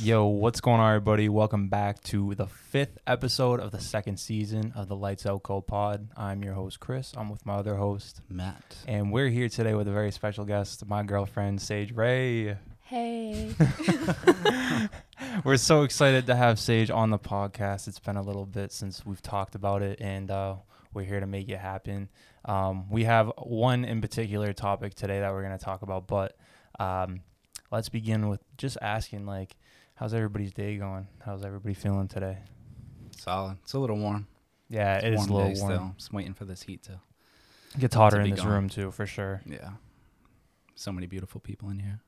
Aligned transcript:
Yo, 0.00 0.26
what's 0.26 0.60
going 0.60 0.80
on, 0.80 0.88
everybody? 0.94 1.28
Welcome 1.28 1.68
back 1.68 2.00
to 2.04 2.34
the 2.36 2.46
fifth 2.46 2.98
episode 3.06 3.58
of 3.58 3.72
the 3.72 3.80
second 3.80 4.18
season 4.18 4.72
of 4.76 4.86
the 4.86 4.94
Lights 4.94 5.26
Out 5.26 5.42
Co 5.42 5.60
Pod. 5.60 6.08
I'm 6.16 6.44
your 6.44 6.54
host, 6.54 6.78
Chris. 6.78 7.12
I'm 7.16 7.28
with 7.28 7.44
my 7.44 7.54
other 7.54 7.74
host, 7.74 8.20
Matt. 8.28 8.76
and 8.86 9.12
we're 9.12 9.28
here 9.28 9.48
today 9.48 9.74
with 9.74 9.88
a 9.88 9.92
very 9.92 10.12
special 10.12 10.44
guest, 10.44 10.86
my 10.86 11.02
girlfriend, 11.02 11.60
Sage 11.60 11.92
Ray. 11.92 12.56
Hey. 12.84 13.50
We're 15.44 15.56
so 15.56 15.82
excited 15.82 16.26
to 16.26 16.36
have 16.36 16.60
Sage 16.60 16.90
on 16.90 17.10
the 17.10 17.18
podcast. 17.18 17.88
It's 17.88 17.98
been 17.98 18.16
a 18.16 18.22
little 18.22 18.46
bit 18.46 18.72
since 18.72 19.04
we've 19.04 19.20
talked 19.20 19.56
about 19.56 19.82
it, 19.82 20.00
and 20.00 20.30
uh, 20.30 20.54
we're 20.94 21.04
here 21.04 21.20
to 21.20 21.26
make 21.26 21.48
it 21.48 21.58
happen. 21.58 22.08
Um, 22.44 22.88
we 22.88 23.04
have 23.04 23.32
one 23.36 23.84
in 23.84 24.00
particular 24.00 24.52
topic 24.52 24.94
today 24.94 25.20
that 25.20 25.32
we're 25.32 25.42
going 25.42 25.58
to 25.58 25.62
talk 25.64 25.82
about, 25.82 26.06
but 26.06 26.36
um, 26.78 27.20
let's 27.70 27.88
begin 27.88 28.28
with 28.28 28.40
just 28.56 28.78
asking, 28.80 29.26
like, 29.26 29.56
how's 29.98 30.14
everybody's 30.14 30.52
day 30.52 30.76
going? 30.76 31.06
How's 31.24 31.44
everybody 31.44 31.74
feeling 31.74 32.08
today? 32.08 32.38
Solid. 33.16 33.58
It's 33.62 33.72
a 33.72 33.78
little 33.78 33.98
warm. 33.98 34.26
Yeah, 34.68 34.96
It's 34.96 35.04
it 35.04 35.12
is 35.14 35.26
a 35.26 35.32
little 35.32 35.52
day 35.54 35.60
warm. 35.60 35.72
Still. 35.74 35.94
Just 35.96 36.12
waiting 36.12 36.34
for 36.34 36.44
this 36.44 36.62
heat 36.62 36.82
to. 36.84 37.00
It 37.74 37.80
gets 37.80 37.94
hotter 37.94 38.18
to 38.18 38.22
in 38.24 38.30
this 38.30 38.40
gone. 38.40 38.50
room 38.50 38.68
too, 38.68 38.90
for 38.90 39.06
sure. 39.06 39.42
Yeah. 39.46 39.70
So 40.74 40.92
many 40.92 41.06
beautiful 41.06 41.40
people 41.40 41.70
in 41.70 41.78
here. 41.80 42.00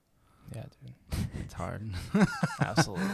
Yeah, 0.55 0.65
dude, 0.85 1.29
It's 1.45 1.55
hard. 1.55 1.91
absolutely. 2.61 3.07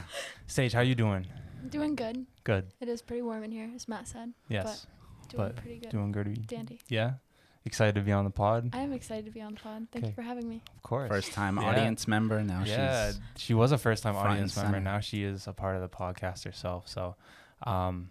Sage, 0.46 0.72
how 0.72 0.80
you 0.82 0.94
doing? 0.94 1.26
doing 1.70 1.94
good. 1.94 2.26
Good. 2.44 2.66
It 2.80 2.88
is 2.88 3.00
pretty 3.02 3.22
warm 3.22 3.44
in 3.44 3.50
here, 3.52 3.70
as 3.74 3.86
Matt 3.88 4.08
said. 4.08 4.32
Yes, 4.48 4.86
But 5.30 5.36
Doing 5.36 5.46
But 5.48 5.56
pretty 5.56 5.78
good. 5.78 5.90
doing 5.90 6.12
good. 6.12 6.46
Dandy. 6.46 6.80
Yeah, 6.88 7.12
excited 7.64 7.94
to 7.94 8.00
be 8.00 8.12
on 8.12 8.24
the 8.24 8.30
pod. 8.30 8.70
I 8.72 8.80
am 8.80 8.92
excited 8.92 9.24
to 9.26 9.30
be 9.30 9.40
on 9.40 9.54
the 9.54 9.60
pod. 9.60 9.86
Thank 9.92 10.04
Okay. 10.04 10.10
you 10.10 10.14
for 10.14 10.22
having 10.22 10.48
me. 10.48 10.60
Of 10.76 10.82
course. 10.82 11.08
First 11.08 11.32
time 11.32 11.56
Yeah. 11.58 11.64
audience 11.64 12.06
member. 12.08 12.42
Now 12.42 12.62
yeah, 12.64 13.08
she's. 13.12 13.20
she 13.36 13.54
was 13.54 13.72
a 13.72 13.78
first 13.78 14.02
time 14.02 14.16
audience 14.16 14.56
member. 14.56 14.80
Now 14.80 15.00
she 15.00 15.22
is 15.24 15.46
a 15.46 15.52
part 15.52 15.76
of 15.76 15.82
the 15.82 15.88
podcast 15.88 16.44
herself. 16.44 16.88
So, 16.88 17.16
um, 17.64 18.08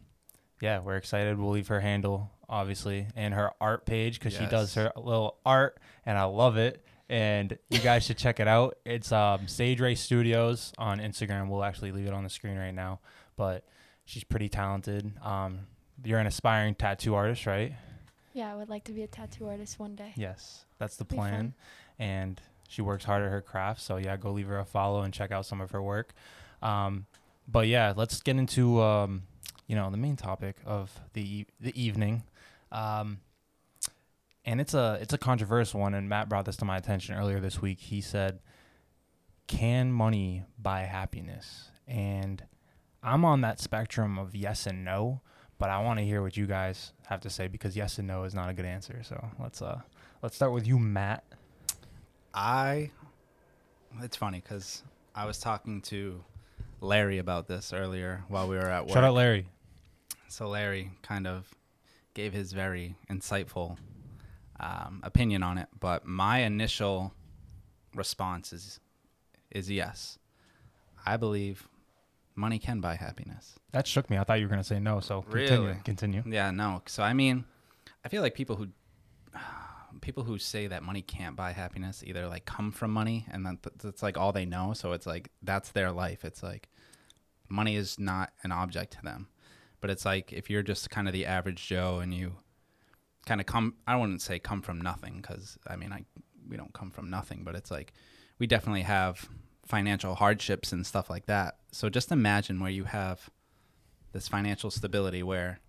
yeah, 0.62 0.80
we're 0.80 0.98
excited. 0.98 1.38
We'll 1.40 1.52
leave 1.52 1.68
her 1.70 1.80
handle, 1.82 2.32
obviously, 2.48 3.08
and 3.16 3.34
her 3.34 3.52
art 3.60 3.86
page 3.86 4.20
because 4.20 4.34
she 4.34 4.46
does 4.46 4.76
her 4.76 4.92
little 4.96 5.38
art, 5.46 5.80
and 6.06 6.18
I 6.18 6.24
love 6.24 6.58
it. 6.58 6.86
And 7.10 7.58
you 7.70 7.80
guys 7.80 8.06
should 8.06 8.18
check 8.18 8.40
it 8.40 8.48
out. 8.48 8.78
It's 8.86 9.12
um, 9.12 9.48
Sage 9.48 9.82
Ray 9.82 9.96
Studios 9.96 10.72
on 10.78 11.00
Instagram. 11.00 11.50
We'll 11.50 11.64
actually 11.66 11.92
leave 11.92 12.08
it 12.08 12.14
on 12.14 12.24
the 12.24 12.30
screen 12.30 12.58
right 12.58 12.74
now. 12.74 13.00
But 13.36 13.66
she's 14.06 14.24
pretty 14.24 14.48
talented. 14.48 15.12
Um, 15.22 15.68
you're 16.06 16.20
an 16.20 16.28
aspiring 16.28 16.74
tattoo 16.76 17.14
artist, 17.16 17.46
right? 17.46 17.74
Yeah, 18.34 18.52
I 18.52 18.56
would 18.56 18.70
like 18.70 18.84
to 18.86 18.92
be 18.92 19.04
a 19.04 19.08
tattoo 19.08 19.48
artist 19.48 19.80
one 19.80 19.96
day. 19.96 20.14
Yes, 20.16 20.66
that's 20.78 20.96
the 20.96 21.06
plan. 21.06 21.54
And 22.00 22.42
she 22.70 22.82
works 22.82 23.04
hard 23.04 23.24
at 23.24 23.30
her 23.30 23.42
craft. 23.42 23.82
So 23.82 23.98
yeah, 23.98 24.16
go 24.18 24.32
leave 24.32 24.48
her 24.48 24.60
a 24.60 24.66
follow 24.66 25.02
and 25.02 25.14
check 25.14 25.32
out 25.32 25.46
some 25.46 25.60
of 25.62 25.72
her 25.72 25.82
work. 25.82 26.14
Um, 26.62 27.06
but 27.48 27.68
yeah, 27.68 27.94
let's 27.96 28.22
get 28.22 28.38
into 28.38 28.82
um, 28.82 29.24
you 29.68 29.76
know 29.76 29.90
the 29.92 29.98
main 29.98 30.16
topic 30.16 30.56
of 30.66 30.92
the 31.14 31.40
e- 31.40 31.48
the 31.60 31.80
evening. 31.82 32.24
Um, 32.72 33.20
and 34.46 34.62
it's 34.62 34.74
a 34.74 34.98
it's 35.02 35.14
a 35.14 35.18
controversial 35.18 35.80
one. 35.82 35.94
And 35.94 36.08
Matt 36.08 36.30
brought 36.30 36.46
this 36.46 36.58
to 36.58 36.66
my 36.66 36.78
attention 36.78 37.16
earlier 37.16 37.40
this 37.40 37.62
week. 37.62 37.80
He 37.80 38.00
said, 38.02 38.40
"Can 39.48 39.92
money 39.92 40.44
buy 40.58 40.82
happiness?" 40.82 41.72
And 41.88 42.44
I'm 43.04 43.26
on 43.26 43.42
that 43.42 43.60
spectrum 43.60 44.18
of 44.18 44.36
yes 44.36 44.66
and 44.66 44.86
no. 44.86 45.22
But 45.62 45.70
I 45.70 45.78
want 45.78 46.00
to 46.00 46.04
hear 46.04 46.24
what 46.24 46.36
you 46.36 46.48
guys 46.48 46.92
have 47.06 47.22
to 47.22 47.30
say 47.30 47.48
because 47.48 47.78
yes 47.78 48.00
and 48.00 48.08
no 48.08 48.24
is 48.24 48.34
not 48.34 48.50
a 48.50 48.54
good 48.54 48.66
answer. 48.66 49.02
So 49.04 49.24
let's 49.40 49.62
uh 49.62 49.82
let's 50.24 50.36
start 50.36 50.54
with 50.54 50.66
you, 50.66 50.80
Matt. 50.80 51.24
I. 52.34 52.90
It's 54.02 54.18
funny 54.18 54.42
because 54.42 54.82
I 55.14 55.26
was 55.26 55.38
talking 55.38 55.82
to 55.84 56.24
Larry 56.80 57.20
about 57.20 57.48
this 57.48 57.74
earlier 57.74 58.24
while 58.28 58.48
we 58.48 58.56
were 58.56 58.72
at 58.72 58.88
work. 58.88 58.94
Shout 58.96 59.04
out 59.04 59.14
Larry. 59.14 59.50
So 60.30 60.48
Larry 60.48 60.94
kind 61.04 61.28
of 61.28 61.54
gave 62.16 62.34
his 62.34 62.54
very 62.54 62.96
insightful 63.08 63.78
um, 64.60 65.02
opinion 65.04 65.44
on 65.44 65.60
it, 65.60 65.68
but 65.80 66.08
my 66.08 66.40
initial 66.40 67.14
response 67.94 68.52
is 68.52 68.80
is 69.52 69.70
yes. 69.70 70.18
I 71.06 71.18
believe 71.18 71.68
money 72.42 72.60
can 72.60 72.82
buy 72.82 72.96
happiness. 72.96 73.56
That 73.72 73.88
shook 73.88 74.10
me. 74.10 74.18
I 74.18 74.24
thought 74.24 74.40
you 74.40 74.46
were 74.46 74.50
gonna 74.50 74.64
say 74.64 74.80
no. 74.80 75.00
So 75.00 75.22
continue. 75.22 75.62
Really? 75.62 75.80
Continue. 75.86 76.24
Yeah, 76.26 76.52
no. 76.52 76.82
So 76.88 77.04
I 77.04 77.14
mean, 77.14 77.46
I 78.04 78.10
feel 78.10 78.22
like 78.22 78.34
people 78.34 78.56
who 78.58 78.68
people 80.02 80.24
who 80.24 80.38
say 80.38 80.68
that 80.68 80.84
money 80.84 81.02
can't 81.02 81.36
buy 81.36 81.52
happiness 81.52 82.04
either 82.06 82.28
like 82.28 82.46
come 82.46 82.72
from 82.72 82.92
money 82.92 83.26
and 83.32 83.46
then 83.46 83.60
th- 83.62 83.76
that's 83.82 84.04
like 84.04 84.18
all 84.18 84.32
they 84.32 84.46
know. 84.46 84.74
So 84.74 84.92
it's 84.94 85.06
like 85.06 85.30
that's 85.44 85.72
their 85.72 85.92
life. 85.92 86.26
It's 86.26 86.42
like 86.44 86.68
money 87.48 87.76
is 87.76 88.00
not 88.00 88.34
an 88.44 88.52
object 88.52 88.94
to 88.94 89.02
them. 89.04 89.28
But 89.80 89.90
it's 89.90 90.06
like 90.06 90.34
if 90.34 90.50
you're 90.50 90.64
just 90.64 90.90
kind 90.90 91.08
of 91.08 91.14
the 91.14 91.26
average 91.26 91.68
Joe 91.68 92.00
and 92.00 92.14
you 92.14 92.38
kind 93.26 93.40
of 93.40 93.46
come 93.46 93.76
I 93.86 93.96
wouldn't 93.96 94.22
say 94.22 94.40
come 94.40 94.62
from 94.62 94.82
nothing 94.82 95.22
cuz 95.22 95.58
I 95.68 95.76
mean 95.76 95.94
I 95.94 96.06
we 96.50 96.58
don't 96.58 96.74
come 96.74 96.90
from 96.90 97.10
nothing, 97.10 97.44
but 97.44 97.56
it's 97.56 97.70
like 97.70 97.94
we 98.40 98.48
definitely 98.48 98.82
have 98.82 99.30
financial 99.66 100.16
hardships 100.16 100.72
and 100.72 100.86
stuff 100.86 101.10
like 101.10 101.26
that. 101.28 101.58
So 101.72 101.90
just 101.90 102.12
imagine 102.12 102.60
where 102.60 102.72
you 102.72 102.86
have 102.86 103.30
this 104.12 104.28
financial 104.28 104.70
stability 104.72 105.24
where 105.24 105.60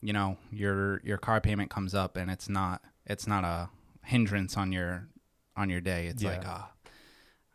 you 0.00 0.12
know 0.12 0.36
your 0.50 1.00
your 1.04 1.16
car 1.16 1.40
payment 1.40 1.70
comes 1.70 1.94
up 1.94 2.16
and 2.16 2.30
it's 2.30 2.48
not 2.48 2.82
it's 3.06 3.26
not 3.26 3.44
a 3.44 3.68
hindrance 4.04 4.56
on 4.56 4.72
your 4.72 5.08
on 5.56 5.70
your 5.70 5.80
day 5.80 6.08
it's 6.08 6.22
like 6.22 6.42
Yeah. 6.42 6.50
ah 6.50 6.70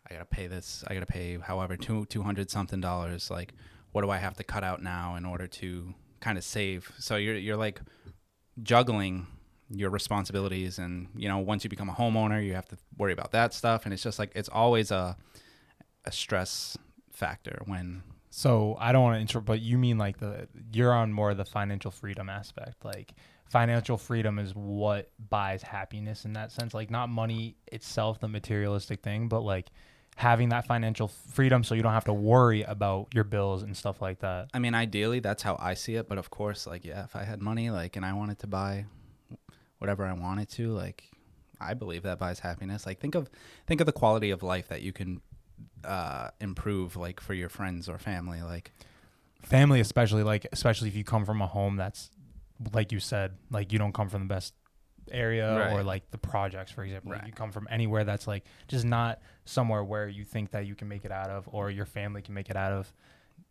i 0.09 0.13
gotta 0.13 0.25
pay 0.25 0.47
this 0.47 0.83
i 0.87 0.93
gotta 0.93 1.05
pay 1.05 1.37
however 1.37 1.75
two 1.75 2.05
200 2.05 2.49
something 2.49 2.79
dollars 2.81 3.29
like 3.29 3.53
what 3.91 4.01
do 4.01 4.09
i 4.09 4.17
have 4.17 4.35
to 4.37 4.43
cut 4.43 4.63
out 4.63 4.81
now 4.81 5.15
in 5.15 5.25
order 5.25 5.45
to 5.45 5.93
kind 6.21 6.37
of 6.37 6.43
save 6.45 6.91
so 6.97 7.17
you're 7.17 7.35
you're 7.35 7.57
like 7.57 7.81
juggling 8.63 9.27
your 9.69 9.89
responsibilities 9.91 10.79
and 10.79 11.07
you 11.15 11.27
know 11.27 11.37
once 11.37 11.63
you 11.63 11.69
become 11.69 11.89
a 11.89 11.93
homeowner 11.93 12.43
you 12.43 12.53
have 12.53 12.67
to 12.67 12.77
worry 12.97 13.13
about 13.13 13.31
that 13.31 13.53
stuff 13.53 13.83
and 13.85 13.93
it's 13.93 14.01
just 14.01 14.17
like 14.17 14.31
it's 14.35 14.49
always 14.49 14.89
a 14.89 15.15
a 16.09 16.11
stress 16.11 16.77
factor 17.11 17.61
when 17.65 18.03
So 18.29 18.77
I 18.79 18.91
don't 18.91 19.03
want 19.03 19.17
to 19.17 19.21
interrupt, 19.21 19.47
but 19.47 19.59
you 19.59 19.77
mean 19.77 19.97
like 19.97 20.17
the 20.19 20.47
you're 20.71 20.93
on 20.93 21.11
more 21.11 21.31
of 21.31 21.37
the 21.37 21.45
financial 21.45 21.91
freedom 21.91 22.29
aspect. 22.29 22.85
Like 22.85 23.13
financial 23.49 23.97
freedom 23.97 24.39
is 24.39 24.53
what 24.53 25.11
buys 25.29 25.63
happiness 25.63 26.25
in 26.25 26.33
that 26.33 26.51
sense. 26.51 26.73
Like 26.73 26.91
not 26.91 27.09
money 27.09 27.55
itself, 27.67 28.19
the 28.19 28.27
materialistic 28.27 29.01
thing, 29.01 29.27
but 29.27 29.41
like 29.41 29.67
having 30.15 30.49
that 30.49 30.67
financial 30.67 31.07
freedom 31.07 31.63
so 31.63 31.73
you 31.75 31.81
don't 31.81 31.93
have 31.93 32.05
to 32.05 32.13
worry 32.13 32.63
about 32.63 33.07
your 33.13 33.23
bills 33.23 33.63
and 33.63 33.75
stuff 33.75 34.01
like 34.01 34.19
that. 34.19 34.49
I 34.53 34.59
mean, 34.59 34.75
ideally, 34.75 35.21
that's 35.21 35.41
how 35.41 35.57
I 35.59 35.73
see 35.73 35.95
it. 35.95 36.09
But 36.09 36.17
of 36.17 36.29
course, 36.29 36.67
like, 36.67 36.83
yeah, 36.85 37.05
if 37.05 37.15
I 37.15 37.23
had 37.23 37.41
money, 37.41 37.69
like, 37.69 37.95
and 37.95 38.05
I 38.05 38.13
wanted 38.13 38.39
to 38.39 38.47
buy 38.47 38.85
whatever 39.77 40.05
I 40.05 40.13
wanted 40.13 40.49
to, 40.49 40.73
like, 40.73 41.05
I 41.61 41.73
believe 41.73 42.03
that 42.03 42.19
buys 42.19 42.39
happiness. 42.39 42.85
Like, 42.85 42.99
think 42.99 43.15
of 43.15 43.29
think 43.65 43.79
of 43.79 43.85
the 43.85 43.93
quality 43.93 44.29
of 44.29 44.43
life 44.43 44.67
that 44.67 44.81
you 44.81 44.91
can 44.91 45.21
uh, 45.83 46.29
improve, 46.39 46.95
like, 46.95 47.19
for 47.19 47.33
your 47.33 47.49
friends 47.49 47.87
or 47.89 47.97
family. 47.97 48.41
Like, 48.41 48.71
family 49.41 49.79
especially 49.79 50.21
like 50.21 50.45
especially 50.51 50.89
if 50.89 50.95
you 50.97 51.03
come 51.05 51.23
from 51.23 51.41
a 51.41 51.47
home 51.47 51.77
that's 51.77 52.11
like 52.73 52.91
you 52.91 52.99
said 52.99 53.37
like 53.49 53.71
you 53.71 53.79
don't 53.79 53.93
come 53.93 54.09
from 54.09 54.27
the 54.27 54.27
best 54.27 54.53
area 55.11 55.69
or 55.73 55.81
like 55.81 56.11
the 56.11 56.17
projects 56.17 56.73
for 56.73 56.83
example 56.83 57.11
like 57.11 57.25
you 57.25 57.31
come 57.31 57.49
from 57.49 57.65
anywhere 57.71 58.03
that's 58.03 58.27
like 58.27 58.43
just 58.67 58.83
not 58.83 59.21
somewhere 59.45 59.81
where 59.81 60.09
you 60.09 60.25
think 60.25 60.51
that 60.51 60.67
you 60.67 60.75
can 60.75 60.89
make 60.89 61.05
it 61.05 61.11
out 61.11 61.29
of 61.29 61.47
or 61.53 61.71
your 61.71 61.85
family 61.85 62.21
can 62.21 62.33
make 62.33 62.49
it 62.49 62.57
out 62.57 62.73
of 62.73 62.91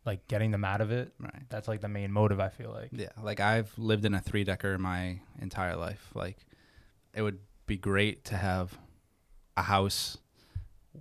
like 0.04 0.28
getting 0.28 0.50
them 0.50 0.64
out 0.64 0.80
of 0.82 0.90
it 0.92 1.12
right? 1.18 1.42
that's 1.48 1.66
like 1.68 1.80
the 1.80 1.88
main 1.88 2.12
motive 2.12 2.38
i 2.38 2.48
feel 2.50 2.70
like 2.70 2.90
Yeah, 2.92 3.08
like 3.22 3.40
I've 3.40 3.72
lived 3.78 4.04
in 4.04 4.14
a 4.14 4.20
three 4.20 4.44
decker 4.44 4.76
my 4.78 5.20
entire 5.40 5.74
life. 5.74 6.10
Like, 6.14 6.36
it 7.14 7.22
would 7.22 7.38
be 7.66 7.76
great 7.76 8.24
to 8.26 8.36
have 8.36 8.78
a 9.56 9.62
house 9.62 10.18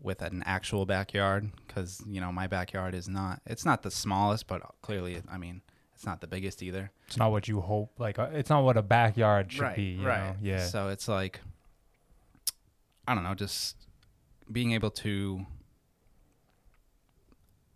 with 0.04 0.22
an 0.22 0.44
actual 0.46 0.86
backyard 0.86 1.50
because 1.68 2.02
you 2.08 2.20
know 2.22 2.32
my 2.32 2.48
backyard 2.48 2.94
is 2.96 3.08
not 3.10 3.42
it's 3.46 3.66
not 3.66 3.82
the 3.84 3.92
smallest 3.92 4.48
but 4.48 4.62
clearly 4.82 5.22
i 5.32 5.38
mean 5.38 5.62
it's 5.96 6.06
not 6.06 6.22
the 6.22 6.28
biggest 6.28 6.62
either 6.62 6.92
it's 7.08 7.18
not 7.18 7.32
what 7.32 7.48
you 7.48 7.60
hope 7.62 7.92
like 8.00 8.20
uh, 8.20 8.30
it's 8.34 8.50
not 8.50 8.64
what 8.64 8.78
a 8.78 8.82
backyard 8.82 9.52
should 9.52 9.76
be 9.76 9.84
you 9.84 10.04
know? 10.04 10.36
yeah 10.42 10.66
So 10.66 10.90
it's 10.90 11.08
like, 11.08 11.40
I 13.08 13.16
don't 13.16 13.24
know, 13.24 13.34
just 13.36 13.78
being 14.52 14.72
able 14.74 14.92
to 14.92 15.46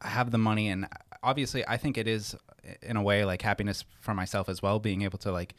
have 0.01 0.31
the 0.31 0.37
money, 0.37 0.67
and 0.69 0.87
obviously, 1.23 1.65
I 1.67 1.77
think 1.77 1.97
it 1.97 2.07
is 2.07 2.35
in 2.81 2.97
a 2.97 3.01
way 3.03 3.23
like 3.25 3.41
happiness 3.41 3.83
for 3.99 4.13
myself 4.13 4.49
as 4.49 4.61
well. 4.61 4.79
Being 4.79 5.01
able 5.03 5.19
to 5.19 5.31
like 5.31 5.55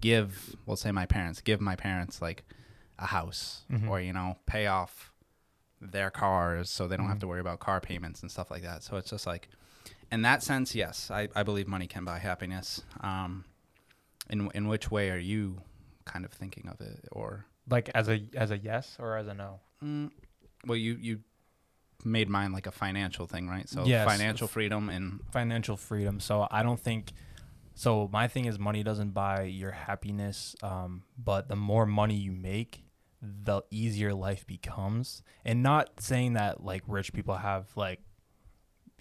give, 0.00 0.56
we'll 0.66 0.76
say 0.76 0.90
my 0.92 1.06
parents, 1.06 1.40
give 1.40 1.60
my 1.60 1.76
parents 1.76 2.20
like 2.20 2.44
a 2.98 3.06
house, 3.06 3.62
Mhm. 3.72 3.88
or 3.88 4.00
you 4.00 4.12
know, 4.12 4.36
pay 4.46 4.66
off 4.66 5.12
their 5.92 6.10
cars 6.10 6.70
so 6.70 6.88
they 6.88 6.96
don't 6.96 7.08
have 7.08 7.16
Mhm. 7.18 7.20
to 7.20 7.26
worry 7.28 7.40
about 7.40 7.60
car 7.60 7.80
payments 7.80 8.22
and 8.22 8.30
stuff 8.30 8.50
like 8.50 8.62
that. 8.62 8.82
So 8.82 8.96
it's 8.96 9.10
just 9.10 9.26
like, 9.26 9.48
in 10.10 10.22
that 10.22 10.42
sense, 10.42 10.74
yes, 10.74 11.10
I, 11.10 11.28
I 11.34 11.42
believe 11.42 11.66
money 11.68 11.86
can 11.86 12.04
buy 12.04 12.18
happiness. 12.18 12.82
Um, 13.00 13.44
in 14.30 14.50
in 14.54 14.68
which 14.68 14.90
way 14.90 15.10
are 15.10 15.18
you 15.18 15.60
kind 16.06 16.24
of 16.24 16.32
thinking 16.32 16.68
of 16.68 16.80
it, 16.80 17.06
or 17.12 17.46
like 17.68 17.90
as 17.94 18.08
a 18.08 18.22
as 18.34 18.50
a 18.50 18.56
yes 18.58 18.96
or 18.98 19.16
as 19.18 19.26
a 19.26 19.34
no 19.34 19.60
mm, 19.82 20.10
well, 20.66 20.76
you 20.78 20.94
you 20.94 21.20
made 22.04 22.28
mine 22.28 22.52
like 22.52 22.66
a 22.66 22.70
financial 22.72 23.26
thing, 23.26 23.48
right? 23.48 23.68
So 23.68 23.84
Yes. 23.84 24.04
financial 24.04 24.48
freedom 24.48 24.88
and 24.88 25.20
financial 25.30 25.76
freedom. 25.76 26.20
So 26.20 26.46
I 26.50 26.62
don't 26.62 26.80
think. 26.80 27.12
So 27.74 28.08
my 28.12 28.28
thing 28.28 28.44
is 28.44 28.58
money 28.58 28.82
doesn't 28.82 29.10
buy 29.10 29.42
your 29.42 29.72
happiness, 29.72 30.54
um, 30.62 31.02
but 31.18 31.48
the 31.48 31.56
more 31.56 31.86
money 31.86 32.14
you 32.14 32.30
make, 32.32 32.84
the 33.44 33.62
easier 33.70 34.14
life 34.14 34.46
becomes. 34.46 35.22
And 35.44 35.62
not 35.62 36.00
saying 36.00 36.34
that 36.34 36.64
like 36.64 36.82
rich 36.86 37.12
people 37.12 37.34
have 37.34 37.66
like 37.76 38.00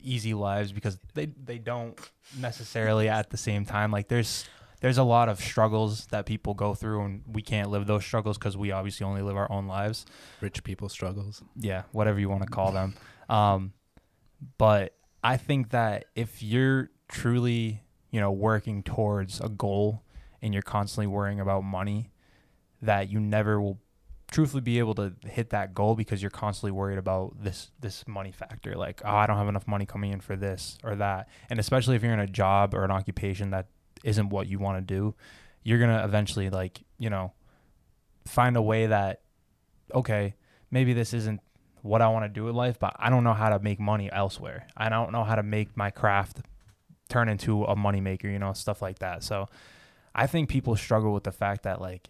easy 0.02 0.34
lives 0.34 0.72
because 0.72 1.00
they 1.14 1.28
they 1.28 1.58
don't 1.58 1.98
necessarily 2.38 3.10
at 3.10 3.30
the 3.30 3.38
same 3.38 3.66
time. 3.66 3.92
Like 3.92 4.08
there's 4.08 4.46
there's 4.81 4.98
a 4.98 5.04
lot 5.04 5.30
of 5.30 5.40
struggles 5.40 6.08
that 6.08 6.25
people 6.25 6.54
go 6.54 6.74
through, 6.74 7.04
and 7.06 7.24
we 7.25 7.42
can't 7.42 7.70
live 7.70 7.88
those 7.88 8.04
struggles 8.04 8.38
because 8.38 8.58
we 8.58 8.72
obviously 8.72 9.06
only 9.06 9.22
live 9.22 9.38
our 9.38 9.50
own 9.52 9.66
lives 9.68 10.06
rich 10.42 10.64
people 10.64 10.90
struggles. 10.90 11.42
yeah, 11.56 11.84
whatever 11.92 12.20
you 12.20 12.30
want 12.30 12.44
to 12.44 12.50
call 12.50 12.72
them. 12.72 12.94
Um, 13.30 13.74
but 14.58 14.94
I 15.24 15.38
think 15.38 15.70
that 15.70 16.06
if 16.16 16.44
you're 16.44 16.90
truly, 17.08 17.81
you 18.12 18.20
know, 18.20 18.31
working 18.31 18.84
towards 18.84 19.40
a 19.40 19.48
goal 19.48 20.04
and 20.42 20.54
you're 20.54 20.62
constantly 20.62 21.08
worrying 21.08 21.40
about 21.40 21.64
money, 21.64 22.12
that 22.81 23.10
you 23.10 23.22
never 23.22 23.62
will 23.62 23.80
truthfully 24.34 24.62
be 24.62 24.80
able 24.80 24.96
to 24.96 25.14
hit 25.26 25.52
that 25.52 25.74
goal 25.74 25.96
because 25.96 26.22
you're 26.22 26.32
constantly 26.32 26.72
worried 26.72 26.98
about 26.98 27.32
this 27.42 27.72
this 27.80 28.08
money 28.08 28.32
factor 28.32 28.76
like 28.76 29.02
oh 29.06 29.16
I 29.16 29.28
don't 29.28 29.38
have 29.38 29.48
enough 29.48 29.68
money 29.68 29.86
coming 29.86 30.12
in 30.12 30.20
for 30.20 30.36
this 30.36 30.78
or 30.84 30.96
that 30.96 31.30
and 31.50 31.60
especially 31.60 31.96
if 31.96 32.04
you're 32.04 32.14
in 32.14 32.20
a 32.20 32.28
job 32.28 32.74
or 32.74 32.84
an 32.84 32.92
occupation 32.92 33.52
that 33.52 33.68
isn't 34.04 34.30
what 34.30 34.48
you 34.48 34.60
want 34.60 34.86
to 34.86 34.94
do 34.94 35.16
you're 35.64 35.78
going 35.78 35.92
to 35.92 36.04
eventually 36.04 36.50
like 36.50 36.82
you 36.98 37.10
know 37.10 37.32
find 38.26 38.58
a 38.58 38.62
way 38.62 38.88
that 38.88 39.22
okay 39.94 40.36
maybe 40.72 40.94
this 40.94 41.14
isn't 41.14 41.40
what 41.84 42.02
I 42.02 42.08
want 42.08 42.24
to 42.24 42.30
do 42.30 42.48
in 42.48 42.56
life, 42.56 42.80
but 42.80 42.96
I 42.98 43.10
don't 43.10 43.24
know 43.24 43.34
how 43.34 43.50
to 43.50 43.60
make 43.60 43.80
money 43.80 44.10
elsewhere. 44.12 44.68
I 44.76 44.90
don't 44.90 45.12
know 45.12 45.24
how 45.24 45.36
to 45.36 45.44
make 45.44 45.76
my 45.78 45.92
craft 45.92 46.40
turn 47.10 47.28
into 47.28 47.66
a 47.66 47.76
moneymaker, 47.76 48.24
you 48.24 48.40
know, 48.40 48.54
stuff 48.54 48.82
like 48.82 49.00
that. 49.00 49.22
So 49.22 49.50
I 50.16 50.26
think 50.26 50.50
people 50.50 50.76
struggle 50.78 51.14
with 51.14 51.26
the 51.26 51.32
fact 51.34 51.64
that 51.64 51.82
like 51.82 52.10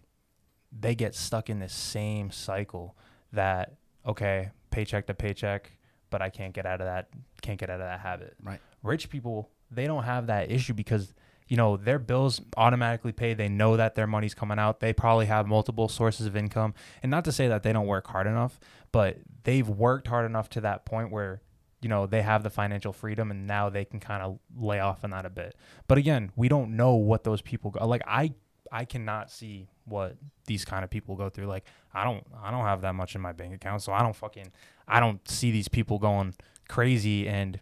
they 0.77 0.95
get 0.95 1.15
stuck 1.15 1.49
in 1.49 1.59
this 1.59 1.73
same 1.73 2.31
cycle 2.31 2.95
that 3.31 3.75
okay, 4.05 4.51
paycheck 4.71 5.07
to 5.07 5.13
paycheck, 5.13 5.71
but 6.09 6.21
I 6.21 6.29
can't 6.29 6.53
get 6.53 6.65
out 6.65 6.81
of 6.81 6.87
that 6.87 7.09
can't 7.41 7.59
get 7.59 7.69
out 7.69 7.79
of 7.79 7.85
that 7.85 7.99
habit. 7.99 8.35
Right. 8.41 8.59
Rich 8.81 9.09
people, 9.09 9.49
they 9.69 9.85
don't 9.85 10.03
have 10.03 10.27
that 10.27 10.51
issue 10.51 10.73
because 10.73 11.13
you 11.47 11.57
know 11.57 11.77
their 11.77 11.99
bills 11.99 12.41
automatically 12.57 13.11
paid 13.11 13.37
they 13.37 13.49
know 13.49 13.75
that 13.77 13.95
their 13.95 14.07
money's 14.07 14.33
coming 14.33 14.57
out 14.57 14.79
they 14.79 14.93
probably 14.93 15.25
have 15.25 15.45
multiple 15.45 15.89
sources 15.89 16.25
of 16.25 16.37
income 16.37 16.73
and 17.03 17.11
not 17.11 17.25
to 17.25 17.33
say 17.33 17.49
that 17.49 17.63
they 17.63 17.73
don't 17.73 17.85
work 17.85 18.07
hard 18.07 18.27
enough 18.27 18.59
but 18.93 19.17
they've 19.43 19.67
worked 19.67 20.07
hard 20.07 20.25
enough 20.25 20.49
to 20.49 20.61
that 20.61 20.85
point 20.85 21.11
where 21.11 21.41
you 21.81 21.89
know 21.89 22.07
they 22.07 22.21
have 22.21 22.43
the 22.43 22.49
financial 22.49 22.93
freedom 22.93 23.29
and 23.29 23.45
now 23.45 23.69
they 23.69 23.83
can 23.83 23.99
kind 23.99 24.23
of 24.23 24.39
lay 24.57 24.79
off 24.79 25.03
on 25.03 25.09
that 25.09 25.25
a 25.25 25.29
bit 25.29 25.53
but 25.87 25.97
again 25.97 26.31
we 26.35 26.47
don't 26.47 26.75
know 26.75 26.95
what 26.95 27.25
those 27.25 27.41
people 27.41 27.71
go 27.71 27.85
like 27.85 28.01
i 28.07 28.33
i 28.73 28.83
cannot 28.83 29.31
see 29.31 29.69
what 29.85 30.17
these 30.47 30.65
kind 30.65 30.83
of 30.83 30.89
people 30.89 31.15
go 31.15 31.29
through 31.29 31.45
like 31.45 31.63
i 31.93 32.03
don't 32.03 32.25
i 32.43 32.51
don't 32.51 32.65
have 32.65 32.81
that 32.81 32.95
much 32.95 33.15
in 33.15 33.21
my 33.21 33.31
bank 33.31 33.53
account 33.53 33.81
so 33.81 33.93
i 33.93 34.01
don't 34.01 34.15
fucking 34.15 34.51
i 34.87 34.99
don't 34.99 35.25
see 35.29 35.51
these 35.51 35.67
people 35.67 35.99
going 35.99 36.33
crazy 36.67 37.27
and 37.27 37.59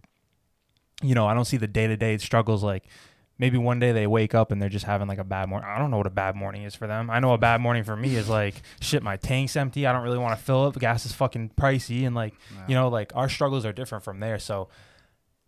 you 1.03 1.13
know 1.13 1.27
i 1.27 1.33
don't 1.33 1.45
see 1.45 1.57
the 1.57 1.67
day-to-day 1.67 2.17
struggles 2.17 2.63
like 2.63 2.85
maybe 3.41 3.57
one 3.57 3.79
day 3.79 3.91
they 3.91 4.05
wake 4.05 4.35
up 4.35 4.51
and 4.51 4.61
they're 4.61 4.69
just 4.69 4.85
having 4.85 5.07
like 5.07 5.17
a 5.17 5.23
bad 5.23 5.49
morning. 5.49 5.67
I 5.67 5.79
don't 5.79 5.89
know 5.89 5.97
what 5.97 6.05
a 6.05 6.11
bad 6.11 6.35
morning 6.35 6.61
is 6.61 6.75
for 6.75 6.85
them. 6.85 7.09
I 7.09 7.19
know 7.19 7.33
a 7.33 7.39
bad 7.39 7.59
morning 7.59 7.83
for 7.83 7.97
me 7.97 8.15
is 8.15 8.29
like 8.29 8.61
shit, 8.79 9.01
my 9.01 9.17
tank's 9.17 9.55
empty. 9.55 9.87
I 9.87 9.91
don't 9.91 10.03
really 10.03 10.19
want 10.19 10.37
to 10.37 10.45
fill 10.45 10.65
up. 10.65 10.77
Gas 10.77 11.07
is 11.07 11.11
fucking 11.11 11.53
pricey 11.59 12.05
and 12.05 12.15
like 12.15 12.35
you 12.67 12.75
know, 12.75 12.87
like 12.87 13.11
our 13.15 13.27
struggles 13.27 13.65
are 13.65 13.73
different 13.73 14.03
from 14.03 14.19
there. 14.19 14.37
So 14.37 14.69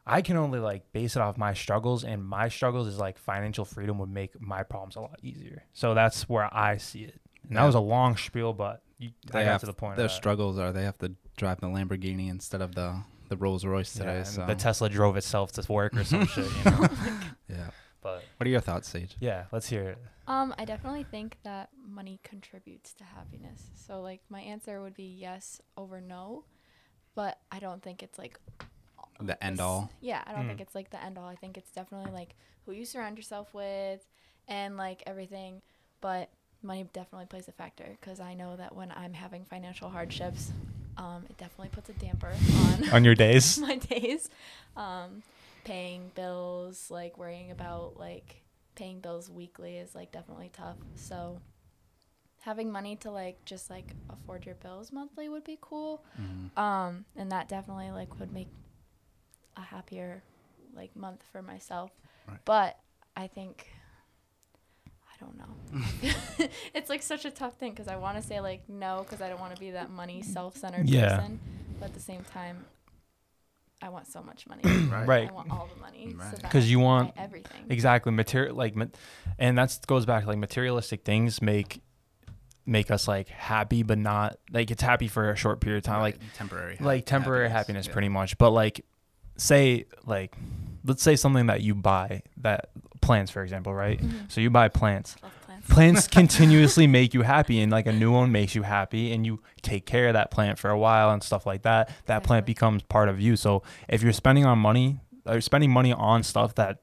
I 0.05 0.21
can 0.21 0.35
only 0.38 0.59
like 0.59 0.91
base 0.91 1.15
it 1.15 1.21
off 1.21 1.38
my 1.38 1.53
struggles 1.53 2.03
and 2.03 2.23
my 2.23 2.50
struggles 2.50 2.88
is 2.88 2.97
like 3.00 3.17
financial 3.17 3.63
freedom 3.65 3.97
would 4.00 4.09
make 4.09 4.39
my 4.41 4.63
problems 4.63 4.95
a 4.95 5.01
lot 5.01 5.19
easier. 5.23 5.63
So 5.73 5.94
that's 5.94 6.27
where 6.27 6.53
I 6.53 6.77
see 6.77 7.03
it. 7.03 7.19
And 7.47 7.57
that 7.57 7.63
was 7.63 7.75
a 7.75 7.79
long 7.79 8.17
spiel, 8.17 8.53
but 8.53 8.81
you, 8.97 9.09
I 9.29 9.39
They 9.39 9.44
got 9.45 9.51
have 9.51 9.59
to 9.61 9.65
the 9.67 9.73
point. 9.73 9.97
Their 9.97 10.09
struggles 10.09 10.57
are 10.59 10.71
they 10.73 10.83
have 10.83 10.97
to 11.00 11.13
drive 11.38 11.59
the 11.61 11.67
Lamborghini 11.67 12.29
instead 12.29 12.61
of 12.61 12.75
the 12.75 13.01
the 13.29 13.38
Rolls 13.38 13.65
Royce 13.65 13.94
today. 13.94 14.17
and 14.17 14.27
so 14.27 14.45
the 14.45 14.53
Tesla 14.55 14.89
drove 14.89 15.15
itself 15.17 15.51
to 15.53 15.71
work 15.71 15.95
or 15.95 16.03
some 16.03 16.25
shit, 16.33 16.45
you 16.45 16.71
know. 16.71 16.88
yeah. 17.50 17.69
But 18.01 18.21
What 18.38 18.45
are 18.45 18.50
your 18.50 18.59
thoughts, 18.59 18.89
Sage? 18.89 19.15
yeah, 19.21 19.45
let's 19.53 19.67
hear 19.69 19.83
it. 19.89 19.97
Um, 20.27 20.53
I 20.57 20.65
definitely 20.65 21.03
think 21.09 21.38
that 21.44 21.69
money 21.88 22.19
contributes 22.23 22.94
to 22.95 23.03
happiness. 23.05 23.61
So 23.75 24.01
like 24.01 24.19
my 24.29 24.41
answer 24.41 24.81
would 24.81 24.94
be 24.95 25.05
yes 25.19 25.61
over 25.77 26.01
no, 26.01 26.44
but 27.15 27.39
I 27.51 27.59
don't 27.59 27.81
think 27.81 28.03
it's 28.03 28.17
like 28.19 28.39
The 29.19 29.42
end 29.44 29.60
all. 29.62 29.89
Yeah, 30.01 30.24
I 30.25 30.31
don't 30.33 30.44
Mm. 30.45 30.48
think 30.50 30.62
it's 30.62 30.75
like 30.75 30.89
the 30.89 31.01
end 31.04 31.18
all. 31.18 31.27
I 31.27 31.36
think 31.36 31.57
it's 31.57 31.71
definitely 31.71 32.12
like 32.12 32.36
who 32.65 32.71
you 32.71 32.86
surround 32.86 33.18
yourself 33.18 33.54
with 33.54 34.06
and 34.48 34.75
like 34.77 35.04
everything, 35.06 35.62
but 36.01 36.30
money 36.62 36.88
definitely 36.94 37.25
plays 37.27 37.48
a 37.48 37.51
factor 37.51 37.98
because 38.00 38.19
I 38.19 38.33
know 38.33 38.56
that 38.56 38.75
when 38.75 38.92
I'm 38.92 39.13
having 39.13 39.44
financial 39.45 39.89
hardships, 39.89 40.51
um, 40.98 41.25
it 41.30 41.38
definitely 41.38 41.69
puts 41.69 41.89
a 41.89 41.94
damper 41.94 42.31
on 42.57 42.89
On 42.94 43.04
your 43.06 43.15
days. 43.15 43.57
my 43.68 43.77
days. 43.77 44.30
Um, 44.75 45.24
paying 45.63 46.12
bills, 46.15 46.89
like 46.92 47.18
worrying 47.18 47.51
about 47.51 47.98
like 47.98 48.42
paying 48.75 49.00
bills 49.00 49.30
weekly 49.30 49.77
is 49.77 49.94
like 49.95 50.12
definitely 50.12 50.50
tough. 50.54 50.77
So 50.95 51.39
having 52.42 52.71
money 52.71 52.95
to 52.98 53.12
like 53.12 53.44
just 53.45 53.69
like 53.69 53.94
afford 54.10 54.45
your 54.45 54.56
bills 54.56 54.92
monthly 54.92 55.30
would 55.30 55.44
be 55.44 55.57
cool. 55.62 56.04
Mhm. 56.19 56.57
Um, 56.57 57.06
and 57.15 57.31
that 57.31 57.48
definitely 57.48 57.92
like 57.92 58.19
would 58.19 58.33
make 58.33 58.50
a 59.57 59.61
happier 59.61 60.23
like 60.75 60.95
month 60.95 61.23
for 61.31 61.41
myself. 61.41 61.91
Right. 62.27 62.38
But 62.45 62.79
I 63.15 63.27
think 63.27 63.67
I 65.11 65.25
don't 65.25 65.38
know. 65.38 66.47
it's 66.73 66.89
like 66.89 67.01
such 67.01 67.25
a 67.25 67.31
tough 67.31 67.55
thing 67.57 67.71
because 67.71 67.88
I 67.88 67.95
want 67.95 68.17
to 68.17 68.23
say 68.23 68.39
like 68.39 68.67
no 68.67 69.00
because 69.03 69.21
I 69.21 69.29
don't 69.29 69.39
want 69.39 69.53
to 69.53 69.59
be 69.59 69.71
that 69.71 69.89
money 69.89 70.21
self-centered 70.21 70.89
Yeah. 70.89 71.17
person, 71.17 71.39
but 71.79 71.85
at 71.89 71.94
the 71.94 72.00
same 72.00 72.23
time, 72.23 72.65
I 73.81 73.89
want 73.89 74.07
so 74.07 74.23
much 74.23 74.47
money. 74.47 74.61
Right. 74.63 75.05
Right. 75.07 75.29
I 75.29 75.33
want 75.33 75.51
all 75.51 75.69
the 75.73 75.79
money. 75.81 76.13
Right. 76.17 76.31
So 76.31 76.38
that 76.41 76.51
'Cause 76.51 76.63
I 76.63 76.67
you 76.67 76.79
want- 76.79 77.13
everything. 77.17 77.65
exactly 77.69 78.11
material 78.11 78.55
like 78.55 78.75
ma- 78.75 78.85
and 79.38 79.57
that 79.57 79.77
goes 79.88 80.05
back 80.05 80.25
like 80.25 80.38
materialistic 80.38 81.03
things 81.03 81.41
make 81.41 81.81
make 82.65 82.89
us 82.91 83.07
like 83.09 83.27
happy 83.27 83.83
but 83.83 83.97
not 83.97 84.38
like 84.51 84.71
it's 84.71 84.81
happy 84.81 85.09
for 85.09 85.29
a 85.31 85.35
short 85.35 85.59
period 85.59 85.77
of 85.79 85.83
time 85.83 86.00
like 86.00 86.17
temporary, 86.35 86.77
like 86.79 87.05
temporary 87.05 87.50
happiness, 87.50 87.88
yeah. 87.88 87.94
pretty 87.94 88.07
much 88.09 88.38
but 88.38 88.51
like 88.51 88.85
say 89.38 89.85
like 90.05 90.36
let's 90.86 91.01
say 91.03 91.15
something 91.15 91.48
that 91.48 91.62
you 91.62 91.74
buy 91.75 92.22
that 92.38 92.69
plants 93.01 93.31
for 93.31 93.43
example 93.43 93.74
right 93.74 94.00
Mhm. 94.01 94.31
so 94.31 94.39
you 94.41 94.50
buy 94.50 94.69
plants 94.69 95.15
plants. 95.48 95.67
plants 95.67 96.07
continuously 96.19 96.88
make 96.88 97.13
you 97.13 97.22
happy 97.24 97.60
and 97.62 97.72
like 97.72 97.88
a 97.88 97.91
new 97.93 98.12
one 98.12 98.31
makes 98.31 98.55
you 98.55 98.62
happy 98.63 99.12
and 99.12 99.25
you 99.25 99.41
take 99.62 99.86
care 99.86 100.07
of 100.07 100.13
that 100.13 100.29
plant 100.31 100.57
for 100.60 100.69
a 100.69 100.77
while 100.77 101.12
and 101.12 101.24
stuff 101.24 101.46
like 101.46 101.63
that 101.63 101.89
that 102.05 102.24
plant 102.24 102.46
becomes 102.46 102.84
part 102.84 103.10
of 103.10 103.19
you 103.19 103.36
so 103.36 103.62
if 103.89 104.01
you're 104.03 104.13
spending 104.13 104.46
on 104.46 104.57
money 104.60 105.00
or 105.25 105.41
spending 105.41 105.72
money 105.72 105.91
on 105.93 106.22
stuff 106.24 106.55
that 106.55 106.79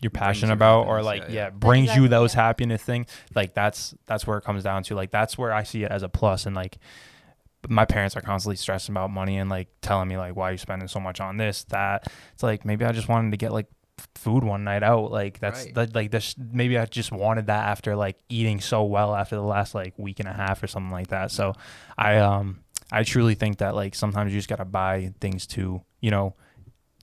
you're 0.00 0.10
passionate 0.10 0.50
you 0.52 0.54
about 0.54 0.86
or 0.86 1.02
like 1.02 1.22
yeah, 1.22 1.28
yeah, 1.28 1.34
yeah. 1.44 1.50
brings 1.50 1.94
you 1.96 2.06
those 2.08 2.34
yeah. 2.34 2.42
happiness 2.42 2.82
thing 2.82 3.04
like 3.34 3.52
that's 3.54 3.94
that's 4.06 4.26
where 4.26 4.38
it 4.38 4.42
comes 4.44 4.62
down 4.62 4.82
to 4.84 4.94
like 4.94 5.10
that's 5.10 5.36
where 5.36 5.52
i 5.52 5.62
see 5.64 5.82
it 5.82 5.90
as 5.90 6.02
a 6.04 6.08
plus 6.08 6.46
and 6.46 6.54
like 6.54 6.78
my 7.68 7.84
parents 7.84 8.16
are 8.16 8.20
constantly 8.20 8.56
stressing 8.56 8.92
about 8.92 9.10
money 9.10 9.36
and 9.38 9.50
like 9.50 9.68
telling 9.82 10.08
me 10.08 10.16
like 10.16 10.36
why 10.36 10.48
are 10.50 10.52
you 10.52 10.58
spending 10.58 10.88
so 10.88 11.00
much 11.00 11.20
on 11.20 11.36
this 11.36 11.64
that? 11.64 12.06
It's 12.34 12.42
like 12.42 12.64
maybe 12.64 12.84
i 12.84 12.92
just 12.92 13.08
wanted 13.08 13.30
to 13.32 13.36
get 13.36 13.52
like 13.52 13.66
food 14.14 14.44
one 14.44 14.62
night 14.62 14.82
out. 14.84 15.10
Like 15.10 15.40
that's 15.40 15.64
Right. 15.64 15.74
that 15.74 15.94
like 15.94 16.10
this 16.12 16.36
maybe 16.38 16.78
i 16.78 16.84
just 16.86 17.10
wanted 17.10 17.46
that 17.46 17.66
after 17.66 17.96
like 17.96 18.16
eating 18.28 18.60
so 18.60 18.84
well 18.84 19.14
after 19.14 19.34
the 19.34 19.42
last 19.42 19.74
like 19.74 19.98
week 19.98 20.20
and 20.20 20.28
a 20.28 20.32
half 20.32 20.62
or 20.62 20.68
something 20.68 20.92
like 20.92 21.08
that. 21.08 21.30
So 21.32 21.54
i 21.96 22.18
um 22.18 22.60
i 22.92 23.02
truly 23.02 23.34
think 23.34 23.58
that 23.58 23.74
like 23.74 23.94
sometimes 23.96 24.32
you 24.32 24.38
just 24.38 24.48
gotta 24.48 24.64
buy 24.64 25.12
things 25.20 25.46
to 25.48 25.82
you 26.00 26.10
know 26.12 26.34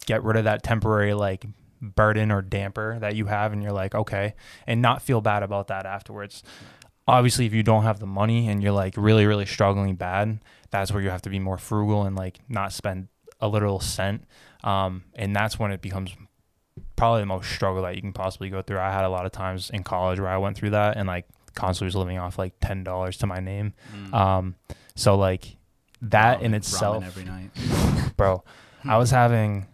get 0.05 0.23
rid 0.23 0.37
of 0.37 0.45
that 0.45 0.63
temporary 0.63 1.13
like 1.13 1.45
burden 1.81 2.31
or 2.31 2.41
damper 2.41 2.97
that 2.99 3.15
you 3.15 3.25
have 3.25 3.51
and 3.51 3.61
you're 3.61 3.71
like 3.73 3.93
okay 3.93 4.33
and 4.65 4.81
not 4.81 5.01
feel 5.01 5.19
bad 5.21 5.43
about 5.43 5.67
that 5.67 5.85
afterwards 5.85 6.41
obviously 7.07 7.45
if 7.45 7.53
you 7.53 7.61
don't 7.63 7.83
have 7.83 7.99
the 7.99 8.05
money 8.07 8.47
and 8.47 8.63
you're 8.63 8.71
like 8.71 8.95
really 8.97 9.25
really 9.25 9.45
struggling 9.45 9.95
bad 9.95 10.39
that's 10.71 10.91
where 10.91 11.01
you 11.01 11.09
have 11.09 11.21
to 11.21 11.29
be 11.29 11.39
more 11.39 11.57
frugal 11.57 12.03
and 12.03 12.15
like 12.15 12.39
not 12.49 12.73
spend 12.73 13.07
a 13.41 13.47
literal 13.47 13.79
cent 13.79 14.23
um, 14.63 15.03
and 15.13 15.35
that's 15.35 15.59
when 15.59 15.71
it 15.71 15.81
becomes 15.81 16.15
probably 16.95 17.21
the 17.21 17.25
most 17.27 17.49
struggle 17.51 17.83
that 17.83 17.95
you 17.95 18.01
can 18.01 18.13
possibly 18.13 18.49
go 18.49 18.61
through 18.61 18.79
i 18.79 18.91
had 18.91 19.05
a 19.05 19.09
lot 19.09 19.25
of 19.25 19.31
times 19.31 19.69
in 19.69 19.83
college 19.83 20.19
where 20.19 20.29
i 20.29 20.37
went 20.37 20.57
through 20.57 20.71
that 20.71 20.97
and 20.97 21.07
like 21.07 21.25
constantly 21.53 21.87
was 21.87 21.95
living 21.95 22.17
off 22.17 22.37
like 22.39 22.53
ten 22.61 22.83
dollars 22.83 23.17
to 23.17 23.27
my 23.27 23.39
name 23.39 23.73
Mm. 23.95 24.13
um, 24.13 24.55
so 24.95 25.15
like 25.15 25.57
that 26.01 26.41
in 26.41 26.53
itself 26.53 27.03
every 27.05 27.23
night. 27.23 27.49
bro 28.17 28.43
i 28.83 28.97
was 28.97 29.11
having 29.11 29.65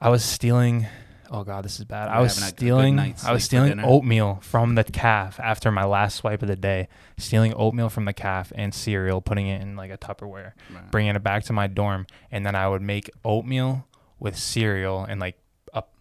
i 0.00 0.08
was 0.08 0.24
stealing 0.24 0.86
Oh 1.30 1.42
god, 1.44 1.64
this 1.64 1.78
is 1.78 1.84
bad. 1.84 2.08
I 2.08 2.20
was 2.20 2.36
a- 2.38 2.42
a 2.46 2.48
good 2.50 2.56
stealing. 2.58 2.98
I 3.00 3.32
was 3.32 3.44
stealing 3.44 3.80
oatmeal 3.80 4.38
from 4.42 4.74
the 4.74 4.84
caf 4.84 5.40
after 5.40 5.70
my 5.72 5.84
last 5.84 6.16
swipe 6.16 6.42
of 6.42 6.48
the 6.48 6.56
day. 6.56 6.88
Stealing 7.18 7.54
oatmeal 7.54 7.88
from 7.88 8.04
the 8.04 8.12
caf 8.12 8.52
and 8.54 8.74
cereal, 8.74 9.20
putting 9.20 9.46
it 9.46 9.62
in 9.62 9.76
like 9.76 9.90
a 9.90 9.96
Tupperware, 9.98 10.52
Right. 10.72 10.90
bringing 10.90 11.16
it 11.16 11.22
back 11.22 11.44
to 11.44 11.52
my 11.52 11.66
dorm, 11.66 12.06
and 12.30 12.44
then 12.44 12.54
I 12.54 12.68
would 12.68 12.82
make 12.82 13.10
oatmeal 13.24 13.86
with 14.18 14.36
cereal 14.36 15.04
and 15.04 15.20
like 15.20 15.36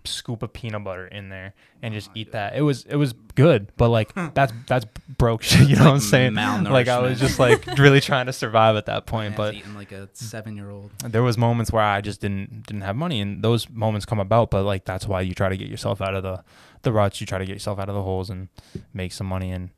scoop 0.05 0.43
of 0.43 0.53
peanut 0.53 0.83
butter 0.83 1.07
in 1.07 1.29
there 1.29 1.53
and 1.81 1.93
just 1.93 2.09
Oh 2.09 2.13
eat 2.15 2.31
that. 2.31 2.55
It 2.55 2.61
was 2.61 2.85
it 2.85 2.95
was 2.95 3.13
good, 3.35 3.71
but 3.77 3.89
like 3.89 4.13
that's 4.33 4.53
that's 4.67 4.85
broke 5.17 5.43
shit. 5.43 5.67
You 5.67 5.75
know 5.75 5.85
what 5.85 5.93
I'm 5.93 5.99
saying? 5.99 6.35
Like 6.35 6.87
I 6.87 6.99
was 6.99 7.19
just 7.19 7.39
like 7.39 7.65
really 7.77 8.01
trying 8.01 8.25
to 8.27 8.33
survive 8.33 8.75
at 8.75 8.85
that 8.87 9.05
point, 9.05 9.35
but 9.35 9.53
eating 9.53 9.75
like 9.75 9.91
a 9.91 10.09
seven-year-old. 10.13 10.91
there 11.07 11.23
was 11.23 11.37
moments 11.37 11.71
where 11.71 11.83
I 11.83 12.01
just 12.01 12.21
didn't 12.21 12.67
didn't 12.67 12.81
have 12.81 12.95
money, 12.95 13.21
and 13.21 13.43
those 13.43 13.69
moments 13.69 14.05
come 14.05 14.19
about. 14.19 14.51
But 14.51 14.63
like 14.63 14.85
that's 14.85 15.07
why 15.07 15.21
you 15.21 15.33
try 15.33 15.49
to 15.49 15.57
get 15.57 15.67
yourself 15.67 16.01
out 16.01 16.15
of 16.15 16.23
the 16.23 16.43
the 16.83 16.91
ruts. 16.91 17.19
You 17.19 17.27
try 17.27 17.39
to 17.39 17.45
get 17.45 17.53
yourself 17.53 17.79
out 17.79 17.89
of 17.89 17.95
the 17.95 18.03
holes 18.03 18.29
and 18.29 18.49
make 18.93 19.13
some 19.13 19.27
money. 19.27 19.51
And 19.51 19.69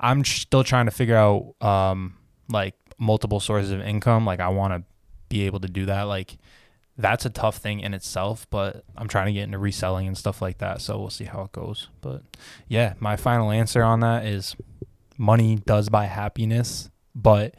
I'm 0.00 0.24
still 0.24 0.64
trying 0.64 0.86
to 0.86 0.90
figure 0.92 1.16
out 1.16 1.54
um 1.60 2.16
like 2.48 2.74
multiple 2.98 3.40
sources 3.40 3.70
of 3.70 3.80
income. 3.80 4.24
Like 4.24 4.40
I 4.40 4.48
want 4.48 4.74
to 4.74 4.82
be 5.28 5.46
able 5.46 5.60
to 5.60 5.68
do 5.68 5.86
that. 5.86 6.02
Like 6.02 6.36
that's 6.96 7.26
a 7.26 7.30
tough 7.30 7.56
thing 7.56 7.80
in 7.80 7.94
itself, 7.94 8.46
but 8.50 8.84
I'm 8.96 9.08
trying 9.08 9.26
to 9.26 9.32
get 9.32 9.44
into 9.44 9.58
reselling 9.58 10.06
and 10.06 10.16
stuff 10.16 10.40
like 10.40 10.58
that. 10.58 10.80
So 10.80 10.98
we'll 10.98 11.10
see 11.10 11.24
how 11.24 11.42
it 11.42 11.52
goes. 11.52 11.88
But 12.00 12.22
yeah, 12.68 12.94
my 13.00 13.16
final 13.16 13.50
answer 13.50 13.82
on 13.82 14.00
that 14.00 14.24
is 14.24 14.54
money 15.18 15.56
does 15.56 15.88
buy 15.88 16.04
happiness, 16.04 16.90
but 17.14 17.54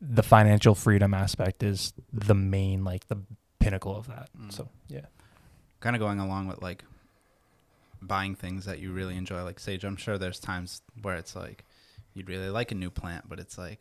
the 0.00 0.22
financial 0.22 0.74
freedom 0.74 1.12
aspect 1.12 1.62
is 1.62 1.92
the 2.12 2.34
main 2.34 2.84
like 2.84 3.08
the 3.08 3.18
pinnacle 3.58 3.94
of 3.94 4.06
that. 4.06 4.30
Mm. 4.38 4.52
So 4.52 4.68
yeah. 4.88 5.06
kind 5.80 5.94
of 5.94 6.00
going 6.00 6.18
along 6.18 6.48
with 6.48 6.62
like 6.62 6.84
buying 8.02 8.34
things 8.34 8.64
that 8.64 8.78
you 8.78 8.92
really 8.92 9.16
enjoy 9.16 9.42
like 9.42 9.58
sage 9.60 9.84
i'm 9.84 9.96
sure 9.96 10.16
there's 10.16 10.40
times 10.40 10.82
where 11.02 11.16
it's 11.16 11.36
like 11.36 11.64
you'd 12.14 12.28
really 12.28 12.48
like 12.48 12.72
a 12.72 12.74
new 12.74 12.90
plant 12.90 13.28
but 13.28 13.38
it's 13.38 13.58
like 13.58 13.80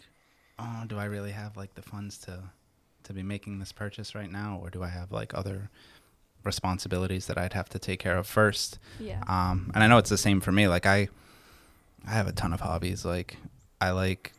oh 0.58 0.84
do 0.88 0.98
i 0.98 1.06
really 1.06 1.32
have 1.32 1.56
like 1.56 1.74
the 1.76 1.82
funds 1.82 2.18
to 2.18 2.38
to 3.10 3.14
be 3.14 3.24
making 3.24 3.58
this 3.60 3.72
purchase 3.72 4.14
right 4.16 4.32
now 4.32 4.60
or 4.64 4.70
do 4.70 4.84
i 4.84 4.88
have 4.88 5.12
like 5.12 5.34
other 5.34 5.70
responsibilities 6.44 7.26
that 7.28 7.38
i'd 7.38 7.54
have 7.54 7.68
to 7.70 7.78
take 7.80 8.00
care 8.00 8.18
of 8.18 8.26
first 8.26 8.80
Yeah. 9.00 9.22
um 9.28 9.72
and 9.74 9.84
i 9.84 9.88
know 9.88 9.98
it's 9.98 10.10
the 10.10 10.18
same 10.18 10.40
for 10.42 10.52
me 10.52 10.68
like 10.68 10.86
i 10.86 11.10
i 12.08 12.12
have 12.12 12.28
a 12.28 12.32
ton 12.32 12.54
of 12.54 12.62
hobbies 12.62 13.04
like 13.04 13.36
i 13.82 13.90
like 13.92 14.32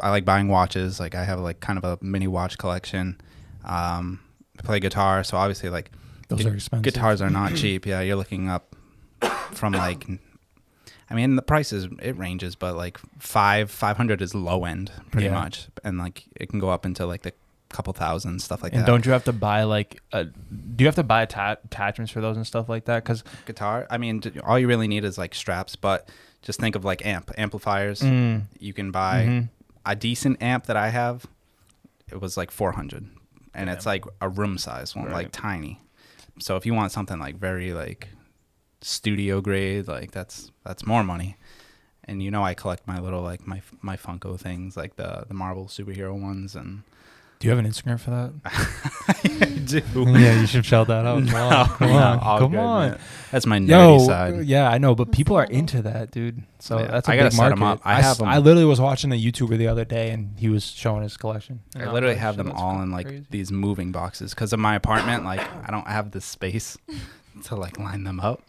i 0.00 0.10
like 0.10 0.24
buying 0.24 0.48
watches 0.48 0.98
like 0.98 1.14
i 1.14 1.24
have 1.24 1.38
like 1.40 1.60
kind 1.60 1.76
of 1.78 1.84
a 1.84 1.98
mini 2.02 2.26
watch 2.26 2.56
collection 2.56 3.20
um 3.64 4.20
I 4.58 4.62
play 4.62 4.80
guitar 4.80 5.22
so 5.22 5.36
obviously 5.36 5.70
like 5.70 5.90
Those 6.28 6.42
Gu- 6.44 6.48
are 6.50 6.54
expensive. 6.54 6.82
guitars 6.84 7.20
are 7.22 7.30
not 7.30 7.54
cheap. 7.60 7.86
Yeah, 7.86 8.00
you're 8.00 8.16
looking 8.16 8.48
up 8.48 8.74
from 9.52 9.72
like, 9.72 10.04
I 11.08 11.14
mean, 11.14 11.36
the 11.36 11.42
prices 11.42 11.86
it 12.02 12.18
ranges, 12.18 12.54
but 12.56 12.74
like 12.76 12.98
five 13.20 13.70
five 13.70 13.96
hundred 13.96 14.20
is 14.20 14.34
low 14.34 14.64
end, 14.64 14.90
pretty 15.12 15.26
Yeah. 15.28 15.34
much, 15.40 15.68
and 15.84 15.96
like 15.96 16.24
it 16.34 16.48
can 16.50 16.58
go 16.58 16.70
up 16.70 16.84
into 16.84 17.06
like 17.06 17.22
the 17.22 17.32
couple 17.70 17.92
thousand 17.92 18.40
stuff 18.40 18.62
like 18.62 18.72
and 18.72 18.82
that. 18.82 18.86
don't 18.86 19.04
you 19.04 19.12
have 19.12 19.24
to 19.24 19.32
buy 19.32 19.62
like 19.64 20.00
a, 20.12 20.24
do 20.24 20.32
you 20.78 20.86
have 20.86 20.94
to 20.94 21.02
buy 21.02 21.22
atta- 21.22 21.58
attachments 21.64 22.10
for 22.10 22.20
those 22.20 22.36
and 22.36 22.46
stuff 22.46 22.68
like 22.68 22.86
that? 22.86 23.04
Because 23.04 23.22
guitar. 23.46 23.86
I 23.90 23.98
mean, 23.98 24.22
all 24.44 24.58
you 24.58 24.66
really 24.66 24.88
need 24.88 25.04
is 25.04 25.18
like 25.18 25.34
straps, 25.34 25.76
but 25.76 26.08
just 26.42 26.58
think 26.60 26.76
of 26.76 26.84
like 26.84 27.04
amp 27.04 27.30
amplifiers. 27.36 28.00
Mm. 28.00 28.44
You 28.58 28.72
can 28.72 28.90
buy 28.90 29.24
Mm-hmm. 29.24 29.46
a 29.84 29.94
decent 29.96 30.42
amp 30.42 30.66
that 30.66 30.76
I 30.76 30.88
have. 30.88 31.26
It 32.10 32.20
was 32.20 32.36
like 32.38 32.50
four 32.50 32.72
hundred, 32.72 33.06
and 33.54 33.68
it's 33.68 33.84
like 33.84 34.04
a 34.22 34.28
room 34.30 34.56
size 34.56 34.96
one, 34.96 35.10
like 35.10 35.28
tiny. 35.30 35.80
So 36.38 36.56
if 36.56 36.64
you 36.64 36.72
want 36.72 36.90
something 36.92 37.18
like 37.18 37.36
very 37.36 37.72
like 37.74 38.08
studio 38.80 39.40
grade, 39.40 39.88
like 39.88 40.10
that's 40.12 40.50
that's 40.64 40.86
more 40.86 41.04
money. 41.04 41.36
And 42.04 42.22
you 42.22 42.30
know 42.30 42.42
I 42.42 42.54
collect 42.54 42.86
my 42.86 42.98
little 42.98 43.20
like 43.22 43.46
my 43.46 43.60
my 43.82 43.96
Funko 43.96 44.38
things, 44.38 44.76
like 44.76 44.96
the 44.96 45.24
the 45.28 45.34
Marvel 45.34 45.66
superhero 45.66 46.18
ones, 46.18 46.54
and 46.56 46.82
do 47.38 47.46
you 47.46 47.50
have 47.54 47.58
an 47.64 47.70
Instagram 47.70 48.00
for 48.00 48.10
that? 48.10 48.32
I 49.24 49.46
do. 49.64 49.80
yeah, 50.18 50.40
you 50.40 50.46
should 50.46 50.64
shout 50.66 50.88
that 50.88 51.06
out. 51.06 51.24
Come 51.28 51.34
on, 51.36 51.68
come 51.68 51.90
on, 51.92 52.38
come 52.40 52.50
good, 52.52 52.58
on. 52.60 52.90
man. 52.90 53.00
That's 53.30 53.46
my 53.46 53.58
nerdy 53.58 53.68
Yo, 53.68 53.98
side. 54.06 54.44
yeah, 54.46 54.68
I 54.68 54.78
know, 54.78 54.94
but 54.94 55.12
people 55.12 55.36
are 55.36 55.44
into 55.44 55.82
that, 55.82 56.10
dude. 56.10 56.42
So 56.58 56.78
Yeah, 56.78 56.86
that's 56.86 57.08
a 57.08 57.12
I 57.12 57.16
gotta 57.16 57.26
big 57.28 57.32
set 57.34 57.52
'em 57.52 57.58
market. 57.60 57.80
up. 57.82 57.86
I 57.86 57.98
s- 57.98 58.04
have 58.04 58.20
'em- 58.22 58.28
I 58.28 58.38
literally 58.38 58.64
was 58.64 58.80
watching 58.80 59.12
a 59.12 59.14
YouTuber 59.14 59.56
the 59.58 59.68
other 59.68 59.84
day, 59.84 60.10
and 60.10 60.38
he 60.38 60.48
was 60.48 60.64
showing 60.64 61.02
his 61.02 61.16
collection. 61.16 61.60
I 61.76 61.84
literally 61.92 62.14
like, 62.14 62.18
have 62.18 62.36
them 62.36 62.46
that's 62.48 62.58
all 62.60 62.80
in 62.82 62.90
like 62.90 63.06
crazy. 63.06 63.26
these 63.30 63.52
moving 63.52 63.92
boxes 63.92 64.34
because 64.34 64.52
of 64.52 64.58
my 64.60 64.74
apartment. 64.74 65.24
Like 65.24 65.40
I 65.66 65.70
don't 65.70 65.86
have 65.86 66.10
the 66.12 66.20
space 66.20 66.76
to 67.44 67.54
like 67.54 67.78
line 67.78 68.04
them 68.04 68.18
up. 68.20 68.42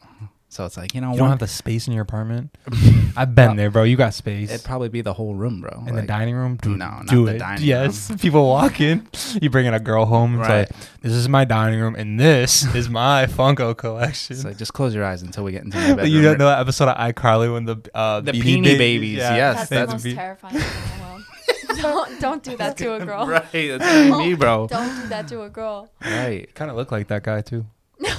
So 0.52 0.66
it's 0.66 0.78
like 0.78 0.96
you 0.96 1.02
know 1.02 1.12
You 1.12 1.18
don't 1.20 1.30
have 1.30 1.38
the 1.40 1.48
space 1.48 1.88
in 1.88 1.94
your 1.94 2.02
apartment. 2.02 2.58
I've 3.16 3.36
been 3.36 3.50
Well, 3.50 3.56
there, 3.56 3.70
bro. 3.70 3.84
You 3.84 3.96
got 3.96 4.16
space. 4.16 4.50
It'd 4.52 4.66
probably 4.66 4.90
be 4.90 5.02
the 5.02 5.14
whole 5.14 5.36
room, 5.36 5.62
bro. 5.62 5.84
in 5.88 5.94
the 5.96 6.02
dining 6.02 6.34
room, 6.36 6.58
dude, 6.60 6.80
No, 6.80 6.86
not 6.90 7.08
do 7.08 7.26
the 7.26 7.36
it. 7.36 7.38
dining 7.40 7.64
yes, 7.66 8.12
people 8.22 8.48
walk 8.48 8.82
in. 8.82 9.08
You 9.42 9.52
bring 9.52 9.68
in 9.68 9.76
a 9.76 9.80
girl 9.80 10.06
home. 10.06 10.40
It's 10.40 10.50
Right. 10.50 10.60
like 10.72 11.02
this 11.02 11.12
is 11.14 11.30
my 11.30 11.46
dining 11.46 11.80
room, 11.80 11.94
and 11.96 12.20
this 12.20 12.64
is 12.76 12.90
my 12.90 13.28
Funko 13.28 13.78
collection. 13.78 14.36
It's 14.36 14.44
like 14.44 14.58
just 14.58 14.74
close 14.74 14.96
your 14.96 15.06
eyes 15.06 15.22
until 15.22 15.44
we 15.44 15.52
get 15.52 15.64
into 15.66 15.78
my 15.78 15.88
bedroom. 15.90 16.08
you 16.08 16.22
know 16.24 16.34
that 16.36 16.60
episode 16.60 16.88
of 16.90 16.98
iCarly 16.98 17.54
when 17.54 17.66
the 17.66 17.78
uh, 17.94 18.22
The 18.22 18.32
Beanie, 18.32 18.42
Beanie 18.42 18.64
Ba- 18.74 18.78
Babies, 18.78 19.18
yes, 19.18 19.56
that's 19.58 19.70
they 19.70 19.82
the 19.86 19.88
most 19.92 20.04
be- 20.04 20.16
terrifying 20.16 20.56
thing 20.56 20.64
in 20.64 21.00
the 21.00 21.04
world. 21.06 21.24
don't 21.82 22.20
don't 22.22 22.44
do 22.44 22.58
that 22.58 22.76
to 22.78 22.96
a 22.96 23.06
girl. 23.06 23.28
right, 23.28 23.44
that's 23.52 23.86
gonna 24.10 24.18
me, 24.18 24.34
bro. 24.34 24.66
Don't 24.68 25.02
do 25.04 25.08
that 25.10 25.28
to 25.28 25.44
a 25.44 25.50
girl. 25.50 25.90
Right. 26.04 26.52
Kind 26.56 26.72
of 26.72 26.78
look 26.78 26.92
like 26.92 27.08
that 27.10 27.22
guy 27.22 27.42
too. 27.42 27.68
No, 28.00 28.10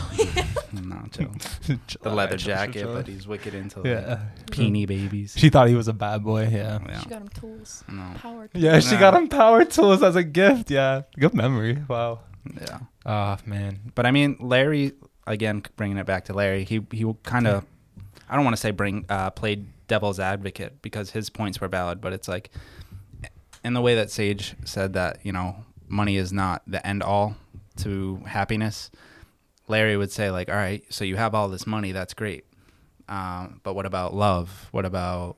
chill. 1.13 1.31
The 2.03 2.11
leather 2.11 2.37
jacket, 2.37 2.87
but 2.87 3.07
he's 3.07 3.27
wicked 3.27 3.55
into 3.55 3.81
like, 3.81 3.87
yeah. 3.89 4.21
Beanie 4.47 4.87
Babies. 4.87 5.35
She 5.37 5.49
thought 5.51 5.69
he 5.69 5.75
was 5.75 5.89
a 5.89 5.93
bad 5.93 6.23
boy. 6.25 6.49
Yeah. 6.51 6.79
Yeah. 6.87 7.01
She 7.01 7.09
got 7.09 7.23
him 7.23 7.29
tools. 7.29 7.85
No. 7.89 8.03
Power 8.17 8.49
tools. 8.49 8.65
Yeah, 8.65 8.81
she 8.81 8.95
Yeah. 8.95 9.01
got 9.01 9.15
him 9.15 9.29
power 9.29 9.65
tools 9.65 10.03
as 10.03 10.17
a 10.17 10.23
gift. 10.25 10.71
Yeah, 10.71 11.03
good 11.19 11.35
memory. 11.35 11.79
Wow. 11.89 12.21
Yeah. 12.61 12.79
Ah, 13.05 13.39
man. 13.47 13.81
But 13.95 14.07
I 14.07 14.11
mean, 14.11 14.37
Larry 14.41 14.93
again, 15.27 15.63
bringing 15.77 15.97
it 15.99 16.07
back 16.07 16.25
to 16.27 16.33
Larry, 16.33 16.65
he 16.65 16.81
he 16.91 17.05
kind 17.23 17.47
of, 17.47 17.65
I 18.29 18.35
don't 18.37 18.45
want 18.45 18.57
to 18.57 18.61
say 18.61 18.71
bring 18.71 19.05
uh, 19.09 19.31
played 19.31 19.67
devil's 19.89 20.19
advocate 20.21 20.81
because 20.83 21.11
his 21.11 21.31
points 21.31 21.61
were 21.61 21.69
valid, 21.69 22.01
but 22.01 22.13
it's 22.13 22.29
like, 22.29 22.51
in 23.65 23.75
the 23.75 23.81
way 23.81 23.95
that 23.97 24.11
Sage 24.11 24.55
said 24.65 24.93
that 24.95 25.19
you 25.25 25.33
know 25.33 25.65
money 25.89 26.17
is 26.17 26.33
not 26.33 26.63
the 26.67 26.85
end 26.87 27.03
all 27.03 27.37
to 27.79 28.17
happiness. 28.27 28.91
Larry 29.71 29.97
would 29.97 30.13
say 30.13 30.31
like, 30.31 30.49
all 30.49 30.55
right, 30.57 30.83
so 30.91 31.05
you 31.05 31.17
have 31.17 31.35
all 31.35 31.49
this 31.49 31.67
money, 31.67 31.93
that's 31.93 32.13
great, 32.15 32.45
um, 33.09 33.61
but 33.63 33.75
what 33.75 33.87
about 33.87 34.15
love? 34.15 34.69
What 34.73 34.85
about 34.85 35.37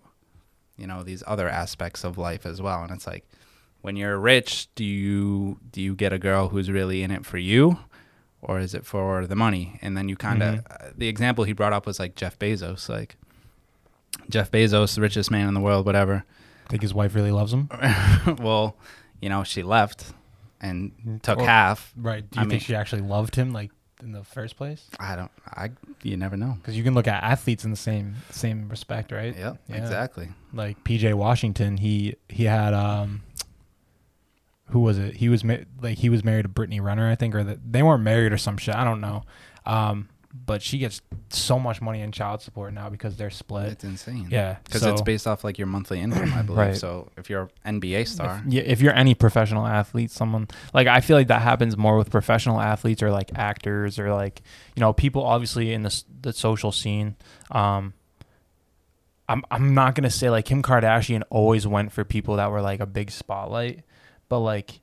you 0.76 0.86
know 0.86 1.02
these 1.02 1.22
other 1.26 1.48
aspects 1.48 2.02
of 2.04 2.18
life 2.18 2.44
as 2.46 2.60
well? 2.60 2.82
And 2.82 2.90
it's 2.90 3.06
like, 3.06 3.24
when 3.82 3.94
you're 3.96 4.18
rich, 4.18 4.68
do 4.74 4.84
you 4.84 5.58
do 5.70 5.80
you 5.80 5.94
get 5.94 6.12
a 6.12 6.18
girl 6.18 6.48
who's 6.48 6.70
really 6.70 7.02
in 7.02 7.10
it 7.10 7.24
for 7.26 7.38
you, 7.38 7.78
or 8.40 8.58
is 8.58 8.74
it 8.74 8.84
for 8.86 9.26
the 9.26 9.36
money? 9.36 9.78
And 9.82 9.96
then 9.96 10.08
you 10.08 10.16
kind 10.16 10.42
of 10.42 10.54
Mhm. 10.64 10.98
the 10.98 11.08
example 11.08 11.44
he 11.44 11.52
brought 11.52 11.72
up 11.72 11.86
was 11.86 11.98
like 12.00 12.14
Jeff 12.16 12.38
Bezos, 12.38 12.88
like 12.88 13.16
Jeff 14.28 14.50
Bezos, 14.50 14.94
the 14.94 15.00
richest 15.00 15.30
man 15.30 15.48
in 15.48 15.54
the 15.54 15.60
world, 15.60 15.86
whatever. 15.86 16.24
Think 16.68 16.82
his 16.82 16.94
wife 16.94 17.14
really 17.14 17.32
loves 17.32 17.52
him? 17.52 17.68
well, 18.38 18.76
you 19.20 19.28
know, 19.28 19.44
she 19.44 19.62
left 19.62 20.12
and 20.60 21.20
took 21.22 21.38
Or- 21.38 21.44
half. 21.46 21.92
Right. 21.96 22.28
Do 22.30 22.38
I 22.38 22.42
you 22.42 22.48
mean- 22.48 22.50
think 22.58 22.62
she 22.62 22.74
actually 22.74 23.02
loved 23.02 23.34
him, 23.36 23.52
like 23.52 23.70
in 24.02 24.12
the 24.12 24.24
first 24.24 24.56
place? 24.56 24.88
I 24.98 25.16
don't. 25.16 25.30
I 25.46 25.70
you 26.02 26.16
never 26.16 26.36
know. 26.36 26.56
Because 26.60 26.76
you 26.76 26.82
can 26.84 26.94
look 26.94 27.06
at 27.08 27.22
athletes 27.22 27.64
in 27.64 27.70
the 27.70 27.76
same 27.76 28.16
same 28.30 28.68
respect, 28.68 29.12
right? 29.12 29.36
Yep, 29.36 29.58
Yeah. 29.68 29.76
exactly. 29.76 30.28
Like 30.52 30.82
PJ 30.84 31.14
Washington, 31.14 31.76
he 31.78 32.16
he 32.28 32.44
had 32.44 32.74
um. 32.74 33.22
Who 34.66 34.80
was 34.80 34.98
it? 34.98 35.16
He 35.16 35.28
was 35.28 35.44
ma- 35.44 35.56
like 35.82 35.98
he 35.98 36.08
was 36.08 36.24
married 36.24 36.42
to 36.42 36.48
Brittany 36.48 36.80
Renner, 36.80 37.10
I 37.10 37.14
think, 37.14 37.34
or 37.34 37.44
that 37.44 37.72
they 37.72 37.82
weren't 37.82 38.02
married 38.02 38.32
or 38.32 38.38
some 38.38 38.56
shit. 38.56 38.74
I 38.74 38.84
don't 38.84 39.00
know. 39.02 39.22
Um, 39.66 40.08
but 40.34 40.62
she 40.62 40.78
gets 40.78 41.02
so 41.28 41.58
much 41.58 41.82
money 41.82 42.00
in 42.00 42.10
child 42.10 42.40
support 42.40 42.72
now 42.72 42.88
because 42.88 43.16
they're 43.16 43.30
split. 43.30 43.72
It's 43.72 43.84
insane. 43.84 44.28
Yeah, 44.30 44.56
because 44.64 44.80
so- 44.80 44.92
it's 44.92 45.02
based 45.02 45.26
off 45.26 45.44
like 45.44 45.58
your 45.58 45.66
monthly 45.66 46.00
income, 46.00 46.32
I 46.34 46.42
believe. 46.42 46.58
Right. 46.58 46.76
So 46.76 47.10
if 47.16 47.28
you're 47.28 47.50
an 47.64 47.80
NBA 47.80 48.08
star, 48.08 48.42
If, 48.46 48.52
yeah, 48.52 48.62
if 48.62 48.80
you're 48.80 48.94
any 48.94 49.14
professional 49.14 49.66
athlete, 49.66 50.10
someone 50.10 50.48
like 50.72 50.86
I 50.86 51.00
feel 51.00 51.16
like 51.16 51.28
that 51.28 51.42
happens 51.42 51.76
more 51.76 51.98
with 51.98 52.10
professional 52.10 52.60
athletes 52.60 53.02
or 53.02 53.10
like 53.10 53.30
actors 53.36 53.98
or 53.98 54.12
like 54.14 54.42
you 54.74 54.80
know 54.80 54.92
people 54.92 55.22
obviously 55.22 55.72
in 55.72 55.82
the 55.82 56.02
the 56.22 56.32
social 56.32 56.72
scene. 56.72 57.16
Um, 57.50 57.92
I'm 59.28 59.44
I'm 59.50 59.74
not 59.74 59.94
gonna 59.94 60.10
say 60.10 60.30
like 60.30 60.46
Kim 60.46 60.62
Kardashian 60.62 61.22
always 61.30 61.66
went 61.66 61.92
for 61.92 62.04
people 62.04 62.36
that 62.36 62.50
were 62.50 62.60
like 62.62 62.80
a 62.80 62.86
big 62.86 63.10
spotlight, 63.10 63.82
but 64.28 64.40
like 64.40 64.80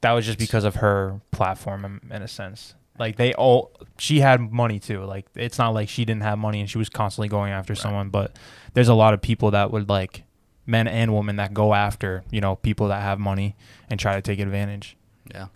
that 0.00 0.12
was 0.12 0.26
just 0.26 0.38
because 0.38 0.64
of 0.64 0.76
her 0.76 1.20
platform 1.30 1.84
in, 1.84 2.00
in 2.14 2.22
a 2.22 2.28
sense. 2.28 2.74
Like 3.02 3.16
they 3.16 3.34
all, 3.34 3.72
she 3.98 4.20
had 4.20 4.38
money 4.52 4.78
too. 4.78 5.00
Like 5.14 5.26
it's 5.34 5.58
not 5.58 5.70
like 5.74 5.88
she 5.88 6.04
didn't 6.04 6.22
have 6.22 6.38
money 6.38 6.60
and 6.60 6.70
she 6.70 6.78
was 6.78 6.88
constantly 6.88 7.28
going 7.28 7.52
after 7.52 7.72
Right. 7.72 7.82
someone. 7.82 8.08
But 8.10 8.36
there's 8.74 8.88
a 8.88 8.94
lot 8.94 9.12
of 9.14 9.20
people 9.20 9.50
that 9.50 9.70
would 9.72 9.88
like 9.88 10.22
men 10.66 10.86
and 10.86 11.12
women 11.12 11.36
that 11.36 11.52
go 11.52 11.74
after 11.74 12.22
you 12.30 12.40
know 12.40 12.54
people 12.54 12.86
that 12.88 13.02
have 13.02 13.18
money 13.18 13.56
and 13.90 13.98
try 13.98 14.14
to 14.14 14.22
take 14.22 14.38
advantage. 14.38 14.96
Yeah. 15.34 15.48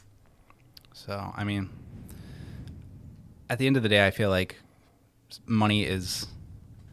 So 0.92 1.32
I 1.36 1.44
mean, 1.44 1.70
at 3.48 3.58
the 3.58 3.66
end 3.68 3.76
of 3.76 3.82
the 3.82 3.88
day, 3.88 4.06
I 4.06 4.10
feel 4.10 4.30
like 4.30 4.56
money 5.46 5.84
is 5.84 6.26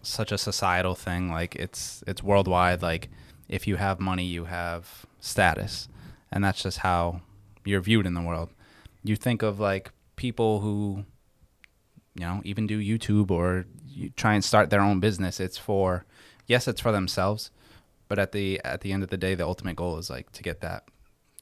such 0.04 0.32
a 0.32 0.38
societal 0.38 0.96
thing. 0.96 1.32
Like 1.32 1.56
it's 1.56 2.04
it's 2.08 2.22
worldwide. 2.22 2.82
Like 2.82 3.10
if 3.50 3.68
you 3.68 3.76
have 3.78 4.00
money, 4.00 4.26
you 4.26 4.46
have 4.46 5.06
status, 5.20 5.88
and 6.32 6.44
that's 6.44 6.62
just 6.64 6.80
how 6.80 7.22
you're 7.66 7.82
viewed 7.82 8.06
in 8.06 8.14
the 8.14 8.22
world. 8.22 8.50
You 9.04 9.16
think 9.16 9.42
of 9.42 9.60
like 9.60 9.92
people 10.24 10.62
who, 10.62 11.04
you 12.16 12.26
know, 12.26 12.40
even 12.46 12.66
do 12.66 12.80
YouTube 12.80 13.30
or 13.30 13.66
you 13.86 14.10
try 14.12 14.34
and 14.36 14.42
start 14.42 14.70
their 14.70 14.80
own 14.80 15.02
business. 15.02 15.42
It's 15.42 15.58
for 15.58 16.06
yes, 16.48 16.66
it's 16.66 16.80
for 16.80 16.94
themselves, 16.94 17.52
but 18.08 18.18
at 18.18 18.32
the 18.32 18.62
at 18.64 18.80
the 18.80 18.94
end 18.94 19.04
of 19.04 19.10
the 19.10 19.18
day, 19.18 19.36
the 19.36 19.46
ultimate 19.46 19.76
goal 19.76 19.98
is 19.98 20.10
like 20.10 20.32
to 20.32 20.42
get 20.42 20.62
that 20.62 20.86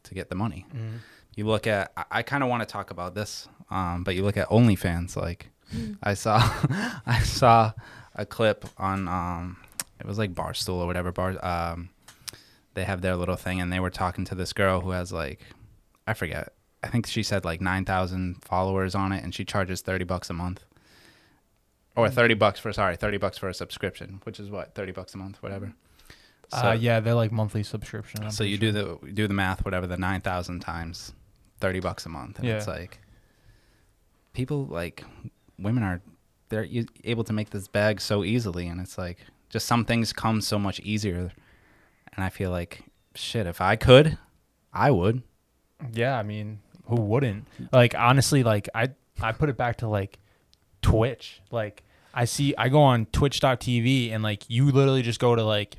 to 0.06 0.16
get 0.16 0.30
the 0.30 0.36
money. 0.36 0.66
You 1.36 1.46
look 1.46 1.68
at 1.68 1.92
I, 1.96 2.06
I 2.12 2.22
kind 2.24 2.42
of 2.42 2.50
want 2.50 2.62
to 2.64 2.66
talk 2.66 2.90
about 2.90 3.14
this, 3.14 3.48
um, 3.70 4.04
but 4.04 4.16
you 4.16 4.24
look 4.24 4.36
at 4.36 4.50
OnlyFans. 4.50 5.16
Like 5.16 5.52
I 6.02 6.16
saw 6.16 6.38
I 7.06 7.20
saw 7.20 7.74
a 8.16 8.26
clip 8.26 8.66
on 8.80 9.08
um, 9.08 9.58
it 10.00 10.08
was 10.08 10.18
like 10.18 10.34
Barstool 10.34 10.82
or 10.82 10.88
whatever 10.88 11.12
bar 11.12 11.38
um, 11.46 11.90
they 12.74 12.86
have 12.86 13.02
their 13.02 13.16
little 13.16 13.36
thing, 13.36 13.62
and 13.62 13.72
they 13.72 13.80
were 13.80 13.92
talking 13.92 14.26
to 14.26 14.34
this 14.34 14.54
girl 14.54 14.82
who 14.82 14.90
has 14.90 15.14
like 15.14 15.40
I 16.08 16.16
forget. 16.16 16.54
I 16.84 16.88
think 16.88 17.06
she 17.08 17.24
said 17.24 17.46
like 17.46 17.62
nine 17.62 17.86
thousand 17.86 18.44
followers 18.44 18.96
on 18.96 19.12
it, 19.12 19.24
and 19.24 19.34
she 19.34 19.46
charges 19.46 19.82
thirty 19.82 20.04
bucks 20.06 20.30
a 20.30 20.34
month, 20.34 20.64
or 21.96 22.10
thirty 22.10 22.34
bucks 22.34 22.60
for 22.60 22.74
sorry, 22.74 22.96
thirty 22.96 23.18
bucks 23.18 23.38
for 23.38 23.50
a 23.50 23.54
subscription, 23.54 24.20
which 24.24 24.40
is 24.40 24.50
what 24.50 24.74
thirty 24.76 24.92
bucks 24.92 25.14
a 25.14 25.18
month, 25.18 25.42
whatever. 25.44 25.74
uh, 26.54 26.76
yeah, 26.80 27.00
they're 27.00 27.14
like 27.14 27.32
monthly 27.32 27.64
subscription. 27.64 28.24
I'm 28.24 28.32
So 28.32 28.44
you 28.44 28.58
sure. 28.58 28.72
do 28.72 29.00
the 29.02 29.12
do 29.14 29.28
the 29.28 29.34
math, 29.34 29.64
whatever 29.64 29.86
the 29.88 29.98
nine 29.98 30.22
thousand 30.22 30.62
times 30.62 31.14
thirty 31.60 31.80
bucks 31.80 32.06
a 32.06 32.10
month, 32.10 32.40
and 32.40 32.48
it's 32.48 32.68
like 32.68 33.00
people 34.34 34.66
like 34.66 35.04
women 35.60 35.84
are 35.84 36.02
they're 36.50 36.68
able 37.04 37.24
to 37.24 37.34
make 37.34 37.52
this 37.52 37.68
bag 37.68 38.02
so 38.02 38.24
easily, 38.24 38.68
and 38.68 38.82
it's 38.82 38.98
like 38.98 39.20
just 39.50 39.68
some 39.68 39.86
things 39.86 40.12
come 40.14 40.42
so 40.42 40.58
much 40.58 40.80
easier, 40.82 41.32
and 42.16 42.24
I 42.26 42.30
feel 42.30 42.52
like 42.52 42.84
shit. 43.16 43.46
If 43.48 43.62
I 43.62 43.76
could, 43.76 44.18
I 44.74 44.92
would. 44.92 45.22
Yeah, 45.94 46.18
I 46.18 46.24
mean, 46.24 46.60
who 46.92 47.02
wouldn't? 47.02 47.48
Like 47.72 47.96
honestly, 47.98 48.44
like 48.44 48.70
I 48.76 48.90
I 49.22 49.32
put 49.32 49.50
it 49.50 49.58
back 49.58 49.78
to 49.78 49.88
like 49.88 50.20
Twitch. 50.82 51.42
Like 51.52 51.84
I 52.14 52.26
see 52.26 52.54
I 52.58 52.70
go 52.70 52.82
on 52.82 53.06
twitch.tv 53.08 54.12
and 54.14 54.22
like 54.24 54.44
you 54.50 54.66
literally 54.72 55.02
just 55.02 55.20
go 55.20 55.36
to 55.36 55.44
like 55.44 55.78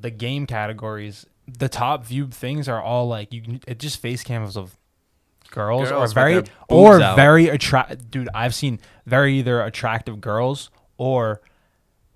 the 0.00 0.10
game 0.10 0.46
categories. 0.46 1.26
The 1.46 1.68
top 1.68 2.04
viewed 2.06 2.32
things 2.32 2.68
are 2.68 2.80
all 2.80 3.08
like 3.08 3.32
you 3.32 3.42
can 3.42 3.60
it 3.66 3.78
just 3.78 4.00
face 4.00 4.22
cams 4.22 4.56
of 4.56 4.76
girls, 5.50 5.90
Girls 5.90 6.12
or 6.12 6.14
very 6.14 6.44
or 6.68 7.00
out. 7.00 7.16
very 7.16 7.48
attract 7.48 8.10
dude, 8.10 8.28
I've 8.34 8.54
seen 8.54 8.78
very 9.06 9.34
either 9.38 9.60
attractive 9.62 10.20
girls 10.20 10.70
or 10.96 11.40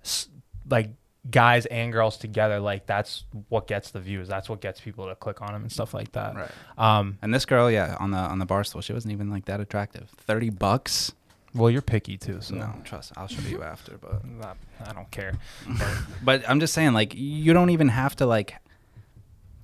s- 0.03 0.29
like 0.69 0.91
guys 1.31 1.65
and 1.65 1.91
girls 1.91 2.17
together 2.17 2.59
like 2.59 2.85
that's 2.85 3.25
what 3.49 3.67
gets 3.67 3.91
the 3.91 3.99
views 3.99 4.27
that's 4.27 4.47
what 4.49 4.61
gets 4.61 4.79
people 4.79 5.07
to 5.07 5.15
click 5.15 5.41
on 5.41 5.51
them 5.53 5.61
and 5.63 5.71
stuff 5.71 5.93
like 5.93 6.11
that 6.13 6.35
Right. 6.35 6.51
um 6.77 7.17
And 7.21 7.33
this 7.33 7.45
girl, 7.45 7.69
yeah, 7.69 7.97
on 7.99 8.11
the 8.11 8.17
on 8.17 8.39
the 8.39 8.45
barstool, 8.45 8.81
she 8.83 8.93
wasn't 8.93 9.11
even 9.13 9.29
like 9.29 9.45
that 9.45 9.59
attractive. 9.59 10.09
Thirty 10.17 10.49
bucks? 10.49 11.11
well 11.53 11.69
you're 11.71 11.81
picky 11.81 12.17
too 12.17 12.39
so 12.41 12.55
No, 12.55 12.73
trust. 12.83 13.13
I'll 13.17 13.27
show 13.27 13.41
you 13.49 13.63
after, 13.63 13.97
but 13.97 14.23
Not- 14.43 14.57
i 14.85 14.93
don't 14.93 15.09
care 15.11 15.33
But 16.23 16.47
I'm 16.49 16.59
just 16.59 16.73
saying, 16.73 16.93
like, 16.93 17.13
you 17.15 17.53
don't 17.53 17.71
even 17.71 17.87
have 17.89 18.15
to 18.17 18.25
like 18.25 18.55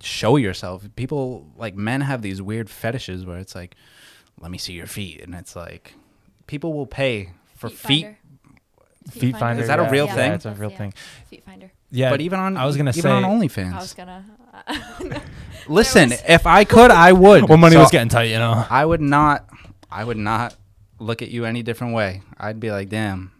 show 0.02 0.36
yourself. 0.38 0.88
People 0.96 1.48
like 1.56 1.76
men 1.76 2.02
have 2.02 2.22
these 2.22 2.42
weird 2.42 2.70
fetishes 2.70 3.26
where 3.26 3.38
it's 3.38 3.56
like, 3.56 3.76
let 4.40 4.52
me 4.52 4.58
see 4.58 4.74
your 4.74 4.88
feet, 4.88 5.22
and 5.22 5.34
it's 5.36 5.56
like, 5.56 5.94
people 6.48 6.74
will 6.74 6.88
pay 6.88 7.32
for 7.56 7.70
feet. 7.70 8.04
Finder. 8.06 8.18
Feet 9.12 9.38
finder 9.38 9.62
Is 9.62 9.68
that 9.68 9.80
a 9.80 9.84
yeah, 9.84 9.90
real 9.92 10.06
yeah, 10.08 10.16
thing? 10.16 10.32
it's 10.34 10.46
a 10.46 10.52
real 10.52 10.72
Yeah. 10.72 10.78
thing 10.78 10.94
Feet 11.30 11.44
finder. 11.44 11.72
yeah 11.92 12.10
but 12.10 12.22
even 12.22 12.40
on 12.40 12.58
I 12.58 12.66
was 12.66 12.78
gonna 12.78 12.92
even 12.92 13.02
say- 13.02 13.10
on 13.12 13.24
I 13.26 13.78
was 13.80 13.94
gonna. 13.94 14.26
Uh, 14.68 15.20
Listen, 15.68 16.10
was- 16.12 16.24
if 16.28 16.46
I 16.46 16.64
could, 16.64 16.92
I 16.92 17.12
would. 17.12 17.44
well 17.50 17.58
money 17.58 17.74
So 17.76 17.82
was 17.82 17.92
getting 17.92 18.10
tight 18.10 18.30
you 18.30 18.38
know 18.40 18.66
I 18.70 18.86
would 18.86 19.02
not. 19.02 19.48
I 19.92 20.04
would 20.04 20.18
not 20.18 20.56
look 21.00 21.22
at 21.22 21.30
you 21.30 21.46
any 21.46 21.62
different 21.64 21.94
way. 21.94 22.22
I'd 22.38 22.60
be 22.60 22.72
like, 22.72 22.90
damn, 22.90 23.32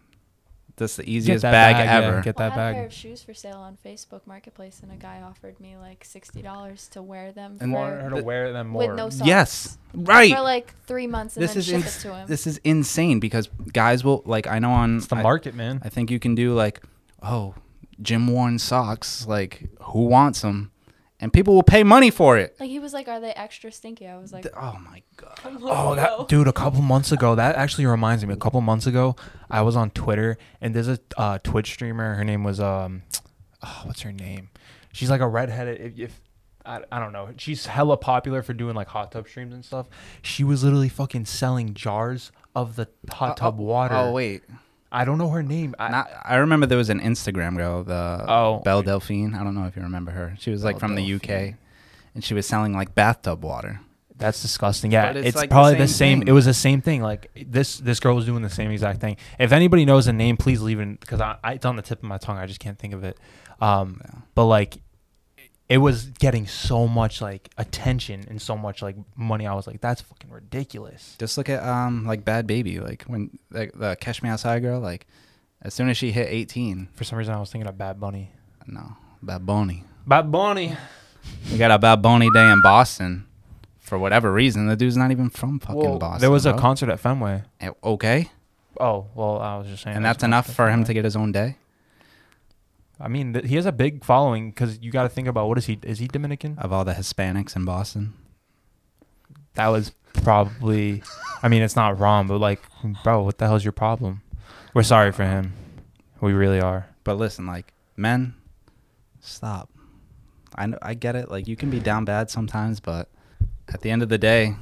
this 0.76 0.92
is 0.92 0.96
the 0.98 1.10
easiest 1.10 1.42
that 1.42 1.52
bag, 1.52 1.74
bag, 1.76 1.86
yeah, 1.86 2.08
ever. 2.08 2.20
get 2.22 2.36
well, 2.36 2.50
that 2.50 2.58
I 2.58 2.64
had 2.66 2.70
a 2.70 2.74
pair 2.74 2.86
of 2.86 2.92
shoes 2.92 3.22
for 3.22 3.32
sale 3.34 3.58
on 3.58 3.76
Facebook 3.84 4.26
Marketplace, 4.26 4.80
and 4.82 4.90
a 4.90 4.96
guy 4.96 5.22
offered 5.22 5.58
me 5.60 5.76
like 5.76 6.04
sixty 6.04 6.42
dollars 6.42 6.88
to 6.88 7.02
wear 7.02 7.32
them 7.32 7.58
And 7.60 7.72
for, 7.72 7.78
want 7.78 8.00
her 8.00 8.10
to 8.10 8.22
wear 8.22 8.52
them 8.52 8.74
with 8.74 8.88
more 8.88 8.96
no 8.96 9.10
socks. 9.10 9.26
yes, 9.26 9.78
right. 9.94 10.34
For 10.34 10.40
like 10.40 10.74
three 10.86 11.06
months, 11.06 11.36
and 11.36 11.42
this 11.44 11.52
then 11.52 11.58
is 11.58 11.66
ship 11.66 11.74
ins- 11.76 11.96
it 11.98 12.00
to 12.08 12.14
him. 12.16 12.26
this 12.26 12.46
is 12.46 12.58
insane 12.64 13.20
because 13.20 13.48
guys 13.72 14.02
will 14.04 14.22
like 14.26 14.46
I 14.46 14.58
know 14.58 14.70
on 14.72 14.96
it's 14.98 15.06
the 15.06 15.16
I- 15.16 15.22
market 15.22 15.54
man 15.54 15.80
I 15.84 15.88
think 15.88 16.10
you 16.10 16.18
can 16.18 16.34
do 16.34 16.54
like, 16.54 16.82
oh, 17.22 17.54
gym 18.02 18.26
worn 18.26 18.58
socks. 18.58 19.26
Like, 19.26 19.68
who 19.80 20.06
wants 20.06 20.40
them? 20.42 20.72
And 21.20 21.32
people 21.32 21.54
will 21.54 21.62
pay 21.62 21.84
money 21.84 22.10
for 22.10 22.36
it. 22.36 22.56
like 22.58 22.68
he 22.68 22.80
was 22.80 22.92
like, 22.92 23.06
"Are 23.08 23.20
they 23.20 23.30
extra 23.30 23.70
stinky?" 23.70 24.06
I 24.06 24.18
was 24.18 24.32
like, 24.32 24.42
Th- 24.42 24.54
oh 24.56 24.76
my 24.84 25.02
god. 25.16 25.38
Oh, 25.62 25.94
that 25.94 26.28
dude! 26.28 26.48
A 26.48 26.52
couple 26.52 26.82
months 26.82 27.12
ago, 27.12 27.34
that 27.36 27.54
actually 27.54 27.86
reminds 27.86 28.26
me. 28.26 28.34
A 28.34 28.36
couple 28.36 28.60
months 28.60 28.86
ago, 28.86 29.14
I 29.48 29.62
was 29.62 29.76
on 29.76 29.90
Twitter, 29.90 30.36
and 30.60 30.74
there's 30.74 30.88
a 30.88 30.98
uh, 31.16 31.38
Twitch 31.42 31.72
streamer. 31.72 32.14
Her 32.14 32.24
name 32.24 32.42
was 32.42 32.58
um, 32.60 33.02
oh, 33.62 33.82
what's 33.84 34.00
her 34.02 34.12
name? 34.12 34.50
She's 34.92 35.08
like 35.08 35.20
a 35.20 35.28
redheaded. 35.28 35.80
If, 35.80 35.98
if 35.98 36.20
I, 36.66 36.80
I 36.90 36.98
don't 36.98 37.12
know, 37.12 37.30
she's 37.36 37.66
hella 37.66 37.96
popular 37.96 38.42
for 38.42 38.52
doing 38.52 38.74
like 38.74 38.88
hot 38.88 39.12
tub 39.12 39.28
streams 39.28 39.54
and 39.54 39.64
stuff. 39.64 39.86
She 40.20 40.42
was 40.44 40.64
literally 40.64 40.88
fucking 40.88 41.26
selling 41.26 41.74
jars 41.74 42.32
of 42.56 42.76
the 42.76 42.88
hot 43.10 43.36
tub 43.36 43.58
water. 43.58 43.94
Oh 43.94 44.12
wait, 44.12 44.42
I 44.94 45.04
don't 45.04 45.18
know 45.18 45.28
her 45.30 45.42
name. 45.42 45.74
I, 45.78 45.88
Not, 45.90 46.10
I 46.24 46.36
remember 46.36 46.66
there 46.66 46.78
was 46.78 46.88
an 46.90 47.00
Instagram 47.00 47.56
girl, 47.56 47.82
the 47.84 48.24
Oh. 48.28 48.60
Belle 48.64 48.82
Delphine. 48.82 49.34
I 49.34 49.42
don't 49.44 49.54
know 49.54 49.64
if 49.66 49.76
you 49.76 49.82
remember 49.82 50.12
her. 50.12 50.34
She 50.38 50.50
was 50.50 50.62
like 50.64 50.74
Belle 50.76 50.88
from 50.88 50.94
the 50.94 51.14
UK, 51.14 51.54
and 52.14 52.22
she 52.22 52.32
was 52.34 52.46
selling 52.46 52.72
like 52.72 52.94
bathtub 52.94 53.42
water. 53.44 53.80
That's 54.16 54.40
disgusting. 54.40 54.92
Yeah, 54.92 55.08
But 55.08 55.16
it's, 55.16 55.28
it's 55.28 55.36
like 55.36 55.48
the 55.50 55.54
probably 55.54 55.74
the 55.74 55.88
same 55.88 55.96
same. 55.96 56.18
thing. 56.20 56.28
It 56.28 56.32
was 56.32 56.44
the 56.44 56.54
same 56.54 56.80
thing. 56.80 57.02
Like 57.02 57.30
this, 57.48 57.78
this 57.78 57.98
girl 57.98 58.14
was 58.14 58.24
doing 58.26 58.42
the 58.42 58.48
same 58.50 58.70
exact 58.70 59.00
thing. 59.00 59.16
If 59.40 59.50
anybody 59.50 59.84
knows 59.84 60.06
the 60.06 60.12
name, 60.12 60.36
please 60.36 60.62
leave 60.62 60.78
it 60.78 61.00
because 61.00 61.20
I, 61.20 61.36
I, 61.42 61.54
it's 61.54 61.66
on 61.66 61.74
the 61.74 61.82
tip 61.82 61.98
of 61.98 62.04
my 62.04 62.18
tongue. 62.18 62.38
I 62.38 62.46
just 62.46 62.60
can't 62.60 62.78
think 62.78 62.94
of 62.94 63.02
it. 63.02 63.18
Um, 63.60 64.00
Yeah. 64.04 64.20
but 64.36 64.44
like, 64.46 64.78
it 65.68 65.78
was 65.78 66.06
getting 66.06 66.46
so 66.46 66.86
much 66.86 67.20
like 67.22 67.48
attention 67.56 68.24
and 68.28 68.40
so 68.40 68.56
much 68.56 68.82
like 68.82 68.96
money. 69.16 69.46
I 69.46 69.54
was 69.54 69.66
like, 69.66 69.80
that's 69.80 70.02
fucking 70.02 70.30
ridiculous. 70.30 71.16
Just 71.18 71.38
look 71.38 71.48
at 71.48 71.62
um 71.66 72.04
like 72.06 72.24
Bhad 72.24 72.44
Bhabie, 72.46 72.82
like 72.82 73.04
when 73.04 73.38
like 73.50 73.72
the 73.74 73.96
Catch 74.00 74.22
Me 74.22 74.28
Outside 74.28 74.60
girl, 74.62 74.80
like 74.80 75.06
as 75.62 75.72
soon 75.72 75.88
as 75.88 75.96
she 75.96 76.10
hit 76.12 76.28
18, 76.28 76.88
For 76.94 77.04
some 77.04 77.16
reason, 77.18 77.32
I 77.34 77.40
was 77.40 77.50
thinking 77.50 77.68
of 77.68 77.78
Bad 77.78 77.98
Bunny. 77.98 78.30
no, 78.66 78.96
Bad 79.22 79.46
Bunny. 79.46 79.84
Bad 80.06 80.30
Bunny. 80.30 80.76
We 81.50 81.56
got 81.56 81.70
a 81.70 81.78
Bad 81.78 82.02
Bunny 82.02 82.28
day 82.30 82.50
in 82.50 82.60
Boston. 82.60 83.26
For 83.80 83.98
whatever 83.98 84.30
reason, 84.32 84.66
the 84.66 84.76
dude's 84.76 84.96
not 84.96 85.10
even 85.10 85.28
from 85.30 85.58
fucking 85.60 85.76
Well, 85.76 85.98
Boston. 85.98 86.20
there 86.20 86.30
was 86.30 86.44
a 86.46 86.52
concert 86.54 86.88
at 86.90 87.00
Fenway. 87.00 87.42
Eh, 87.60 87.70
Okay, 87.82 88.30
Oh 88.80 89.06
well, 89.14 89.38
I 89.40 89.56
was 89.56 89.66
just 89.68 89.82
saying. 89.82 89.96
and 89.96 90.04
that's 90.04 90.22
enough 90.24 90.46
for 90.52 90.66
him 90.68 90.80
Fenway. 90.80 90.84
to 90.86 90.94
get 90.94 91.04
his 91.04 91.16
own 91.16 91.32
day 91.32 91.56
I 93.04 93.08
mean, 93.08 93.34
th- 93.34 93.46
he 93.46 93.56
has 93.56 93.66
a 93.66 93.72
big 93.72 94.02
following 94.04 94.50
because 94.50 94.78
you 94.80 94.90
got 94.90 95.02
to 95.02 95.08
think 95.10 95.28
about 95.28 95.46
what 95.48 95.58
is 95.58 95.66
he? 95.66 95.78
Is 95.82 95.98
he 95.98 96.08
Dominican? 96.08 96.56
of 96.58 96.72
all 96.72 96.84
the 96.84 96.94
Hispanics 96.94 97.54
in 97.54 97.64
Boston. 97.66 98.14
that 99.54 99.68
was 99.68 99.92
probably 100.14 101.02
I 101.42 101.48
mean 101.48 101.60
it's 101.62 101.76
not 101.76 101.98
wrong, 101.98 102.26
but 102.26 102.38
like 102.38 102.62
bro, 103.04 103.22
what 103.22 103.36
the 103.38 103.46
hell's 103.46 103.62
your 103.64 103.72
problem? 103.72 104.22
We're 104.72 104.82
sorry 104.84 105.12
for 105.12 105.24
him. 105.24 105.52
We 106.20 106.32
really 106.32 106.60
are. 106.60 106.88
But 107.04 107.18
listen, 107.18 107.46
like 107.46 107.72
men, 107.96 108.34
stop. 109.20 109.68
I 110.56 110.66
know, 110.66 110.78
I 110.80 110.94
get 110.94 111.14
it. 111.14 111.30
Like 111.30 111.46
you 111.46 111.56
can 111.56 111.68
be 111.70 111.80
down 111.80 112.04
bad 112.06 112.30
sometimes, 112.30 112.80
but 112.80 113.08
at 113.68 113.82
the 113.82 113.90
end 113.90 114.02
of 114.02 114.08
the 114.08 114.18
day, 114.18 114.54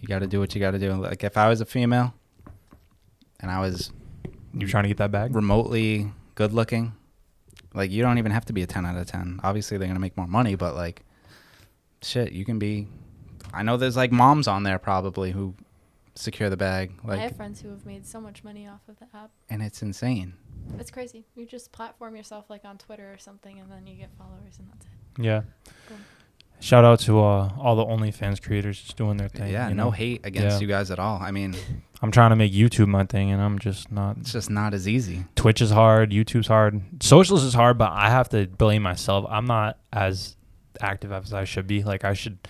you 0.00 0.06
got 0.08 0.20
to 0.20 0.26
do 0.28 0.38
what 0.40 0.54
you 0.54 0.60
got 0.60 0.70
to 0.72 0.78
do. 0.78 0.92
Like 0.92 1.24
if 1.24 1.36
I 1.36 1.48
was 1.48 1.60
a 1.60 1.64
female 1.66 2.14
and 3.40 3.50
I 3.50 3.58
was 3.60 3.90
You 4.52 4.66
trying 4.68 4.84
to 4.84 4.88
get 4.88 4.98
that 4.98 5.10
bag? 5.10 5.34
remotely 5.34 6.12
good 6.36 6.52
looking, 6.52 6.92
like 7.74 7.90
you 7.90 8.02
don't 8.02 8.18
even 8.18 8.32
have 8.32 8.44
to 8.46 8.52
be 8.52 8.62
a 8.62 8.66
10 8.66 8.86
out 8.86 8.96
of 8.96 9.06
10. 9.06 9.40
Obviously, 9.42 9.76
they're 9.78 9.88
going 9.88 9.96
to 9.96 10.00
make 10.00 10.16
more 10.16 10.26
money, 10.26 10.54
but 10.54 10.74
like 10.74 11.02
shit, 12.02 12.32
you 12.32 12.44
can 12.44 12.58
be 12.58 12.86
I 13.52 13.62
know 13.62 13.76
there's 13.76 13.96
like 13.96 14.12
moms 14.12 14.48
on 14.48 14.62
there 14.62 14.78
probably 14.78 15.30
who 15.32 15.54
secure 16.16 16.48
the 16.48 16.56
bag 16.56 16.92
I 17.04 17.08
like 17.08 17.20
have 17.20 17.36
friends 17.36 17.60
who 17.60 17.70
have 17.70 17.84
made 17.84 18.06
so 18.06 18.20
much 18.20 18.44
money 18.44 18.68
off 18.68 18.80
of 18.88 18.98
the 19.00 19.06
app. 19.16 19.30
and 19.50 19.62
it's 19.62 19.82
insane. 19.82 20.34
It's 20.78 20.90
crazy. 20.90 21.26
You 21.34 21.44
just 21.46 21.72
platform 21.72 22.16
yourself 22.16 22.48
like 22.48 22.64
on 22.64 22.78
Twitter 22.78 23.12
or 23.12 23.18
something, 23.18 23.58
and 23.58 23.70
then 23.70 23.86
you 23.86 23.96
get 23.96 24.10
followers, 24.16 24.58
and 24.58 24.68
that's 24.70 24.86
it. 24.86 25.22
Yeah. 25.24 25.42
Cool. 25.88 25.98
Shout 26.60 26.84
out 26.84 27.00
to 27.00 27.18
uh, 27.20 27.50
all 27.58 27.76
the 27.76 27.84
OnlyFans 27.84 28.40
creators 28.40 28.80
just 28.80 28.96
doing 28.96 29.16
their 29.18 29.28
thing. 29.28 29.52
yeah, 29.52 29.68
you 29.68 29.74
no 29.74 29.84
know? 29.86 29.90
hate 29.90 30.20
against 30.24 30.56
Yeah. 30.56 30.60
you 30.60 30.66
guys 30.66 30.90
at 30.90 30.98
all. 30.98 31.18
I 31.20 31.32
mean, 31.32 31.54
I'm 32.04 32.10
trying 32.10 32.30
to 32.30 32.36
make 32.36 32.52
YouTube 32.52 32.88
my 32.88 33.04
thing, 33.04 33.30
and 33.30 33.40
I'm 33.40 33.58
just 33.58 33.90
not. 33.90 34.18
it's 34.18 34.32
just 34.32 34.50
not 34.50 34.74
as 34.74 34.86
easy. 34.86 35.24
Twitch 35.36 35.62
is 35.62 35.70
hard. 35.70 36.10
YouTube's 36.10 36.48
hard. 36.48 36.82
Socials 37.02 37.42
is 37.42 37.54
hard, 37.54 37.78
but 37.78 37.92
I 37.92 38.10
have 38.10 38.28
to 38.28 38.46
blame 38.46 38.82
myself. 38.82 39.24
I'm 39.26 39.46
not 39.46 39.78
as 39.90 40.36
active 40.82 41.12
as 41.12 41.32
I 41.32 41.44
should 41.44 41.66
be. 41.66 41.82
Like 41.82 42.04
I 42.04 42.12
should. 42.12 42.46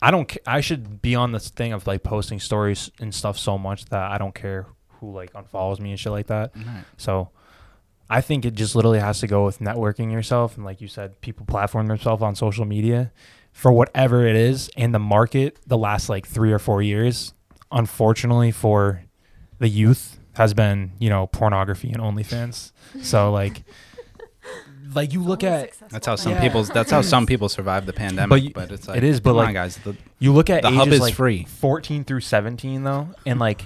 I 0.00 0.10
don't. 0.10 0.34
I 0.46 0.62
should 0.62 1.02
be 1.02 1.14
on 1.14 1.32
this 1.32 1.50
thing 1.50 1.74
of 1.74 1.86
like 1.86 2.02
posting 2.02 2.40
stories 2.40 2.90
and 2.98 3.14
stuff 3.14 3.36
so 3.36 3.58
much 3.58 3.84
that 3.90 4.10
I 4.12 4.16
don't 4.16 4.34
care 4.34 4.66
who 4.98 5.12
like 5.12 5.34
unfollows 5.34 5.78
me 5.78 5.90
and 5.90 6.00
shit 6.00 6.12
like 6.12 6.28
that. 6.28 6.52
Right. 6.56 6.84
So 6.96 7.28
I 8.08 8.22
think 8.22 8.46
it 8.46 8.54
just 8.54 8.74
literally 8.74 9.00
has 9.00 9.20
to 9.20 9.26
go 9.26 9.44
with 9.44 9.58
networking 9.58 10.10
yourself 10.10 10.56
and 10.56 10.64
like 10.64 10.80
you 10.80 10.88
said, 10.88 11.20
people 11.20 11.44
platform 11.44 11.86
themselves 11.86 12.22
on 12.22 12.34
social 12.34 12.64
media 12.64 13.12
for 13.52 13.72
whatever 13.72 14.26
it 14.26 14.36
is. 14.36 14.70
And 14.74 14.94
the 14.94 14.98
market 14.98 15.58
the 15.66 15.76
last 15.76 16.08
like 16.08 16.26
three 16.26 16.50
or 16.50 16.58
four 16.58 16.80
years, 16.80 17.34
unfortunately 17.72 18.50
for 18.52 19.02
the 19.58 19.68
youth, 19.68 20.18
has 20.34 20.54
been, 20.54 20.92
you 20.98 21.10
know, 21.10 21.26
pornography 21.26 21.90
and 21.90 21.98
OnlyFans. 22.02 22.72
So 23.02 23.30
like 23.40 23.62
like 24.94 25.12
you 25.12 25.22
look 25.22 25.44
at 25.44 25.66
successful 25.74 25.88
That's 25.92 26.06
how 26.06 26.16
some 26.16 26.32
Yeah. 26.32 26.40
people's. 26.40 26.68
That's 26.70 26.90
how 26.90 27.00
some 27.02 27.26
people 27.32 27.48
survive 27.48 27.86
the 27.86 27.92
pandemic. 27.92 28.54
But 28.54 28.68
But, 28.68 28.72
it's 28.72 28.88
like 28.88 28.96
it 28.98 29.04
is, 29.04 29.20
but 29.20 29.30
come 29.30 29.38
on, 29.38 29.44
like- 29.46 29.54
guys, 29.54 29.76
the, 29.78 29.96
you 30.18 30.32
look 30.32 30.50
at 30.50 30.62
the 30.62 30.68
ages 30.68 30.78
hub 30.78 30.88
is 30.88 31.00
like 31.00 31.14
free, 31.14 31.44
14 31.44 32.04
through 32.04 32.20
17 32.20 32.82
though, 32.84 33.08
and 33.26 33.38
like 33.38 33.64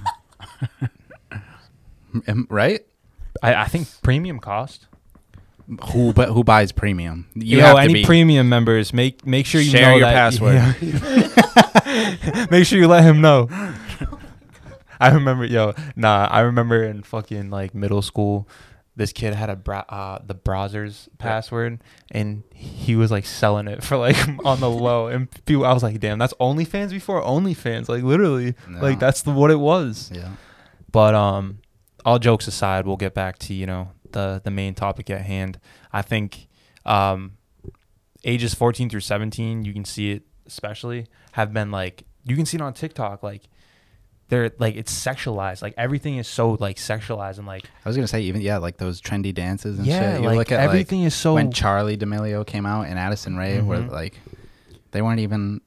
right? 2.48 2.80
I, 3.42 3.54
I 3.54 3.64
think 3.66 3.88
premium 4.02 4.38
cost. 4.38 4.86
Who 5.92 6.12
but 6.12 6.28
who 6.28 6.44
buys 6.44 6.72
premium? 6.72 7.26
You 7.34 7.58
Yo, 7.58 7.64
have 7.64 7.76
to 7.76 7.82
any 7.82 7.94
be. 7.94 8.04
premium 8.04 8.48
members, 8.50 8.92
make 8.92 9.24
make 9.26 9.46
sure 9.46 9.62
you 9.62 9.70
Share 9.70 9.90
know 9.92 9.96
your 9.96 10.06
that- 10.06 10.12
password. 10.14 10.54
Yeah. 10.82 12.46
make 12.50 12.66
sure 12.66 12.78
you 12.78 12.86
let 12.86 13.02
him 13.02 13.20
know. 13.22 13.48
I 15.00 15.11
remember, 15.11 15.44
yo, 15.44 15.74
nah, 15.96 16.26
I 16.30 16.40
remember 16.40 16.83
in 16.85 17.02
fucking 17.02 17.50
like 17.50 17.74
middle 17.74 18.02
school, 18.02 18.48
this 18.96 19.12
kid 19.12 19.35
had 19.35 19.50
a 19.50 19.57
bra- 19.57 19.85
uh, 19.88 20.20
the 20.24 20.35
Brazzers 20.35 21.09
password, 21.18 21.80
and 22.11 22.44
he 22.54 22.94
was 22.94 23.11
like 23.11 23.26
selling 23.26 23.66
it 23.66 23.83
for 23.83 23.96
like 23.96 24.16
on 24.44 24.61
the 24.61 24.70
low, 24.70 25.09
and 25.09 25.28
people, 25.46 25.64
I 25.64 25.72
was 25.72 25.83
like, 25.83 25.98
damn, 26.00 26.18
that's 26.18 26.35
OnlyFans 26.35 26.90
before 26.90 27.22
OnlyFans, 27.22 27.88
like 27.88 28.02
literally, 28.02 28.54
like 28.68 28.98
that's 29.00 29.22
the 29.22 29.33
what 29.33 29.50
it 29.50 29.59
was. 29.59 30.11
yeah. 30.14 30.30
But 30.92 31.14
um, 31.16 31.59
all 32.04 32.20
jokes 32.20 32.46
aside, 32.46 32.87
we'll 32.87 32.96
get 32.96 33.14
back 33.14 33.38
to 33.40 33.54
you 33.54 33.66
know 33.66 33.90
the 34.12 34.40
the 34.44 34.50
main 34.50 34.74
topic 34.74 35.11
at 35.11 35.22
hand. 35.22 35.59
I 35.92 36.02
think 36.02 36.46
um, 36.87 37.33
ages 38.24 38.54
14 38.54 38.88
through 38.90 39.00
17, 39.00 39.64
you 39.64 39.72
can 39.72 39.85
see 39.85 40.12
it 40.12 40.22
especially 40.46 41.07
have 41.33 41.52
been 41.54 41.70
like 41.70 42.04
you 42.24 42.37
can 42.37 42.44
see 42.44 42.57
it 42.57 42.61
on 42.61 42.74
TikTok 42.74 43.22
like 43.22 43.48
they're 44.35 44.51
like 44.59 44.75
it's 44.77 44.92
sexualized 44.92 45.62
like 45.62 45.75
everything 45.77 46.16
is 46.18 46.27
so 46.29 46.57
like 46.61 46.77
sexualized 46.77 47.38
and 47.38 47.47
like 47.47 47.64
I 47.85 47.88
was 47.88 47.97
gonna 47.97 48.09
say 48.09 48.23
even 48.23 48.40
yeah, 48.40 48.59
like 48.59 48.77
those 48.79 49.01
trendy 49.01 49.33
dances 49.33 49.79
and 49.79 49.87
yeah 49.87 50.14
shit. 50.14 50.20
You 50.23 50.27
like 50.27 50.37
look 50.37 50.53
at 50.53 50.61
everything 50.61 51.03
is 51.05 51.14
so 51.14 51.35
when 51.35 51.51
Charli 51.53 51.99
D'Amelio 51.99 52.44
came 52.47 52.66
out 52.66 52.87
and 52.88 52.99
Addison 52.99 53.37
Rae 53.37 53.61
were 53.61 53.79
Mhm. 53.79 53.90
like, 53.90 54.18
they 54.90 55.03
weren't 55.03 55.20
even 55.20 55.61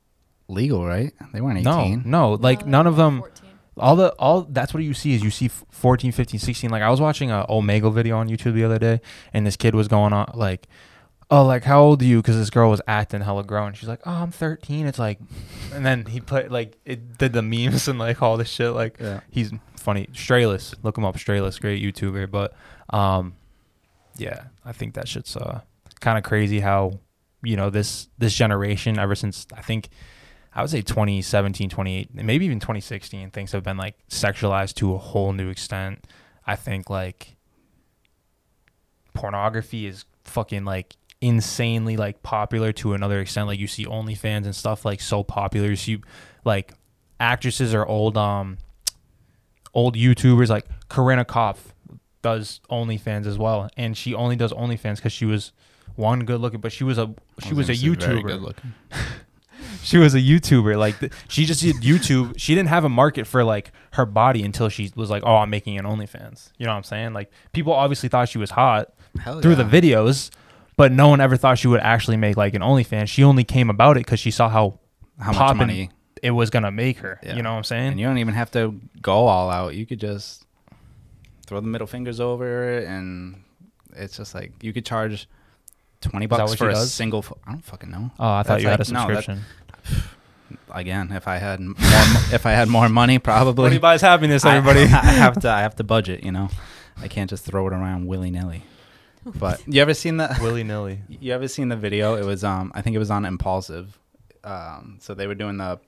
legal, 0.47 0.85
right? 0.85 1.11
They 1.33 1.41
weren't 1.41 1.63
no 1.63 1.79
eighteen. 1.81 2.03
no 2.05 2.35
no, 2.35 2.41
like 2.41 2.65
No, 2.65 2.71
none 2.71 2.87
of 2.87 2.95
them 2.95 3.19
14. 3.19 3.49
all 3.77 3.95
the 3.95 4.09
all 4.19 4.41
that's 4.43 4.73
what 4.73 4.83
you 4.83 4.93
see 4.93 5.13
is 5.15 5.23
you 5.23 5.29
see 5.31 5.45
f- 5.47 5.63
14 5.71 6.11
15 6.11 6.39
16 6.39 6.69
like 6.71 6.81
i 6.81 6.89
was 6.89 6.99
watching 6.99 7.29
a 7.29 7.45
omega 7.47 7.91
video 7.91 8.17
on 8.17 8.27
youtube 8.27 8.53
the 8.55 8.63
other 8.63 8.79
day 8.79 8.99
and 9.33 9.45
this 9.45 9.55
kid 9.55 9.75
was 9.75 9.87
going 9.87 10.13
on 10.13 10.25
like 10.33 10.67
oh 11.29 11.45
like 11.45 11.63
how 11.63 11.81
old 11.81 12.01
are 12.01 12.05
you? 12.05 12.17
Because 12.21 12.37
this 12.37 12.49
girl 12.49 12.69
was 12.69 12.81
acting 12.87 13.21
hella 13.21 13.43
grown. 13.43 13.73
She's 13.73 13.89
like 13.89 14.01
oh 14.05 14.11
i'm 14.11 14.31
13 14.31 14.85
it's 14.87 14.99
like 14.99 15.19
and 15.73 15.85
then 15.85 16.05
he 16.05 16.19
put 16.21 16.51
like 16.51 16.77
it 16.85 17.17
did 17.17 17.33
the 17.33 17.41
memes 17.41 17.87
and 17.87 17.99
like 17.99 18.21
all 18.21 18.37
this 18.37 18.49
shit. 18.49 18.71
Like 18.71 18.97
Yeah. 18.99 19.21
he's 19.29 19.51
funny. 19.75 20.07
Strayless. 20.13 20.73
Look 20.83 20.97
him 20.97 21.05
up. 21.05 21.15
Strayless. 21.17 21.59
Great 21.59 21.81
youtuber. 21.83 22.29
But 22.29 22.53
um 22.89 23.35
yeah 24.19 24.45
i 24.65 24.71
think 24.71 24.95
that 24.95 25.07
shit's 25.07 25.35
uh 25.37 25.61
kind 25.99 26.17
of 26.17 26.23
crazy 26.23 26.59
how 26.59 26.99
you 27.43 27.55
know 27.55 27.69
this 27.69 28.07
this 28.17 28.33
generation 28.33 28.97
ever 28.97 29.13
since 29.13 29.45
i 29.53 29.61
think 29.61 29.89
i 30.55 30.61
would 30.61 30.71
say 30.71 30.81
2017 30.81 31.69
28 31.69 32.15
maybe 32.15 32.43
even 32.45 32.59
2016 32.59 33.29
things 33.29 33.51
have 33.51 33.61
been 33.61 33.77
like 33.77 33.93
sexualized 34.09 34.73
to 34.73 34.95
a 34.95 34.97
whole 34.97 35.33
new 35.33 35.49
extent. 35.49 36.03
I 36.47 36.55
think 36.55 36.89
like 36.89 37.35
pornography 39.13 39.85
is 39.85 40.05
fucking 40.23 40.65
like 40.65 40.95
insanely 41.19 41.97
like 41.97 42.21
popular 42.21 42.71
to 42.71 42.93
another 42.93 43.19
extent 43.19 43.47
like 43.47 43.59
you 43.59 43.65
see 43.65 43.85
onlyfans 43.85 44.45
and 44.45 44.55
stuff 44.55 44.85
like 44.85 45.01
so 45.01 45.23
popular 45.23 45.67
you 45.67 45.75
see 45.75 45.99
like 46.45 46.73
actresses 47.19 47.73
or 47.73 47.83
old 47.87 48.15
um 48.15 48.57
old 49.73 49.95
youtubers 49.95 50.49
like 50.49 50.65
Corinna 50.89 51.25
Kopf 51.25 51.57
does 52.21 52.59
OnlyFans 52.69 53.25
as 53.25 53.37
well, 53.37 53.69
and 53.77 53.95
she 53.95 54.13
only 54.13 54.35
does 54.35 54.51
OnlyFans 54.51 54.97
because 54.97 55.13
she 55.13 55.25
was 55.25 55.53
one 55.95 56.25
good 56.25 56.41
looking, 56.41 56.59
but 56.59 56.71
she 56.71 56.83
was 56.83 56.97
a 56.97 57.13
she 57.39 57.53
was 57.53 57.69
a 57.69 57.73
YouTuber. 57.73 58.53
She 59.83 59.97
was 59.97 60.15
a 60.15 60.19
YouTuber. 60.19 60.77
Like 60.77 60.99
th- 60.99 61.13
she 61.29 61.45
just 61.45 61.61
did 61.61 61.77
YouTube. 61.77 62.33
She 62.37 62.53
didn't 62.53 62.69
have 62.69 62.83
a 62.83 62.89
market 62.89 63.25
for 63.25 63.43
like 63.43 63.71
her 63.93 64.05
body 64.05 64.43
until 64.43 64.67
she 64.67 64.91
was 64.95 65.09
like, 65.09 65.23
oh, 65.25 65.37
I'm 65.37 65.49
making 65.49 65.77
an 65.77 65.85
OnlyFans. 65.85 66.51
You 66.57 66.65
know 66.65 66.73
what 66.73 66.77
I'm 66.77 66.83
saying? 66.83 67.13
Like 67.13 67.31
people 67.53 67.71
obviously 67.71 68.09
thought 68.09 68.27
she 68.27 68.37
was 68.37 68.49
hot 68.49 68.93
Hell 69.19 69.39
through 69.41 69.55
yeah. 69.55 69.63
the 69.63 69.81
videos, 69.81 70.29
but 70.77 70.91
no 70.93 71.09
one 71.09 71.19
ever 71.19 71.35
thought 71.35 71.59
she 71.59 71.67
would 71.67 71.81
actually 71.81 72.15
make 72.17 72.37
like 72.37 72.53
an 72.53 72.61
OnlyFans. 72.61 73.09
She 73.09 73.23
only 73.23 73.43
came 73.43 73.69
about 73.69 73.97
it 73.97 74.05
because 74.05 74.19
she 74.19 74.31
saw 74.31 74.47
how 74.47 74.79
How 75.19 75.27
much 75.31 75.37
poppin' 75.37 75.57
money? 75.57 75.89
it 76.23 76.31
was 76.31 76.49
gonna 76.49 76.71
make 76.71 76.99
her. 76.99 77.19
Yeah. 77.21 77.35
You 77.35 77.41
know 77.43 77.51
what 77.51 77.57
I'm 77.57 77.63
saying? 77.65 77.91
And 77.91 77.99
you 77.99 78.05
don't 78.07 78.17
even 78.19 78.33
have 78.35 78.51
to 78.51 78.79
go 79.01 79.27
all 79.27 79.49
out. 79.49 79.75
You 79.75 79.85
could 79.85 79.99
just 79.99 80.45
throw 81.45 81.59
the 81.59 81.67
middle 81.67 81.87
fingers 81.87 82.19
over 82.19 82.77
it, 82.77 82.85
and 82.87 83.41
it's 83.95 84.15
just 84.17 84.33
like 84.35 84.51
you 84.63 84.71
could 84.73 84.85
charge 84.85 85.27
twenty 86.01 86.25
bucks 86.27 86.53
for 86.55 86.69
a 86.69 86.73
does? 86.73 86.93
single. 86.93 87.21
Fo- 87.21 87.37
I 87.45 87.51
don't 87.51 87.65
fucking 87.65 87.89
know. 87.89 88.11
oh, 88.19 88.25
I 88.33 88.43
thought 88.43 88.61
That's 88.61 88.63
you 88.63 88.69
had 88.69 88.79
a 88.79 88.83
like- 88.83 88.91
no, 89.09 89.13
that- 89.15 89.23
subscription. 89.23 89.45
Again, 90.71 91.11
if 91.11 91.27
I 91.27 91.37
had 91.37 91.59
more, 91.59 91.75
if 92.31 92.45
I 92.45 92.51
had 92.51 92.69
more 92.69 92.87
money, 92.87 93.19
probably. 93.19 93.63
Money 93.65 93.79
buys 93.79 94.01
happiness, 94.01 94.45
I- 94.45 94.55
everybody. 94.57 94.81
I, 94.93 95.11
have 95.11 95.39
to. 95.41 95.49
I 95.49 95.61
have 95.61 95.75
to 95.77 95.83
budget. 95.83 96.23
You 96.23 96.31
know, 96.31 96.49
I 97.01 97.07
can't 97.07 97.29
just 97.29 97.43
throw 97.45 97.67
it 97.67 97.73
around 97.73 98.05
willy 98.07 98.31
nilly. 98.31 98.63
But 99.39 99.61
you 99.67 99.81
ever 99.81 99.93
seen 99.93 100.17
that? 100.17 100.39
Willy 100.41 100.63
nilly. 100.63 100.99
You 101.09 101.33
ever 101.33 101.47
seen 101.47 101.69
the 101.69 101.75
video? 101.75 102.15
It 102.15 102.25
was 102.25 102.43
um 102.43 102.71
I 102.75 102.81
think 102.81 102.95
it 102.95 102.99
was 102.99 103.11
on 103.11 103.25
Impulsive. 103.25 103.97
Um 104.43 104.97
so 104.99 105.13
they 105.13 105.27
were 105.27 105.35
doing 105.35 105.57
the 105.57 105.79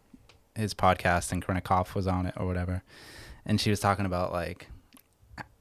his 0.55 0.73
podcast 0.73 1.31
and 1.31 1.41
Corinna 1.41 1.61
Kopf 1.61 1.95
was 1.95 2.07
on 2.07 2.25
it 2.25 2.33
or 2.37 2.45
whatever. 2.45 2.83
And 3.45 3.59
she 3.59 3.69
was 3.69 3.79
talking 3.79 4.05
about 4.05 4.31
like 4.31 4.67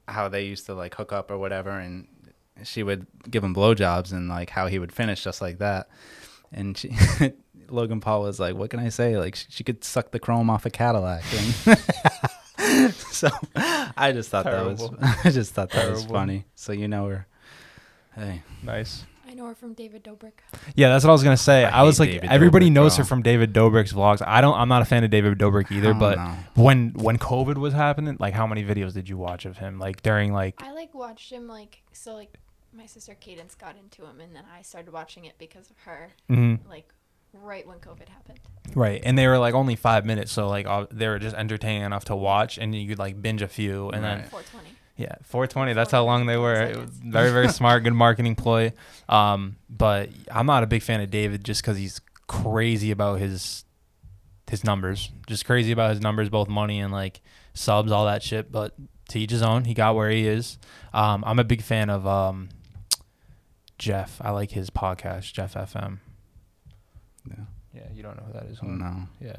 how 0.07 0.27
they 0.27 0.45
used 0.45 0.65
to 0.65 0.73
like 0.73 0.95
hook 0.95 1.13
up 1.13 1.31
or 1.31 1.37
whatever 1.37 1.71
and 1.71 2.07
she 2.63 2.83
would 2.83 3.07
give 3.29 3.43
him 3.43 3.55
blowjobs 3.55 4.11
and 4.11 4.27
like 4.27 4.49
how 4.49 4.67
he 4.67 4.79
would 4.79 4.91
finish 4.91 5.23
just 5.23 5.41
like 5.41 5.59
that. 5.59 5.89
And 6.51 6.77
she 6.77 6.91
Logan 7.69 8.01
Paul 8.01 8.23
was 8.23 8.39
like, 8.39 8.55
"What 8.55 8.71
can 8.71 8.79
I 8.79 8.89
say? 8.89 9.17
Like 9.17 9.35
she, 9.35 9.45
she 9.49 9.63
could 9.63 9.83
suck 9.83 10.11
the 10.11 10.19
chrome 10.19 10.49
off 10.49 10.65
a 10.65 10.69
Cadillac." 10.71 11.23
And 12.57 12.93
so 12.93 13.29
I 13.55 14.11
just 14.11 14.29
thought 14.29 14.43
Terrible. 14.43 14.89
that 14.89 15.01
was 15.01 15.25
I 15.25 15.29
just 15.31 15.53
thought 15.53 15.69
that 15.71 15.89
was 15.91 16.05
funny. 16.05 16.45
So 16.55 16.71
you 16.71 16.87
know 16.87 17.07
her. 17.07 17.27
Hey. 18.15 18.41
Nice. 18.63 19.05
I 19.27 19.33
know 19.35 19.45
her 19.45 19.53
from 19.53 19.73
David 19.73 20.03
Dobrik. 20.03 20.31
Yeah, 20.75 20.89
that's 20.89 21.03
what 21.03 21.11
I 21.11 21.13
was 21.13 21.23
gonna 21.23 21.37
say. 21.37 21.63
I 21.63 21.81
I, 21.81 21.83
was 21.83 21.99
like, 21.99 22.09
David 22.09 22.29
everybody 22.31 22.69
Dobrik, 22.69 22.73
knows 22.73 22.95
bro. 22.95 23.03
her 23.03 23.07
from 23.07 23.21
David 23.21 23.53
Dobrik's 23.53 23.93
vlogs. 23.93 24.23
I 24.25 24.41
don't. 24.41 24.55
I'm 24.57 24.67
not 24.69 24.81
a 24.81 24.85
fan 24.85 25.03
of 25.03 25.11
David 25.11 25.37
Dobrik 25.37 25.71
either. 25.71 25.93
But 25.93 26.17
know. 26.17 26.33
when 26.55 26.93
when 26.93 27.19
COVID 27.19 27.57
was 27.57 27.73
happening, 27.73 28.17
like, 28.19 28.33
how 28.33 28.47
many 28.47 28.63
videos 28.63 28.93
did 28.93 29.07
you 29.07 29.17
watch 29.17 29.45
of 29.45 29.59
him? 29.59 29.77
Like 29.77 30.01
during 30.01 30.33
like, 30.33 30.55
I 30.63 30.71
like 30.71 30.95
watched 30.95 31.31
him 31.31 31.47
like 31.47 31.83
so 31.91 32.15
like 32.15 32.39
my 32.73 32.87
sister 32.87 33.13
Cadence 33.19 33.53
got 33.55 33.75
into 33.77 34.03
him 34.03 34.19
and 34.19 34.35
then 34.35 34.43
I 34.51 34.61
started 34.63 34.91
watching 34.93 35.25
it 35.25 35.33
because 35.39 35.69
of 35.71 35.77
her 35.79 36.09
Mm-hmm. 36.29 36.67
like 36.69 36.87
right 37.33 37.67
when 37.67 37.77
COVID 37.77 38.09
happened. 38.09 38.39
right, 38.73 38.99
and 39.03 39.15
they 39.15 39.27
were 39.27 39.37
like 39.37 39.53
only 39.53 39.75
five 39.75 40.05
minutes, 40.07 40.31
so 40.31 40.47
like 40.49 40.65
uh, 40.65 40.87
they 40.91 41.07
were 41.07 41.19
just 41.19 41.35
entertaining 41.35 41.83
enough 41.83 42.05
to 42.05 42.15
watch, 42.15 42.57
and 42.57 42.73
you 42.73 42.87
could 42.87 42.97
like 42.99 43.21
binge 43.21 43.43
a 43.43 43.47
few, 43.47 43.89
and 43.91 44.03
then 44.03 44.23
420. 44.29 44.69
Yeah, 44.99 45.15
420. 45.23 45.73
That's 45.73 45.91
how 45.91 46.03
long 46.03 46.25
they 46.25 46.35
were. 46.35 46.53
It 46.61 46.75
was 46.77 46.89
very, 47.03 47.31
very 47.31 47.47
smart, 47.47 47.83
good 47.83 47.93
marketing 47.93 48.35
ploy. 48.35 48.73
Um, 49.07 49.55
but 49.67 50.09
I'm 50.31 50.45
not 50.45 50.61
a 50.61 50.67
big 50.67 50.83
fan 50.83 51.01
of 51.01 51.09
David 51.09 51.43
just 51.43 51.63
because 51.63 51.77
he's 51.77 51.99
crazy 52.27 52.91
about 52.91 53.19
his 53.19 53.65
his 54.51 54.63
numbers. 54.63 55.09
Just 55.25 55.45
crazy 55.45 55.71
about 55.71 55.89
his 55.89 55.99
numbers, 55.99 56.29
both 56.29 56.47
money 56.47 56.79
and 56.79 56.91
like 56.93 57.21
subs, 57.55 57.91
all 57.91 58.05
that 58.05 58.21
shit. 58.21 58.51
But 58.51 58.75
to 59.09 59.19
each 59.19 59.31
his 59.31 59.41
own. 59.41 59.65
He 59.65 59.73
got 59.73 59.95
where 59.95 60.09
he 60.09 60.27
is. 60.27 60.57
Um, 60.93 61.23
I'm 61.25 61.39
a 61.39 61.43
big 61.43 61.61
fan 61.61 61.89
of 61.89 62.07
um, 62.07 62.49
Jeff. 63.77 64.21
I 64.23 64.31
like 64.31 64.51
his 64.51 64.69
podcast, 64.69 65.33
Jeff 65.33 65.53
FM. 65.55 65.99
Yeah. 67.27 67.35
Yeah, 67.73 67.87
you 67.93 68.01
don't 68.03 68.17
know 68.17 68.23
who 68.27 68.33
that 68.33 68.45
is. 68.45 68.59
huh? 68.59 68.67
No. 68.67 69.07
Yeah, 69.21 69.35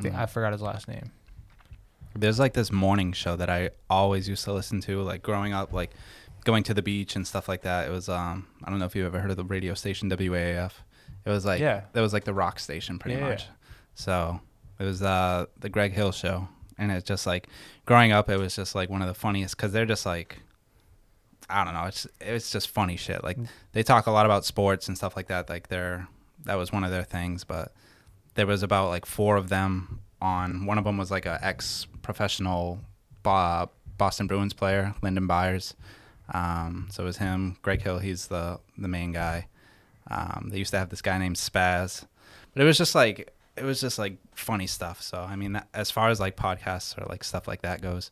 no. 0.00 0.10
I 0.16 0.26
forgot 0.26 0.52
his 0.52 0.62
last 0.62 0.88
name. 0.88 1.12
There's 2.16 2.38
like 2.38 2.52
this 2.54 2.70
morning 2.70 3.12
show 3.12 3.36
that 3.36 3.50
I 3.50 3.70
always 3.90 4.28
used 4.28 4.44
to 4.44 4.52
listen 4.52 4.80
to, 4.82 5.02
like 5.02 5.22
growing 5.22 5.52
up, 5.52 5.72
like 5.72 5.90
going 6.44 6.62
to 6.64 6.74
the 6.74 6.82
beach 6.82 7.16
and 7.16 7.26
stuff 7.26 7.48
like 7.48 7.62
that. 7.62 7.88
It 7.88 7.90
was 7.90 8.08
um 8.08 8.46
I 8.62 8.70
don't 8.70 8.78
know 8.78 8.84
if 8.86 8.94
you've 8.94 9.06
ever 9.06 9.20
heard 9.20 9.30
of 9.30 9.36
the 9.36 9.44
radio 9.44 9.74
station 9.74 10.08
WAAF. 10.10 10.72
It 11.24 11.30
was 11.30 11.44
like 11.44 11.60
Yeah. 11.60 11.82
it 11.94 12.00
was 12.00 12.12
like 12.12 12.24
the 12.24 12.34
rock 12.34 12.58
station 12.60 12.98
pretty 12.98 13.18
Yeah, 13.18 13.28
much. 13.28 13.42
yeah. 13.44 13.50
So 13.94 14.40
it 14.78 14.84
was 14.84 15.02
uh 15.02 15.46
the 15.58 15.68
Greg 15.68 15.92
Hill 15.92 16.12
show, 16.12 16.48
and 16.78 16.92
it's 16.92 17.06
just 17.06 17.26
like 17.26 17.48
growing 17.86 18.12
up, 18.12 18.28
it 18.28 18.36
was 18.38 18.54
just 18.54 18.74
like 18.74 18.90
one 18.90 19.02
of 19.02 19.08
the 19.08 19.14
funniest 19.14 19.56
because 19.56 19.72
they're 19.72 19.86
just 19.86 20.06
like 20.06 20.40
I 21.48 21.64
don't 21.64 21.74
know, 21.74 21.84
it's 21.84 22.06
it's 22.20 22.50
just 22.52 22.68
funny 22.68 22.96
shit. 22.96 23.24
Like 23.24 23.38
Mm. 23.38 23.48
they 23.72 23.82
talk 23.82 24.06
a 24.06 24.10
lot 24.12 24.24
about 24.26 24.44
sports 24.44 24.86
and 24.88 24.96
stuff 24.96 25.16
like 25.16 25.26
that. 25.28 25.48
Like 25.48 25.68
they're 25.68 26.06
that 26.44 26.54
was 26.54 26.70
one 26.72 26.84
of 26.84 26.90
their 26.90 27.04
things, 27.04 27.42
but 27.44 27.72
there 28.34 28.46
was 28.46 28.62
about 28.62 28.88
like 28.90 29.06
four 29.06 29.36
of 29.36 29.48
them 29.48 30.00
on. 30.24 30.66
One 30.66 30.78
of 30.78 30.84
them 30.84 30.96
was 30.96 31.10
like 31.10 31.26
a 31.26 31.38
ex 31.42 31.86
professional 32.02 32.80
Boston 33.22 34.26
Bruins 34.26 34.52
player, 34.52 34.94
Lyndon 35.02 35.26
Byers. 35.26 35.74
Um, 36.32 36.88
so 36.90 37.02
it 37.02 37.06
was 37.06 37.18
him. 37.18 37.56
Greg 37.62 37.82
Hill, 37.82 37.98
he's 37.98 38.28
the 38.28 38.58
the 38.78 38.88
main 38.88 39.12
guy. 39.12 39.46
Um, 40.10 40.48
they 40.50 40.58
used 40.58 40.70
to 40.72 40.78
have 40.78 40.90
this 40.90 41.02
guy 41.02 41.18
named 41.18 41.36
Spaz, 41.36 42.06
but 42.52 42.62
it 42.62 42.64
was 42.64 42.78
just 42.78 42.94
like 42.94 43.32
it 43.56 43.64
was 43.64 43.80
just 43.80 43.98
like 43.98 44.16
funny 44.34 44.66
stuff. 44.66 45.02
So 45.02 45.18
I 45.18 45.36
mean, 45.36 45.52
that, 45.52 45.68
as 45.74 45.90
far 45.90 46.08
as 46.08 46.20
like 46.20 46.36
podcasts 46.36 46.98
or 46.98 47.06
like 47.08 47.24
stuff 47.24 47.46
like 47.46 47.62
that 47.62 47.80
goes, 47.80 48.10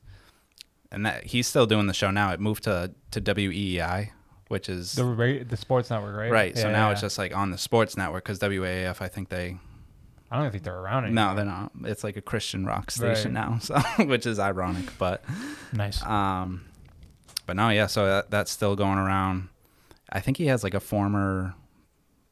and 0.90 1.06
that 1.06 1.24
he's 1.24 1.46
still 1.46 1.66
doing 1.66 1.86
the 1.86 1.94
show 1.94 2.10
now. 2.10 2.32
It 2.32 2.40
moved 2.40 2.64
to 2.64 2.92
to 3.12 3.20
WEEI, 3.20 4.10
which 4.48 4.68
is 4.68 4.92
The 4.92 5.44
the 5.48 5.56
sports 5.56 5.90
network, 5.90 6.16
right? 6.16 6.30
right. 6.30 6.58
so 6.58 6.70
now 6.70 6.88
yeah. 6.88 6.92
it's 6.92 7.00
just 7.00 7.18
like 7.18 7.34
on 7.34 7.50
the 7.50 7.58
sports 7.58 7.96
network 7.96 8.24
because 8.24 8.38
WAAF, 8.38 9.00
I 9.00 9.08
think 9.08 9.30
they 9.30 9.56
I 10.32 10.36
don't 10.36 10.42
even 10.44 10.52
think 10.52 10.64
they're 10.64 10.78
around 10.78 11.04
anymore. 11.04 11.26
no, 11.26 11.36
they're 11.36 11.44
not. 11.44 11.72
It's 11.84 12.02
like 12.02 12.16
a 12.16 12.22
Christian 12.22 12.64
rock 12.66 12.90
station 12.90 13.34
Right. 13.34 13.48
now, 13.50 13.58
so 13.60 13.78
which 14.04 14.26
is 14.26 14.38
ironic, 14.38 14.86
but. 14.98 15.22
Nice. 15.72 16.02
Um, 16.02 16.64
but 17.46 17.56
no, 17.56 17.68
yeah. 17.68 17.86
So 17.86 18.06
that, 18.06 18.30
that's 18.30 18.50
still 18.50 18.74
going 18.74 18.98
around. 18.98 19.48
I 20.10 20.20
think 20.20 20.38
he 20.38 20.46
has 20.46 20.64
like 20.64 20.74
a 20.74 20.80
former 20.80 21.54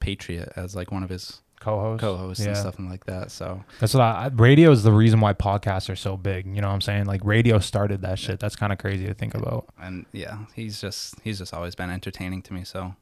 Patriot 0.01 0.53
as 0.57 0.75
like 0.75 0.91
one 0.93 1.03
of 1.03 1.11
his 1.11 1.41
Co-host. 1.61 2.01
co-hosts 2.01 2.45
and 2.47 2.57
stuff 2.57 2.77
like 2.79 3.05
that. 3.05 3.31
So 3.31 3.63
That's 3.81 3.93
what 3.93 4.01
I, 4.03 4.31
radio 4.33 4.71
is 4.71 4.83
the 4.83 4.93
reason 4.93 5.21
why 5.21 5.35
podcasts 5.35 5.91
are 5.91 5.97
so 5.97 6.17
big. 6.17 6.47
You 6.47 6.63
know 6.63 6.69
what 6.69 6.75
I'm 6.75 6.81
saying? 6.81 7.05
Like 7.05 7.21
radio 7.23 7.59
started 7.59 8.01
that 8.03 8.19
shit. 8.19 8.41
That's 8.41 8.57
kind 8.57 8.73
of 8.73 8.79
crazy 8.79 9.07
to 9.07 9.13
think 9.15 9.35
about. 9.35 9.67
and 9.79 10.07
yeah, 10.13 10.39
he's 10.55 10.81
just 10.81 11.17
he's 11.23 11.39
just 11.39 11.53
always 11.53 11.75
been 11.75 11.91
entertaining 11.91 12.41
to 12.43 12.55
me. 12.55 12.65
So 12.65 12.95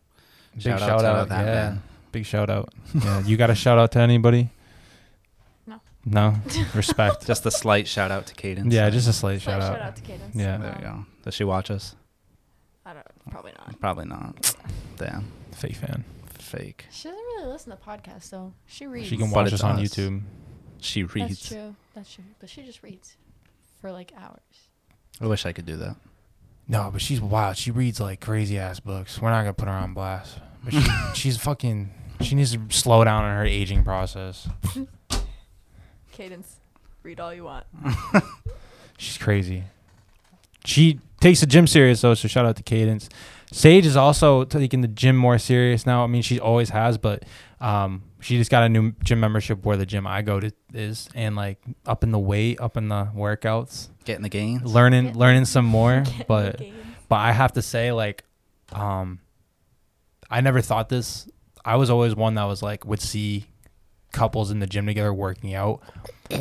Big 0.54 0.62
Shout 0.64 0.80
shout, 0.80 0.90
out 0.90 1.00
to 1.02 1.06
out. 1.08 1.28
that 1.28 1.46
yeah. 1.46 1.54
man. 1.54 1.82
Big 2.10 2.26
shout 2.26 2.50
out. 2.50 2.72
yeah. 2.94 3.20
You 3.24 3.36
got 3.36 3.50
a 3.50 3.54
shout 3.54 3.78
out 3.78 3.92
to 3.92 4.00
anybody? 4.00 4.50
No. 6.10 6.30
No. 6.30 6.64
Respect. 6.74 7.26
just 7.26 7.44
a 7.46 7.50
slight 7.50 7.86
shout 7.88 8.10
out 8.10 8.26
to 8.26 8.34
Cadence. 8.34 8.72
yeah, 8.72 8.90
just 8.90 9.08
a 9.08 9.12
slight 9.12 9.40
Slight 9.40 9.52
shout 9.54 9.62
out. 9.62 9.72
shout 9.76 9.82
out 9.82 9.96
to 9.96 10.02
Cadence. 10.02 10.34
Yeah. 10.34 10.56
there 10.58 10.74
you 10.78 10.84
go. 10.84 11.06
Does 11.22 11.34
she 11.34 11.44
watch 11.44 11.70
us? 11.70 11.94
I 12.86 12.94
don't. 12.94 13.06
Probably 13.30 13.52
not. 13.58 13.80
Probably 13.80 14.04
not. 14.06 14.54
Damn, 14.96 15.30
Fake 15.52 15.76
fan. 15.76 16.04
fake. 16.38 16.86
She 16.90 17.08
doesn't 17.08 17.22
really 17.36 17.46
listen 17.52 17.70
to 17.70 17.76
podcasts, 17.76 18.30
though. 18.30 18.52
She 18.66 18.86
reads. 18.86 19.08
She 19.08 19.16
can 19.16 19.30
watch 19.30 19.52
us 19.52 19.62
on. 19.62 19.78
YouTube. 19.78 20.22
She 20.80 21.02
reads. 21.02 21.28
That's 21.28 21.48
true. 21.48 21.74
That's 21.94 22.14
true. 22.14 22.24
But 22.38 22.48
she 22.48 22.62
just 22.62 22.82
reads 22.82 23.16
for 23.80 23.92
like 23.92 24.12
hours. 24.16 24.40
I 25.20 25.26
wish 25.26 25.44
I 25.44 25.52
could 25.52 25.66
do 25.66 25.76
that. 25.76 25.96
No, 26.68 26.90
but 26.92 27.00
she's 27.02 27.20
wild. 27.20 27.56
She 27.56 27.70
reads 27.70 27.98
like 28.00 28.20
crazy 28.20 28.58
ass 28.58 28.78
books. 28.80 29.20
We're 29.20 29.30
not 29.30 29.40
gonna 29.42 29.54
put 29.54 29.68
her 29.68 29.74
on 29.74 29.94
blast. 29.94 30.38
But 30.64 30.72
she, 30.74 30.86
she's 31.14 31.36
fucking. 31.36 31.90
She 32.20 32.34
needs 32.34 32.52
to 32.52 32.60
slow 32.70 33.04
down 33.04 33.24
on 33.24 33.36
her 33.36 33.44
aging 33.44 33.84
process. 33.84 34.48
Cadence, 36.18 36.56
read 37.04 37.20
all 37.20 37.32
you 37.32 37.44
want. 37.44 37.64
She's 38.98 39.16
crazy. 39.18 39.62
She 40.64 40.98
takes 41.20 41.38
the 41.40 41.46
gym 41.46 41.68
serious 41.68 42.00
though, 42.00 42.14
so 42.14 42.26
shout 42.26 42.44
out 42.44 42.56
to 42.56 42.62
Cadence. 42.64 43.08
Sage 43.52 43.86
is 43.86 43.96
also 43.96 44.42
taking 44.44 44.80
the 44.80 44.88
gym 44.88 45.16
more 45.16 45.38
serious 45.38 45.86
now. 45.86 46.02
I 46.02 46.08
mean, 46.08 46.22
she 46.22 46.40
always 46.40 46.70
has, 46.70 46.98
but 46.98 47.22
um, 47.60 48.02
she 48.20 48.36
just 48.36 48.50
got 48.50 48.64
a 48.64 48.68
new 48.68 48.92
gym 49.04 49.20
membership 49.20 49.64
where 49.64 49.76
the 49.76 49.86
gym 49.86 50.08
I 50.08 50.22
go 50.22 50.40
to 50.40 50.50
is, 50.74 51.08
and 51.14 51.36
like 51.36 51.58
up 51.86 52.02
in 52.02 52.10
the 52.10 52.18
weight, 52.18 52.60
up 52.60 52.76
in 52.76 52.88
the 52.88 53.08
workouts, 53.14 53.88
Getting 54.04 54.24
the 54.24 54.28
gains. 54.28 54.64
learning 54.64 55.04
Get- 55.06 55.16
learning 55.16 55.44
some 55.44 55.64
more. 55.66 56.00
Get 56.00 56.08
in 56.12 56.18
the 56.18 56.24
But 56.26 56.60
but 57.08 57.16
I 57.16 57.30
have 57.30 57.52
to 57.52 57.62
say, 57.62 57.92
like, 57.92 58.24
um, 58.72 59.20
I 60.28 60.40
never 60.40 60.60
thought 60.62 60.88
this. 60.88 61.28
I 61.64 61.76
was 61.76 61.90
always 61.90 62.16
one 62.16 62.34
that 62.34 62.44
was 62.44 62.60
like 62.60 62.84
would 62.84 63.00
see 63.00 63.46
couples 64.12 64.50
in 64.50 64.58
the 64.60 64.66
gym 64.66 64.86
together 64.86 65.12
working 65.12 65.54
out. 65.54 65.80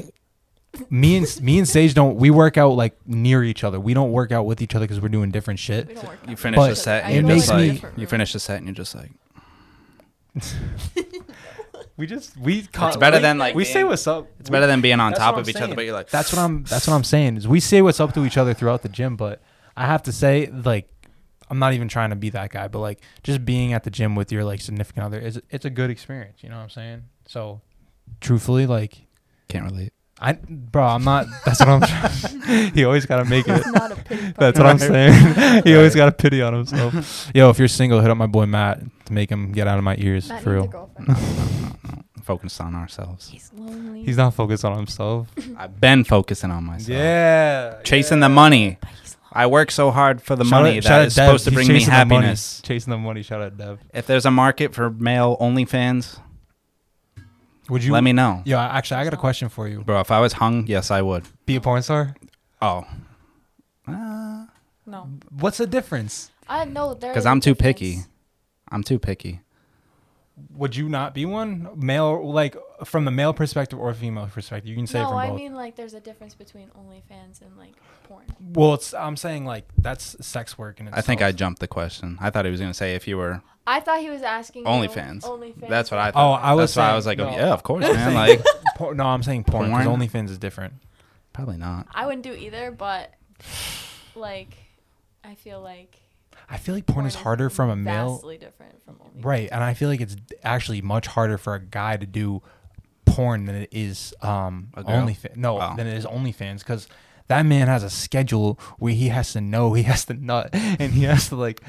Me 0.92 1.18
and 1.18 1.42
me 1.42 1.58
and 1.58 1.68
Sage 1.68 1.96
don't. 1.96 2.18
We 2.18 2.30
work 2.30 2.56
out 2.56 2.74
like 2.74 2.96
near 3.08 3.44
each 3.44 3.64
other. 3.64 3.80
We 3.80 3.96
don't 3.96 4.12
work 4.12 4.32
out 4.32 4.46
with 4.46 4.62
each 4.62 4.76
other 4.76 4.84
because 4.86 5.02
we're 5.02 5.08
doing 5.08 5.32
different 5.32 5.60
shit. 5.60 5.88
We 5.88 5.94
don't 5.96 6.06
work 6.06 6.20
You 6.28 6.36
finish 6.36 6.58
But 6.58 6.72
a 6.72 6.76
set 6.76 7.04
and 7.04 7.14
you're 7.16 7.36
just 7.36 7.52
makes 7.52 7.82
me- 7.82 7.88
like 7.88 7.98
you 7.98 8.06
finish 8.06 8.32
the 8.34 8.40
set 8.40 8.58
and 8.58 8.68
you're 8.68 8.76
just 8.76 8.94
like 8.94 9.10
We 11.98 12.06
just 12.06 12.38
we. 12.38 12.60
It's 12.60 12.98
better 12.98 13.18
than, 13.18 13.40
like, 13.40 13.56
we 13.56 13.66
say 13.66 13.84
what's 13.84 14.06
up. 14.06 14.28
it's 14.40 14.52
better 14.52 14.68
than 14.68 14.82
being 14.82 15.00
on 15.00 15.12
That's 15.14 15.20
top 15.20 15.36
of 15.38 15.46
I'm 15.46 15.50
each 15.50 15.56
other, 15.56 15.74
but 15.74 15.84
you're 15.84 15.96
like 15.96 16.12
That's 16.12 16.32
what 16.32 16.40
I'm. 16.40 16.64
That's 16.70 16.88
what 16.88 16.94
I'm 16.94 17.04
saying. 17.04 17.38
Is 17.38 17.48
we 17.48 17.60
say 17.60 17.82
what's 17.82 18.00
up 18.00 18.14
to 18.14 18.24
each 18.24 18.38
other 18.38 18.54
throughout 18.54 18.84
the 18.84 18.90
gym, 18.90 19.16
but 19.16 19.42
I 19.76 19.88
have 19.88 20.04
to 20.04 20.12
say, 20.12 20.46
like, 20.46 20.88
I'm 21.50 21.58
not 21.58 21.74
even 21.74 21.88
trying 21.88 22.12
to 22.12 22.16
be 22.16 22.30
that 22.30 22.52
guy, 22.52 22.68
but 22.68 22.80
like, 22.80 23.02
just 23.24 23.46
being 23.46 23.74
at 23.74 23.84
the 23.84 23.90
gym 23.90 24.16
with 24.16 24.32
your 24.32 24.44
like 24.44 24.62
significant 24.62 25.08
other 25.08 25.20
is 25.20 25.42
it's 25.50 25.66
a 25.66 25.72
good 25.72 25.90
experience. 25.90 26.44
You 26.44 26.50
know 26.50 26.58
what 26.58 26.64
I'm 26.64 26.70
saying? 26.70 27.04
So, 27.28 27.62
truthfully, 28.22 28.66
like, 28.66 28.98
can't 29.50 29.66
relate. 29.72 29.94
I, 30.20 30.34
bro, 30.34 30.84
I'm 30.84 31.04
not. 31.04 31.28
That's 31.46 31.60
what 31.60 31.70
I'm. 31.70 32.72
he 32.74 32.84
always 32.86 33.06
gotta 33.06 33.26
make 33.26 33.48
it. 33.48 33.58
It's 33.58 33.68
not 33.68 33.92
a 33.92 33.96
pity 33.98 34.34
That's 34.36 34.58
what 34.58 34.66
I'm 34.68 34.80
saying. 34.80 35.64
he 35.66 35.76
always 35.76 35.94
got 35.94 36.08
a 36.08 36.12
pity 36.12 36.42
on 36.42 36.54
himself. 36.56 37.30
Yo, 37.36 37.50
if 37.52 37.60
you're 37.60 37.68
single, 37.68 38.02
hit 38.02 38.10
up 38.10 38.18
my 38.18 38.26
boy 38.26 38.46
Matt 38.48 38.82
to 39.06 39.14
make 39.14 39.30
him 39.30 39.52
get 39.52 39.68
out 39.68 39.78
of 39.78 39.84
my 39.84 39.96
ears 40.00 40.28
Matt 40.30 40.42
for 40.42 40.56
needs 40.56 40.58
a 40.58 40.62
real. 40.62 40.68
girlfriend. 40.72 41.08
No, 41.10 41.14
no, 41.14 41.74
no. 41.98 42.04
Focus 42.24 42.60
on 42.60 42.74
ourselves. 42.76 43.30
He's 43.30 43.52
lonely. 43.56 44.04
He's 44.04 44.18
not 44.18 44.34
focused 44.34 44.66
on 44.66 44.76
himself. 44.76 45.28
I've 45.56 45.80
been 45.80 46.04
focusing 46.04 46.50
on 46.52 46.64
myself. 46.64 46.90
Yeah, 46.90 47.76
Chasing 47.84 48.18
yeah. 48.18 48.28
the 48.28 48.34
money. 48.34 48.78
But 48.82 48.90
he's 49.02 49.16
lonely. 49.16 49.32
I 49.34 49.46
work 49.48 49.70
so 49.72 49.92
hard 49.92 50.22
for 50.24 50.36
the 50.36 50.44
Shout 50.46 50.64
money 50.64 50.78
out- 50.78 50.84
shout 50.84 51.02
out 51.02 51.08
is 51.08 51.16
Dev. 51.16 51.26
supposed 51.28 51.44
to 51.46 51.52
He's 51.52 51.56
bring 51.56 51.68
me 51.68 51.74
chasing 51.76 51.94
the 51.94 52.06
money. 52.06 52.16
happiness. 52.16 52.62
Chasing 52.64 52.92
the 52.92 52.98
money. 52.98 53.22
Shout 53.22 53.42
out 53.44 53.56
Dev. 53.58 53.80
If 53.94 54.08
there's 54.08 54.26
a 54.26 54.32
market 54.32 54.74
for 54.74 54.90
male 54.90 55.38
OnlyFans, 55.40 56.20
Would 57.70 57.84
you 57.84 57.92
let 57.94 58.04
me 58.04 58.14
know. 58.14 58.42
Yo, 58.46 58.58
actually, 58.58 58.98
I 59.02 59.04
got 59.04 59.14
a 59.14 59.18
question 59.18 59.50
for 59.50 59.68
you. 59.68 59.82
Bro, 59.82 60.00
if 60.02 60.12
I 60.12 60.20
was 60.20 60.34
hung, 60.34 60.66
yes, 60.68 60.90
I 60.92 61.02
would. 61.02 61.26
Be 61.46 61.56
a 61.58 61.62
porn 61.62 61.82
star? 61.82 62.16
Oh. 62.62 62.86
Uh, 63.88 64.46
No. 64.86 65.10
What's 65.40 65.58
the 65.58 65.68
difference? 65.68 66.32
I 66.48 66.64
know 66.66 66.94
there. 66.94 67.12
Because 67.12 67.24
is 67.24 67.26
a 67.26 67.30
I'm 67.30 67.42
too 67.42 67.54
difference. 67.54 67.80
picky. 67.80 67.98
I'm 68.72 68.84
too 68.84 69.00
picky. 69.00 69.42
Would 70.54 70.76
you 70.76 70.88
not 70.88 71.14
be 71.16 71.26
one? 71.26 71.68
Male, 71.76 72.24
like 72.32 72.56
from 72.86 73.06
the 73.06 73.12
male 73.12 73.34
perspective 73.34 73.80
or 73.80 73.92
female 73.96 74.28
perspective? 74.28 74.70
You 74.70 74.76
can 74.76 74.86
say 74.86 75.02
No, 75.02 75.10
from 75.10 75.18
I 75.18 75.28
both. 75.30 75.38
mean 75.38 75.56
like 75.56 75.76
there's 75.76 75.96
a 75.96 76.00
difference 76.00 76.36
between 76.36 76.70
OnlyFans 76.70 77.42
and 77.42 77.58
like 77.58 77.74
porn. 78.04 78.26
well, 78.54 78.76
it's, 78.76 78.94
I'm 78.94 79.18
saying 79.18 79.46
like 79.46 79.66
that's 79.78 80.16
sex 80.26 80.58
work 80.58 80.80
and 80.80 80.90
I 80.94 81.02
think 81.02 81.22
I 81.24 81.32
jumped 81.32 81.60
the 81.60 81.68
question. 81.68 82.18
I 82.22 82.30
thought 82.30 82.46
he 82.46 82.52
was 82.52 82.60
going 82.60 82.70
to 82.72 82.78
say 82.78 82.94
if 82.96 83.08
you 83.08 83.18
were. 83.18 83.42
I 83.66 83.80
thought 83.80 84.00
he 84.00 84.10
was 84.12 84.22
asking 84.22 84.62
you 84.62 84.68
OnlyFans. 84.68 85.22
OnlyFans. 85.24 85.68
That's 85.70 85.90
what 85.92 86.00
I 86.00 86.10
Oh, 86.10 86.14
thought. 86.14 86.44
I 86.44 86.54
was 86.54 86.74
That's 86.76 86.86
why 86.88 86.92
I 86.92 86.96
was 86.96 87.06
like, 87.08 87.20
oh, 87.20 87.30
yeah, 87.32 87.52
of 87.52 87.64
course, 87.64 87.84
man. 87.84 88.14
Like, 88.14 88.42
Por- 88.76 88.94
no, 88.96 89.06
I'm 89.06 89.24
saying 89.24 89.44
porn 89.46 89.70
because 89.72 89.86
Porn? 89.86 90.00
OnlyFans 90.00 90.30
is 90.30 90.38
different. 90.38 90.74
probably 91.34 91.58
not. 91.58 91.88
I 91.94 92.06
wouldn't 92.06 92.24
do 92.24 92.34
either, 92.34 92.72
but 92.72 93.12
like 94.16 94.56
I 95.24 95.36
feel 95.36 95.62
like 95.62 96.00
I 96.50 96.58
feel 96.58 96.76
like 96.76 96.86
porn, 96.86 97.06
is 97.06 97.16
harder 97.16 97.50
from 97.50 97.70
a 97.70 97.76
male, 97.76 98.16
Vastly 98.16 98.38
different 98.38 98.84
from 98.86 98.96
OnlyFans. 98.96 99.26
right? 99.26 99.50
And 99.52 99.64
I 99.64 99.74
feel 99.74 99.90
like 99.90 100.02
it's 100.02 100.16
actually 100.44 100.82
much 100.82 101.08
harder 101.08 101.38
for 101.38 101.54
a 101.56 101.60
guy 101.60 101.98
to 101.98 102.06
do 102.06 102.42
porn 103.06 103.46
than 103.46 103.56
it 103.56 103.70
is 103.72 104.14
um 104.22 104.70
A 104.76 104.84
girl? 104.84 105.06
OnlyFans. 105.08 105.36
No, 105.38 105.60
Oh. 105.62 105.74
than 105.76 105.88
it 105.88 105.96
is 105.98 106.06
OnlyFans 106.06 106.60
because 106.60 106.88
that 107.28 107.46
man 107.46 107.68
has 107.68 107.84
a 107.84 107.90
schedule 107.90 108.60
where 108.80 108.94
he 108.94 109.10
has 109.10 109.34
to 109.34 109.42
know, 109.42 109.74
he 109.74 109.84
has 109.84 110.06
to 110.06 110.14
nut, 110.14 110.50
and 110.54 110.94
he 110.94 111.04
has 111.04 111.30
to 111.30 111.36
like 111.36 111.62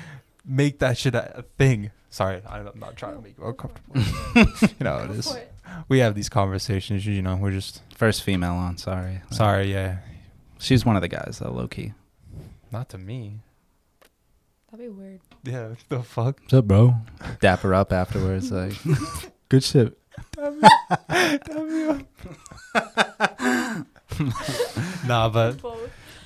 make 0.44 0.78
that 0.80 0.96
shit 0.98 1.14
a, 1.14 1.38
a 1.38 1.42
thing. 1.42 1.90
Sorry, 2.10 2.40
I'm 2.48 2.70
not 2.76 2.96
trying 2.96 3.16
to 3.16 3.20
make 3.22 3.36
you 3.36 3.44
uncomfortable. 3.44 4.00
you 4.36 4.84
know 4.84 4.96
how 4.98 5.04
it 5.04 5.08
Go 5.08 5.12
is. 5.14 5.30
for 5.32 5.38
it. 5.38 5.52
We 5.88 5.98
have 5.98 6.14
these 6.14 6.28
conversations. 6.30 7.04
You 7.04 7.20
know, 7.20 7.36
we're 7.36 7.50
just 7.50 7.82
First 7.94 8.22
female 8.22 8.54
on, 8.54 8.78
sorry. 8.78 9.20
sorry. 9.30 9.70
Yeah, 9.72 9.98
She's 10.58 10.86
one 10.86 10.96
of 10.96 11.02
the 11.02 11.08
guys, 11.08 11.38
though, 11.42 11.50
low 11.52 11.68
key. 11.68 11.92
not 12.72 12.88
to 12.90 12.98
me. 12.98 13.40
That'd 14.70 14.84
be 14.86 14.88
weird. 14.88 15.20
Yeah, 15.44 15.68
what 15.68 15.78
the 15.88 16.02
fuck. 16.02 16.40
What's 16.40 16.54
up, 16.54 16.66
bro? 16.66 16.94
Dap 17.40 17.60
her 17.60 17.74
up 17.74 17.92
afterwards. 17.92 18.50
Like, 18.52 18.74
good 19.48 19.64
shit. 19.64 19.96
nah, 25.06 25.28
but 25.28 25.56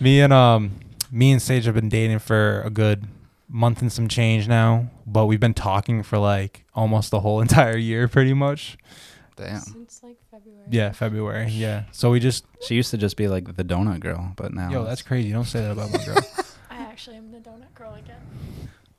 me 0.00 0.20
and 0.20 0.32
um 0.32 0.72
me 1.10 1.32
and 1.32 1.40
Sage 1.42 1.64
have 1.66 1.74
been 1.74 1.88
dating 1.88 2.18
for 2.20 2.62
a 2.62 2.70
good 2.70 3.04
month 3.48 3.82
and 3.82 3.92
some 3.92 4.08
change 4.08 4.48
now, 4.48 4.88
but 5.06 5.26
we've 5.26 5.40
been 5.40 5.54
talking 5.54 6.02
for 6.02 6.18
like 6.18 6.64
almost 6.74 7.10
the 7.10 7.20
whole 7.20 7.40
entire 7.42 7.76
year, 7.76 8.08
pretty 8.08 8.34
much. 8.34 8.78
Damn. 9.36 9.60
Since 9.60 10.00
like 10.02 10.16
February. 10.30 10.66
Yeah, 10.70 10.92
February. 10.92 11.48
Yeah. 11.50 11.84
So 11.92 12.10
we 12.10 12.20
just 12.20 12.44
She 12.62 12.74
used 12.74 12.90
to 12.90 12.98
just 12.98 13.16
be 13.16 13.28
like 13.28 13.56
the 13.56 13.64
donut 13.64 14.00
girl, 14.00 14.32
but 14.36 14.52
now. 14.52 14.70
yo, 14.70 14.84
that's 14.84 15.02
crazy. 15.02 15.30
Don't 15.32 15.44
say 15.44 15.60
that 15.60 15.70
about 15.72 15.92
my 15.92 16.04
girl. 16.04 16.16
I 17.02 17.04
actually 17.04 17.16
am 17.16 17.32
the 17.32 17.38
donut 17.38 17.74
girl 17.74 17.94
again. 17.94 18.20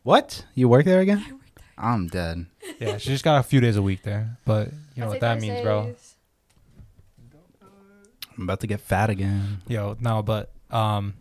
What? 0.04 0.46
You 0.56 0.68
work 0.68 0.84
there 0.84 1.00
again? 1.00 1.24
I 1.26 1.32
work 1.32 1.42
there. 1.56 1.66
I'm 1.78 2.08
dead. 2.08 2.48
yeah, 2.78 2.98
she 2.98 3.10
just 3.12 3.24
got 3.24 3.40
a 3.40 3.44
few 3.44 3.62
days 3.62 3.78
a 3.78 3.82
week 3.82 4.04
there, 4.04 4.38
but 4.44 4.68
you 4.94 5.04
know 5.04 5.08
what 5.08 5.22
that 5.22 5.40
means, 5.40 5.62
bro. 5.62 5.84
Thursdays. 5.84 6.16
I'm 8.38 8.44
about 8.44 8.60
to 8.60 8.68
get 8.68 8.82
fat 8.82 9.10
again. 9.10 9.62
Yo, 9.70 9.96
no, 10.02 10.22
but 10.22 10.52
um, 10.70 11.14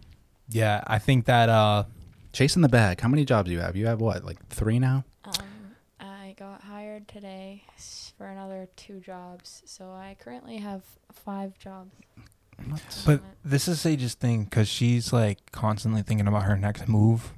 yeah, 0.49 0.83
I 0.85 0.99
think 0.99 1.27
that 1.27 1.49
uh, 1.49 1.85
Chasing 2.33 2.63
the 2.63 2.69
bag. 2.69 3.01
How 3.01 3.09
many 3.09 3.25
jobs 3.25 3.47
do 3.47 3.53
you 3.53 3.61
have? 3.61 3.77
You 3.77 3.87
have 3.87 4.01
what, 4.01 4.25
like 4.25 4.45
three 4.49 4.81
now? 4.81 5.05
Um, 5.25 5.35
I 6.01 6.35
got 6.37 6.63
hired 6.63 7.07
today 7.07 7.63
s- 7.77 8.13
for 8.19 8.27
another 8.27 8.67
two 8.75 8.99
jobs, 8.99 9.63
so 9.67 9.85
I 9.93 10.17
currently 10.19 10.57
have 10.57 10.83
five 11.13 11.57
jobs. 11.59 11.93
But 13.07 13.21
this 13.45 13.67
is 13.69 13.81
Sage's 13.81 14.15
thing 14.15 14.45
because 14.45 14.69
she's 14.69 15.13
like 15.13 15.39
constantly 15.53 16.03
thinking 16.03 16.27
about 16.29 16.45
her 16.45 16.57
next 16.57 16.89
move, 16.89 17.33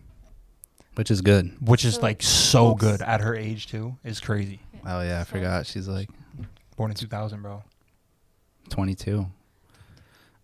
which 0.96 1.10
is 1.10 1.20
good. 1.22 1.56
which 1.60 1.84
is 1.84 1.94
So, 1.94 2.00
like 2.00 2.08
like, 2.18 2.22
so 2.22 2.72
oops. 2.72 2.80
good 2.80 3.02
at 3.02 3.20
her 3.20 3.34
age 3.34 3.66
too. 3.68 3.96
Is 4.04 4.20
crazy. 4.20 4.60
Oh 4.86 5.00
yeah, 5.00 5.20
I 5.20 5.24
So- 5.24 5.30
forgot. 5.30 5.66
She's 5.66 5.88
like 5.88 6.10
Born 6.76 6.90
in 6.90 6.96
2000, 6.96 7.40
bro. 7.40 7.62
22. 8.70 9.26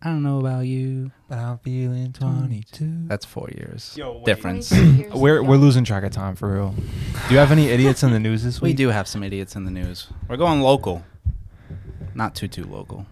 I 0.03 0.07
don't 0.09 0.23
know 0.23 0.39
about 0.39 0.61
you. 0.61 1.11
But 1.29 1.39
I'm 1.39 1.59
feeling 1.59 2.13
22. 2.13 3.07
That's 3.07 3.27
four 3.27 3.49
years 3.51 3.95
Yo, 3.99 4.15
wait. 4.15 4.25
difference. 4.25 4.69
22 4.71 4.93
years 5.03 5.13
We're 5.15 5.43
we're 5.43 5.57
losing 5.57 5.85
track 5.85 6.05
of 6.05 6.13
time 6.13 6.37
for 6.37 6.55
real. 6.55 6.75
Do 7.29 7.35
you 7.35 7.39
have 7.39 7.53
any 7.53 7.69
idiots 7.69 8.03
in 8.03 8.13
the 8.13 8.21
news 8.21 8.43
this 8.45 8.61
week? 8.63 8.71
We 8.71 8.75
do 8.75 8.89
have 8.89 9.07
some 9.09 9.23
idiots 9.23 9.57
in 9.57 9.65
the 9.65 9.71
news. 9.71 10.07
We're 10.29 10.37
going 10.39 10.61
local, 10.63 11.05
not 12.15 12.35
too 12.35 12.49
too 12.49 12.65
local. 12.65 13.05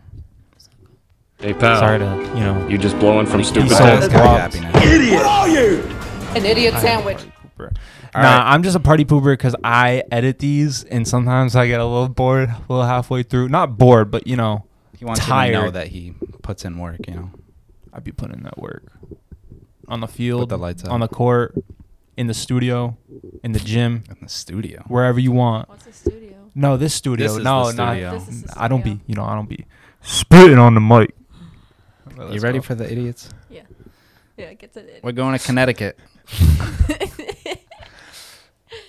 Hey 1.40 1.54
pal, 1.54 1.78
Sorry 1.78 2.00
to 2.00 2.04
you 2.34 2.40
know. 2.40 2.66
you 2.68 2.78
just 2.78 2.98
blowing 2.98 3.24
from 3.24 3.44
stupid 3.44 3.70
so 3.70 3.78
to 3.78 3.84
That's 3.84 4.08
gotta 4.08 4.50
be 4.50 5.12
robbed. 5.14 6.36
An 6.36 6.44
idiot 6.44 6.74
sandwich. 6.74 7.18
All 7.60 7.68
nah, 8.22 8.38
right. 8.38 8.52
I'm 8.54 8.62
just 8.64 8.74
a 8.74 8.80
party 8.80 9.04
pooper 9.04 9.32
because 9.34 9.54
I 9.62 10.02
edit 10.10 10.40
these, 10.40 10.82
and 10.84 11.06
sometimes 11.06 11.54
I 11.54 11.68
get 11.68 11.78
a 11.78 11.84
little 11.84 12.08
bored, 12.08 12.48
a 12.48 12.60
little 12.68 12.84
halfway 12.84 13.22
through. 13.22 13.50
Not 13.50 13.78
bored, 13.78 14.10
but 14.10 14.26
you 14.26 14.34
know, 14.34 14.64
He 14.98 15.04
wants 15.04 15.20
you 15.20 15.26
to 15.26 15.30
know 15.30 15.60
tired. 15.60 15.72
that 15.74 15.88
he 15.88 16.14
puts 16.42 16.64
in 16.64 16.78
work. 16.78 17.06
You 17.06 17.14
know, 17.14 17.30
I'd 17.92 18.02
be 18.02 18.10
putting 18.12 18.38
in 18.38 18.42
that 18.42 18.58
work 18.58 18.92
on 19.86 20.00
the 20.00 20.08
field, 20.08 20.42
Put 20.42 20.48
the 20.48 20.58
lights 20.58 20.84
on 20.84 21.02
up. 21.02 21.10
the 21.10 21.14
court, 21.14 21.54
in 22.16 22.26
the 22.26 22.34
studio, 22.34 22.96
in 23.44 23.52
the 23.52 23.60
gym, 23.60 24.02
in 24.10 24.16
the 24.22 24.28
studio. 24.28 24.82
wherever 24.88 25.20
you 25.20 25.30
want. 25.30 25.68
What's 25.68 25.86
a 25.86 25.92
studio? 25.92 26.50
No, 26.54 26.76
this 26.76 26.94
studio. 26.94 27.28
This 27.28 27.36
is 27.36 27.44
no, 27.44 27.70
the 27.70 27.76
not. 27.76 27.94
This 28.18 28.28
is 28.28 28.42
the 28.42 28.60
I 28.60 28.66
don't 28.66 28.82
be. 28.82 29.00
You 29.06 29.14
know, 29.14 29.24
I 29.24 29.36
don't 29.36 29.48
be 29.48 29.66
spitting 30.02 30.58
on 30.58 30.74
the 30.74 30.80
mic. 30.80 31.14
You 32.30 32.40
ready 32.40 32.60
for 32.60 32.74
the 32.74 32.90
idiots? 32.90 33.28
Yeah. 33.50 33.62
Yeah, 34.36 34.52
get 34.54 34.72
to 34.74 34.80
it. 34.80 35.02
We're 35.02 35.12
going 35.12 35.36
to 35.38 35.44
Connecticut. 35.44 35.98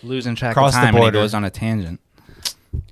Losing 0.03 0.35
track 0.35 0.53
Cross 0.53 0.73
the 0.73 0.79
of 0.79 0.83
time, 0.85 0.87
and 0.95 0.97
he 0.97 1.01
border. 1.01 1.19
goes 1.19 1.33
on 1.33 1.43
a 1.43 1.49
tangent. 1.49 1.99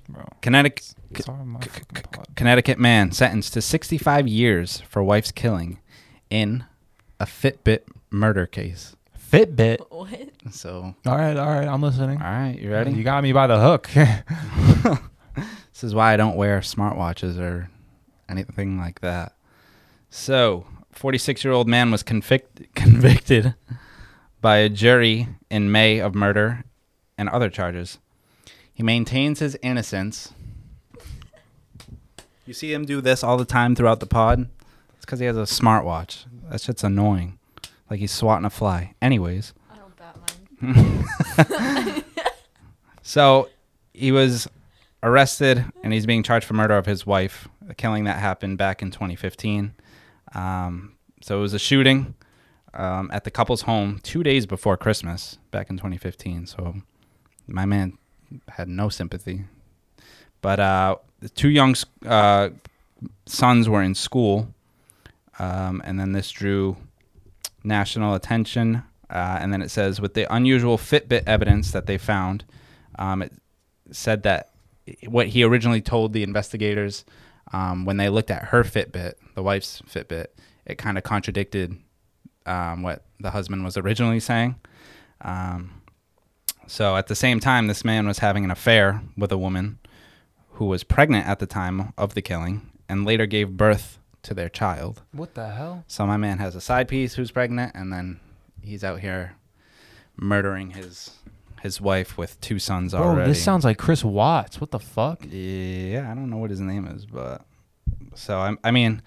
bro? 0.10 0.26
Connecticut. 0.42 0.94
Sorry, 1.20 1.46
my 1.46 1.60
fucking 1.60 2.04
pod. 2.12 2.28
Connecticut 2.36 2.80
man 2.80 3.12
sentenced 3.12 3.54
to 3.54 3.62
65 3.62 4.28
years 4.28 4.82
for 4.90 5.04
wife's 5.04 5.32
killing 5.32 5.80
in 6.30 6.66
a 7.20 7.26
Fitbit 7.26 7.82
murder 8.10 8.46
case. 8.46 8.96
Fitbit. 9.32 9.80
what? 9.90 10.10
So, 10.52 10.96
All 11.06 11.18
right, 11.18 11.36
all 11.38 11.48
right. 11.50 11.68
I'm 11.68 11.82
listening. 11.82 12.22
all 12.22 12.28
right, 12.32 12.58
you 12.60 12.72
ready? 12.72 12.92
You 12.92 13.04
got 13.04 13.22
me 13.24 13.32
by 13.34 13.48
the 13.48 13.60
hook. 13.60 13.90
this 15.74 15.84
is 15.84 15.94
why 15.94 16.14
I 16.14 16.18
don't 16.18 16.36
wear 16.36 16.60
smartwatches 16.62 17.38
or 17.40 17.70
anything 18.30 18.78
like 18.80 19.02
that. 19.02 19.34
So, 20.10 20.66
46 20.94 21.44
year 21.44 21.54
old 21.54 21.68
man 21.68 21.92
was 21.92 22.04
convict- 22.04 22.74
convicted 22.76 23.56
by 24.42 24.58
a 24.58 24.70
jury 24.70 25.28
in 25.50 25.72
May 25.72 26.00
of 26.00 26.16
murder 26.16 26.64
and 27.18 27.30
other 27.30 27.50
charges. 27.50 28.00
He 28.74 28.84
maintains 28.84 29.40
his 29.40 29.58
innocence. 29.62 30.34
You 32.46 32.54
see 32.54 32.72
him 32.72 32.86
do 32.86 33.02
this 33.02 33.24
all 33.24 33.38
the 33.38 33.46
time 33.46 33.76
throughout 33.76 34.00
the 34.00 34.06
pod? 34.06 34.48
It's 34.96 35.06
because 35.06 35.20
he 35.20 35.26
has 35.26 35.36
a 35.38 35.42
smartwatch. 35.42 36.26
That 36.50 36.62
shit's 36.62 36.84
annoying. 36.84 37.40
Like 37.90 38.00
he's 38.00 38.12
swatting 38.12 38.46
a 38.46 38.50
fly. 38.50 38.94
Anyways. 39.02 39.54
I 39.72 39.76
don't 39.78 39.96
bat 39.98 40.18
mine. 40.62 42.04
So 43.08 43.48
he 43.94 44.12
was 44.12 44.50
arrested 45.02 45.64
and 45.82 45.94
he's 45.94 46.06
being 46.06 46.24
charged 46.24 46.46
for 46.46 46.56
murder 46.56 46.76
of 46.78 46.86
his 46.86 47.06
wife, 47.06 47.48
a 47.70 47.74
killing 47.74 48.04
that 48.04 48.20
happened 48.20 48.58
back 48.58 48.82
in 48.82 48.92
2015. 48.92 49.74
Um, 50.34 50.94
so 51.22 51.38
it 51.38 51.42
was 51.42 51.54
a 51.54 51.60
shooting 51.60 52.16
um, 52.74 53.10
at 53.12 53.24
the 53.24 53.32
couple's 53.32 53.64
home 53.64 54.00
two 54.04 54.24
days 54.24 54.46
before 54.46 54.78
Christmas 54.78 55.38
back 55.52 55.70
in 55.70 55.78
2015. 55.78 56.46
So 56.48 56.76
my 57.48 57.66
man 57.66 57.98
had 58.50 58.68
no 58.68 58.90
sympathy. 58.90 59.46
But 60.42 60.60
uh, 60.60 60.98
the 61.20 61.30
two 61.30 61.50
young 61.50 61.76
uh, 62.06 62.50
sons 63.26 63.68
were 63.68 63.82
in 63.82 63.96
school, 63.96 64.54
um, 65.40 65.82
and 65.86 66.00
then 66.00 66.12
this 66.12 66.30
drew 66.32 66.78
national 67.64 68.14
attention. 68.14 68.84
Uh, 69.10 69.38
and 69.40 69.54
then 69.54 69.62
it 69.62 69.72
says, 69.72 70.02
with 70.02 70.14
the 70.14 70.32
unusual 70.34 70.78
Fitbit 70.78 71.24
evidence 71.26 71.72
that 71.72 71.86
they 71.86 71.98
found, 71.98 72.44
um, 73.00 73.22
it 73.22 73.32
said 73.92 74.24
that 74.24 74.52
what 75.08 75.28
he 75.28 75.44
originally 75.44 75.82
told 75.82 76.14
the 76.14 76.24
investigators 76.24 77.06
um, 77.54 77.86
when 77.86 77.98
they 77.98 78.10
looked 78.10 78.32
at 78.32 78.46
her 78.46 78.64
Fitbit, 78.64 79.14
the 79.36 79.44
wife's 79.44 79.82
Fitbit, 79.84 80.28
it 80.66 80.78
kind 80.78 80.98
of 80.98 81.04
contradicted 81.04 81.78
um, 82.46 82.82
what 82.82 83.04
the 83.20 83.32
husband 83.32 83.64
was 83.64 83.78
originally 83.78 84.20
saying. 84.20 84.56
Um, 85.22 85.82
so 86.68 86.98
at 86.98 87.08
the 87.08 87.16
same 87.16 87.40
time, 87.40 87.68
this 87.68 87.86
man 87.86 88.08
was 88.08 88.20
having 88.20 88.44
an 88.44 88.52
affair 88.52 89.02
with 89.16 89.32
a 89.32 89.38
woman 89.38 89.80
who 90.52 90.66
was 90.66 90.84
pregnant 90.84 91.28
at 91.28 91.40
the 91.40 91.46
time 91.46 91.94
of 91.98 92.14
the 92.14 92.22
killing 92.22 92.70
and 92.90 93.06
later 93.06 93.26
gave 93.26 93.52
birth 93.52 94.00
to 94.24 94.34
their 94.34 94.50
child. 94.50 95.04
what 95.14 95.36
the 95.36 95.50
hell? 95.52 95.86
So 95.88 96.06
my 96.06 96.18
man 96.18 96.40
has 96.40 96.56
a 96.56 96.62
side 96.62 96.88
piece 96.88 97.14
who's 97.14 97.32
pregnant, 97.32 97.74
and 97.76 97.94
then 97.94 98.20
he's 98.62 98.84
out 98.84 99.00
here 99.00 99.38
murdering 100.18 100.72
his 100.72 101.12
his 101.62 101.82
wife 101.82 102.18
with 102.18 102.40
two 102.42 102.60
sons 102.60 102.94
Bro, 102.94 103.02
already. 103.04 103.32
this 103.32 103.44
sounds 103.44 103.66
like 103.66 103.78
Chris 103.78 104.04
Watts. 104.04 104.62
What 104.62 104.72
the 104.72 104.80
fuck? 104.80 105.24
Yeah, 105.30 106.10
I 106.12 106.16
don't 106.16 106.30
know 106.30 106.38
what 106.38 106.50
his 106.50 106.60
name 106.62 106.86
is, 106.88 107.06
but 107.06 107.42
so 108.16 108.38
I, 108.38 108.56
I 108.64 108.72
mean, 108.72 109.02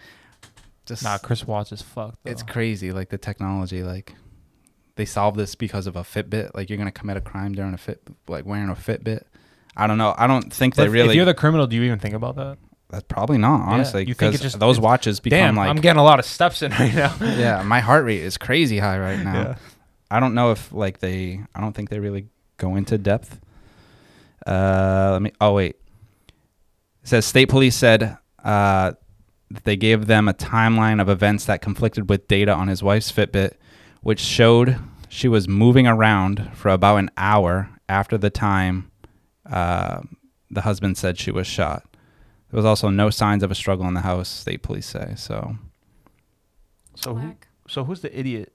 just 0.87 1.03
Nah, 1.05 1.19
Chris 1.19 1.47
Watts 1.47 1.73
is 1.73 1.83
fucked. 1.83 2.19
it's 2.25 2.43
crazy. 2.43 2.93
Like 2.93 3.09
the 3.11 3.19
technology, 3.19 3.83
like 3.83 4.15
they 4.97 5.05
solved 5.05 5.39
this 5.39 5.55
because 5.55 5.87
of 5.87 5.97
a 5.97 6.03
Fitbit. 6.03 6.51
Like 6.55 6.69
you're 6.69 6.79
gonna 6.79 6.91
commit 6.91 7.17
a 7.17 7.21
crime 7.21 7.53
during 7.55 7.75
a 7.75 7.79
fit, 7.79 8.03
like 8.29 8.45
wearing 8.47 8.69
a 8.69 8.75
Fitbit. 8.75 9.23
I 9.77 9.87
don't 9.87 9.99
know. 9.99 10.15
I 10.19 10.27
don't 10.27 10.53
think 10.53 10.75
But 10.75 10.83
they 10.83 10.87
if, 10.89 10.93
really. 10.93 11.09
if 11.11 11.15
you're 11.15 11.25
the 11.25 11.35
criminal, 11.35 11.67
do 11.67 11.77
you 11.77 11.83
even 11.85 11.99
think 11.99 12.15
about 12.15 12.37
that? 12.37 12.59
that's 12.91 13.05
probably 13.05 13.39
not 13.39 13.61
honestly. 13.69 14.05
you 14.05 14.15
think 14.15 14.35
it 14.35 14.41
just- 14.41 14.59
those 14.59 14.79
it's- 14.79 14.85
watches 14.85 15.21
become 15.21 15.39
Damn, 15.39 15.55
like 15.57 15.71
I'm 15.71 15.77
getting 15.77 16.01
a 16.01 16.03
lot 16.05 16.19
of 16.19 16.25
steps 16.25 16.61
in 16.61 16.73
right 16.81 16.93
now. 16.93 17.15
yeah. 17.21 17.63
My 17.63 17.79
heart 17.79 18.05
rate 18.05 18.21
is 18.21 18.37
crazy 18.37 18.81
high 18.81 18.99
right 18.99 19.21
now. 19.23 19.33
Yeah. 19.41 19.55
I 20.11 20.19
don't 20.19 20.35
know 20.35 20.51
if 20.51 20.73
like 20.73 20.99
they. 20.99 21.41
I 21.55 21.61
don't 21.61 21.73
think 21.73 21.89
they 21.89 22.01
really 22.01 22.27
go 22.61 22.77
into 22.77 22.97
depth. 22.99 23.41
Uh, 24.47 25.11
let 25.13 25.23
me. 25.23 25.33
Oh 25.41 25.55
wait. 25.55 25.77
It 27.03 27.09
says 27.09 27.25
state 27.27 27.47
police 27.49 27.75
said 27.77 28.17
uh, 28.45 28.93
that 29.51 29.65
they 29.65 29.77
gave 29.77 30.07
them 30.07 30.29
a 30.29 30.35
timeline 30.35 31.01
of 31.01 31.09
events 31.09 31.47
that 31.47 31.63
conflicted 31.63 32.09
with 32.09 32.29
data 32.29 32.53
on 32.53 32.69
his 32.69 32.83
wife's 32.83 33.11
Fitbit, 33.11 33.55
which 34.03 34.21
showed 34.21 34.79
she 35.09 35.27
was 35.29 35.49
moving 35.49 35.87
around 35.87 36.51
for 36.55 36.69
about 36.69 36.97
an 36.99 37.11
hour 37.17 37.69
after 37.89 38.17
the 38.17 38.31
time 38.31 38.91
uh, 39.51 40.01
the 40.51 40.61
husband 40.61 40.97
said 40.99 41.19
she 41.19 41.31
was 41.31 41.47
shot. 41.47 41.85
There 42.51 42.59
was 42.59 42.65
also 42.65 42.91
no 42.91 43.11
signs 43.11 43.43
of 43.43 43.51
a 43.51 43.55
struggle 43.55 43.87
in 43.89 43.95
the 43.95 44.01
house. 44.03 44.29
State 44.29 44.63
police 44.63 44.87
say 44.87 45.15
so. 45.17 45.57
So 46.97 47.15
who, 47.15 47.35
so 47.69 47.85
who's 47.85 48.01
the 48.01 48.17
idiot? 48.19 48.53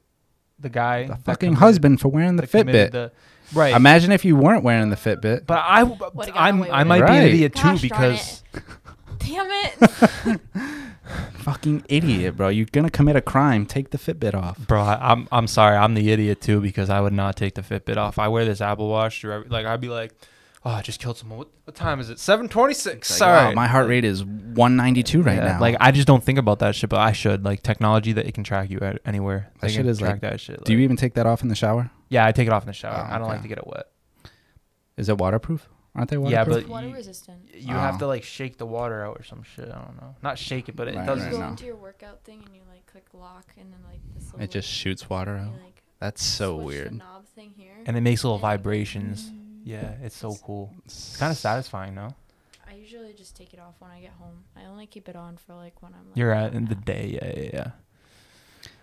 The 0.60 0.70
guy, 0.70 1.08
The 1.08 1.16
fucking 1.16 1.54
husband 1.56 2.00
for 2.00 2.10
wearing 2.10 2.36
the 2.38 2.48
Fitbit. 2.48 2.92
the- 2.92 3.12
right. 3.54 3.76
Imagine 3.76 4.12
if 4.12 4.26
you 4.26 4.36
weren't 4.36 4.64
wearing 4.64 4.90
the 4.90 4.96
Fitbit. 4.96 5.46
but 5.46 5.60
I, 5.66 5.84
Would've 5.84 6.00
gotten 6.16 6.34
I'm, 6.36 6.60
away 6.60 6.70
I 6.70 6.80
with 6.80 6.88
might 6.88 6.98
it. 6.98 7.06
be 7.08 7.12
an 7.12 7.18
Right. 7.20 7.28
idiot 7.28 7.56
too 7.56 7.62
Gosh 7.64 7.82
darn 7.82 8.12
because 8.12 8.44
Damn 9.20 9.48
it. 9.50 10.42
Fucking 11.38 11.84
idiot, 11.88 12.36
bro. 12.38 12.50
You're 12.50 12.66
gonna 12.72 12.90
commit 12.90 13.16
a 13.16 13.22
crime. 13.22 13.66
Take 13.66 13.92
the 13.92 13.98
Fitbit 13.98 14.34
off. 14.34 14.58
Bro, 14.58 14.82
I, 14.82 15.12
I'm 15.12 15.28
I'm 15.32 15.48
sorry. 15.48 15.78
I'm 15.78 15.94
the 15.94 16.12
idiot 16.12 16.42
too 16.42 16.60
because 16.62 16.90
I 16.90 17.00
would 17.00 17.14
not 17.14 17.36
take 17.36 17.54
the 17.56 17.62
Fitbit 17.62 17.98
off. 17.98 18.18
I 18.20 18.28
wear 18.28 18.46
this 18.46 18.62
Apple 18.62 18.88
Watch. 18.90 19.22
through 19.22 19.34
every- 19.34 19.50
Like 19.50 19.66
I'd 19.68 19.82
be 19.82 19.88
like, 19.90 20.14
oh, 20.66 20.72
I 20.72 20.82
just 20.82 21.00
killed 21.00 21.18
someone. 21.18 21.38
What, 21.40 21.48
what 21.66 21.76
time 21.76 22.00
is 22.00 22.10
it? 22.10 22.20
Seven 22.20 22.50
twenty-six. 22.50 23.10
Like, 23.12 23.18
Sorry, 23.18 23.46
wow, 23.50 23.52
my 23.54 23.68
heart 23.68 23.88
rate 23.88 24.04
is 24.06 24.24
192 24.24 25.22
right 25.22 25.36
Yeah, 25.38 25.44
now. 25.54 25.60
Like 25.60 25.78
I 25.80 25.92
just 25.92 26.08
don't 26.08 26.24
think 26.24 26.40
about 26.40 26.60
that 26.60 26.76
shit, 26.76 26.90
but 26.90 27.00
I 27.00 27.12
should. 27.12 27.44
Like 27.46 27.62
technology 27.62 28.12
that 28.14 28.26
it 28.26 28.34
can 28.34 28.44
track 28.44 28.70
you 28.72 28.80
at 28.80 29.00
anywhere. 29.06 29.52
That 29.56 29.68
They 29.68 29.74
shit 29.74 29.82
can 29.82 29.90
is, 29.90 30.00
track 30.00 30.12
like- 30.14 30.22
that 30.22 30.40
shit. 30.40 30.64
do 30.66 30.74
you 30.74 30.80
even 30.80 30.98
take 30.98 31.14
that 31.16 31.26
off 31.28 31.42
in 31.44 31.50
the 31.50 31.56
shower? 31.56 31.92
Yeah, 32.10 32.26
I 32.26 32.32
take 32.32 32.48
it 32.48 32.54
off 32.54 32.64
in 32.64 32.68
the 32.68 32.74
shower. 32.74 33.08
Oh, 33.10 33.16
I 33.16 33.18
don't 33.18 33.28
like 33.28 33.42
to 33.42 33.48
get 33.48 33.58
it 33.58 33.68
wet. 33.68 33.88
Is 34.98 35.10
it 35.10 35.18
waterproof? 35.18 35.68
Aren't 35.96 36.10
they 36.10 36.18
waterproof? 36.18 36.32
Yeah, 36.34 36.40
waterproof? 36.44 36.64
but 36.64 36.72
Water 36.72 36.88
you- 36.88 36.94
resistant. 36.96 37.54
You 37.56 37.74
have 37.74 37.96
Oh. 37.96 38.00
to 38.00 38.08
like 38.08 38.24
shake 38.24 38.58
the 38.58 38.66
water 38.66 39.04
out 39.06 39.18
or 39.20 39.24
some 39.24 39.44
shit. 39.44 39.70
I 39.70 39.78
don't 39.84 40.00
know. 40.02 40.16
Not 40.22 40.38
shake 40.38 40.70
it, 40.70 40.76
but 40.76 40.88
it 40.88 40.96
Right, 40.96 41.06
does. 41.06 41.20
You 41.20 41.24
right, 41.26 41.32
go 41.32 41.40
no. 41.40 41.48
into 41.48 41.66
your 41.66 41.76
workout 41.78 42.24
thing 42.24 42.44
and 42.46 42.56
you 42.56 42.62
like 42.70 42.86
click 42.86 43.06
lock 43.14 43.54
and 43.60 43.72
then 43.72 43.80
like 43.90 44.02
this 44.14 44.26
little 44.26 44.42
it 44.42 44.52
just 44.52 44.68
shoots 44.70 45.10
water 45.10 45.38
out. 45.38 45.54
like, 45.64 45.82
That's 46.00 46.24
so 46.24 46.56
switch 46.56 46.62
the 46.62 46.66
weird. 46.66 46.94
knob 46.98 47.26
thing 47.28 47.54
here. 47.56 47.76
And 47.86 47.96
it 47.98 48.02
makes 48.02 48.24
little 48.24 48.36
and 48.36 48.42
vibrations. 48.42 49.30
"Mm." 49.30 49.42
Yeah, 49.68 49.96
it's 50.04 50.16
so 50.16 50.36
cool. 50.44 50.72
It's 50.86 51.18
kind 51.18 51.32
of 51.32 51.38
satisfying, 51.40 51.96
no? 51.96 52.10
I 52.70 52.76
usually 52.76 53.14
just 53.14 53.36
take 53.36 53.52
it 53.52 53.60
off 53.60 53.74
when 53.80 53.90
I 53.90 54.00
get 54.00 54.12
home. 54.12 54.44
I 54.56 54.66
only 54.66 54.86
keep 54.86 55.10
it 55.10 55.16
on 55.16 55.38
for 55.38 55.56
like 55.56 55.82
when 55.82 55.92
I'm. 55.96 56.08
Like, 56.10 56.16
You're 56.18 56.32
at 56.34 56.54
in 56.54 56.66
the 56.66 56.76
day. 56.76 57.18
Yeah, 57.20 57.34
yeah, 57.36 57.50
yeah. 57.54 57.72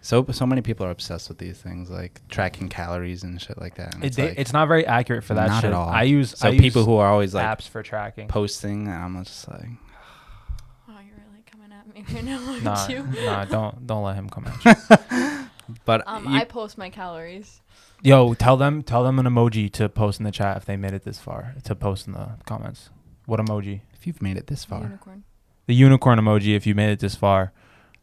So 0.05 0.27
so 0.33 0.45
many 0.47 0.63
people 0.63 0.85
are 0.85 0.91
obsessed 0.91 1.29
with 1.29 1.39
these 1.39 1.59
things, 1.59 1.89
like 1.89 2.21
tracking 2.29 2.69
calories 2.69 3.23
and 3.23 3.41
shit 3.41 3.59
like 3.61 3.77
that. 3.77 3.95
And 3.95 4.03
It, 4.05 4.09
it's, 4.09 4.17
da- 4.17 4.25
like, 4.29 4.35
it's 4.39 4.53
not 4.53 4.67
very 4.69 4.85
accurate 4.85 5.23
for 5.25 5.35
that 5.35 5.47
Not 5.49 5.63
at 5.65 5.69
shit. 5.69 5.73
all. 5.73 5.89
I 5.89 6.03
use 6.03 6.35
so 6.37 6.49
I 6.49 6.59
people 6.59 6.83
use 6.83 6.87
who 6.87 6.97
are 6.97 7.07
always 7.09 7.35
like 7.35 7.47
apps 7.47 7.69
for 7.69 7.83
tracking. 7.85 8.27
posting, 8.29 8.89
and 8.89 8.97
I'm 8.97 9.25
just 9.25 9.49
like, 9.49 9.61
Oh, 10.89 10.93
you're 11.07 11.25
really 11.31 11.43
coming 11.51 11.71
at 11.73 11.87
me 11.87 12.05
right 12.15 12.25
now, 12.25 12.51
aren't 12.51 12.63
Nah, 12.65 12.89
you? 12.89 13.25
nah, 13.25 13.45
don't 13.57 13.87
don't 13.87 14.03
let 14.03 14.17
him 14.17 14.29
come 14.29 14.47
at 14.47 14.65
you. 14.65 15.39
But 15.87 16.03
Um, 16.07 16.27
you- 16.27 16.37
I 16.39 16.45
post 16.45 16.77
my 16.77 16.91
calories. 16.91 17.61
Yo, 18.03 18.35
tell 18.35 18.57
them 18.57 18.83
tell 18.83 19.05
them 19.05 19.21
an 19.21 19.27
emoji 19.27 19.71
to 19.75 19.89
post 19.89 20.19
in 20.19 20.25
the 20.25 20.33
chat 20.33 20.57
if 20.57 20.65
they 20.65 20.77
made 20.77 20.93
it 20.93 21.05
this 21.05 21.21
far. 21.21 21.55
To 21.65 21.75
post 21.77 22.09
in 22.09 22.15
the 22.15 22.31
comments. 22.45 22.91
What 23.27 23.39
emoji? 23.39 23.83
if 23.95 24.05
you've 24.09 24.21
made 24.21 24.37
it 24.37 24.49
this 24.49 24.65
far, 24.65 24.83
Unicorn. 24.83 25.23
The 25.67 25.75
unicorn 25.77 26.19
emoji 26.19 26.57
if 26.57 26.67
you 26.67 26.75
made 26.75 26.91
it 26.91 26.99
this 26.99 27.15
far. 27.15 27.53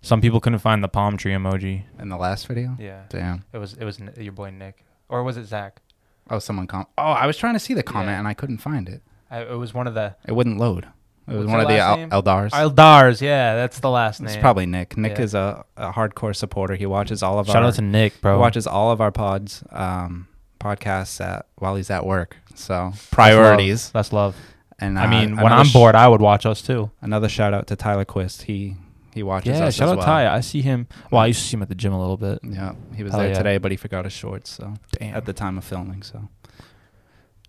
Some 0.01 0.21
people 0.21 0.39
couldn't 0.39 0.59
find 0.59 0.83
the 0.83 0.87
palm 0.87 1.17
tree 1.17 1.33
emoji. 1.33 1.83
in 1.99 2.09
the 2.09 2.17
last 2.17 2.47
video, 2.47 2.75
Yeah. 2.79 3.01
damn. 3.09 3.43
It 3.53 3.57
was 3.57 3.73
it 3.73 3.83
was 3.85 3.99
Ni- 3.99 4.23
your 4.23 4.31
boy 4.33 4.49
Nick, 4.51 4.85
or 5.09 5.23
was 5.23 5.35
it 5.37 5.45
Zach? 5.45 5.81
Oh, 6.29 6.39
someone 6.39 6.67
com. 6.67 6.85
Oh, 6.97 7.03
I 7.03 7.25
was 7.25 7.37
trying 7.37 7.53
to 7.53 7.59
see 7.59 7.73
the 7.73 7.83
comment 7.83 8.11
Yeah. 8.11 8.19
and 8.19 8.27
I 8.27 8.33
couldn't 8.33 8.59
find 8.59 8.87
it. 8.87 9.01
I, 9.31 9.41
it 9.41 9.57
was 9.57 9.73
one 9.73 9.87
of 9.87 9.93
the 9.95 10.15
It 10.27 10.31
wouldn't 10.33 10.57
load. 10.57 10.85
It 11.27 11.33
was 11.35 11.45
What's 11.45 11.51
one 11.51 11.59
of 11.61 11.67
the 11.67 11.77
last 11.77 11.99
El- 12.11 12.23
Eldars. 12.23 12.51
Eldars. 12.51 13.21
Yeah, 13.21 13.53
that's 13.55 13.79
the 13.79 13.89
last 13.89 14.19
name. 14.21 14.29
It's 14.29 14.37
probably 14.37 14.65
Nick. 14.65 14.97
Nick 14.97 15.17
Yeah. 15.17 15.23
is 15.23 15.33
a, 15.35 15.63
a 15.77 15.91
hardcore 15.91 16.35
supporter. 16.35 16.75
He 16.75 16.85
watches 16.87 17.21
all 17.21 17.37
of 17.37 17.45
Shout 17.47 17.57
our 17.57 17.65
out 17.65 17.73
to 17.75 17.81
Nick, 17.83 18.19
bro. 18.21 18.35
he 18.35 18.39
watches 18.39 18.65
all 18.65 18.91
of 18.91 18.99
our 19.01 19.11
pods, 19.11 19.63
um, 19.71 20.27
podcasts 20.59 21.19
at 21.23 21.45
while 21.57 21.75
he's 21.75 21.89
at 21.91 22.05
work. 22.05 22.37
So 22.55 22.93
priorities. 23.11 23.91
That's 23.91 24.11
love. 24.11 24.35
And 24.79 24.97
I 24.97 25.05
uh, 25.05 25.09
mean, 25.09 25.35
when 25.35 25.47
another 25.47 25.55
I'm 25.61 25.65
sh- 25.67 25.73
bored, 25.73 25.93
I 25.95 26.07
would 26.07 26.21
watch 26.21 26.45
us 26.45 26.61
too. 26.61 26.89
another 27.01 27.29
shout 27.29 27.53
out 27.53 27.67
to 27.67 27.75
Tyler 27.75 28.05
Quist. 28.05 28.43
He 28.43 28.77
he 29.13 29.23
watches 29.23 29.57
Yeah, 29.57 29.65
us 29.65 29.75
shout 29.75 29.89
as 29.89 29.91
out 29.91 29.97
well. 29.97 30.05
Ty. 30.05 30.33
I 30.33 30.39
see 30.41 30.61
him. 30.61 30.87
Well, 31.11 31.21
I 31.21 31.27
used 31.27 31.41
to 31.41 31.47
see 31.47 31.55
him 31.55 31.61
at 31.61 31.69
the 31.69 31.75
gym 31.75 31.93
a 31.93 31.99
little 31.99 32.17
bit. 32.17 32.39
Yeah, 32.43 32.73
he 32.95 33.03
was 33.03 33.11
Hell 33.11 33.21
there 33.21 33.29
yeah. 33.29 33.37
today, 33.37 33.57
but 33.57 33.71
he 33.71 33.77
forgot 33.77 34.05
his 34.05 34.13
shorts. 34.13 34.49
So 34.51 34.73
Damn. 34.99 35.15
at 35.15 35.25
the 35.25 35.33
time 35.33 35.57
of 35.57 35.63
filming, 35.63 36.03
so. 36.03 36.29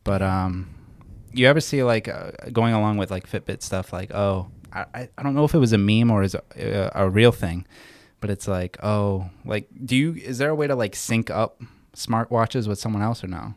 But 0.05 0.23
um, 0.23 0.75
you 1.33 1.47
ever 1.47 1.61
see 1.61 1.83
like 1.83 2.09
uh, 2.09 2.31
going 2.53 2.75
along 2.75 2.97
with 2.97 3.11
like 3.11 3.29
Fitbit 3.29 3.63
stuff? 3.63 3.93
Like, 3.93 4.13
oh, 4.15 4.49
I 4.73 4.87
I 4.95 5.09
I 5.19 5.23
don't 5.23 5.35
know 5.35 5.45
if 5.45 5.55
it 5.55 5.59
was 5.59 5.73
a 5.73 5.79
meme 5.79 6.11
or 6.11 6.23
is 6.23 6.35
a, 6.35 6.91
a 6.95 7.09
real 7.09 7.33
thing, 7.33 7.67
but 8.21 8.31
it's 8.31 8.49
like, 8.49 8.83
oh, 8.83 9.29
like, 9.45 9.69
do 9.85 9.97
you? 9.97 10.15
Is 10.15 10.39
there 10.39 10.51
a 10.51 10.55
way 10.55 10.67
to 10.67 10.75
like 10.75 10.97
sync 10.97 11.31
up 11.31 11.63
smartwatches 11.95 12.67
with 12.67 12.79
someone 12.79 13.03
else 13.03 13.23
or 13.23 13.27
no? 13.27 13.55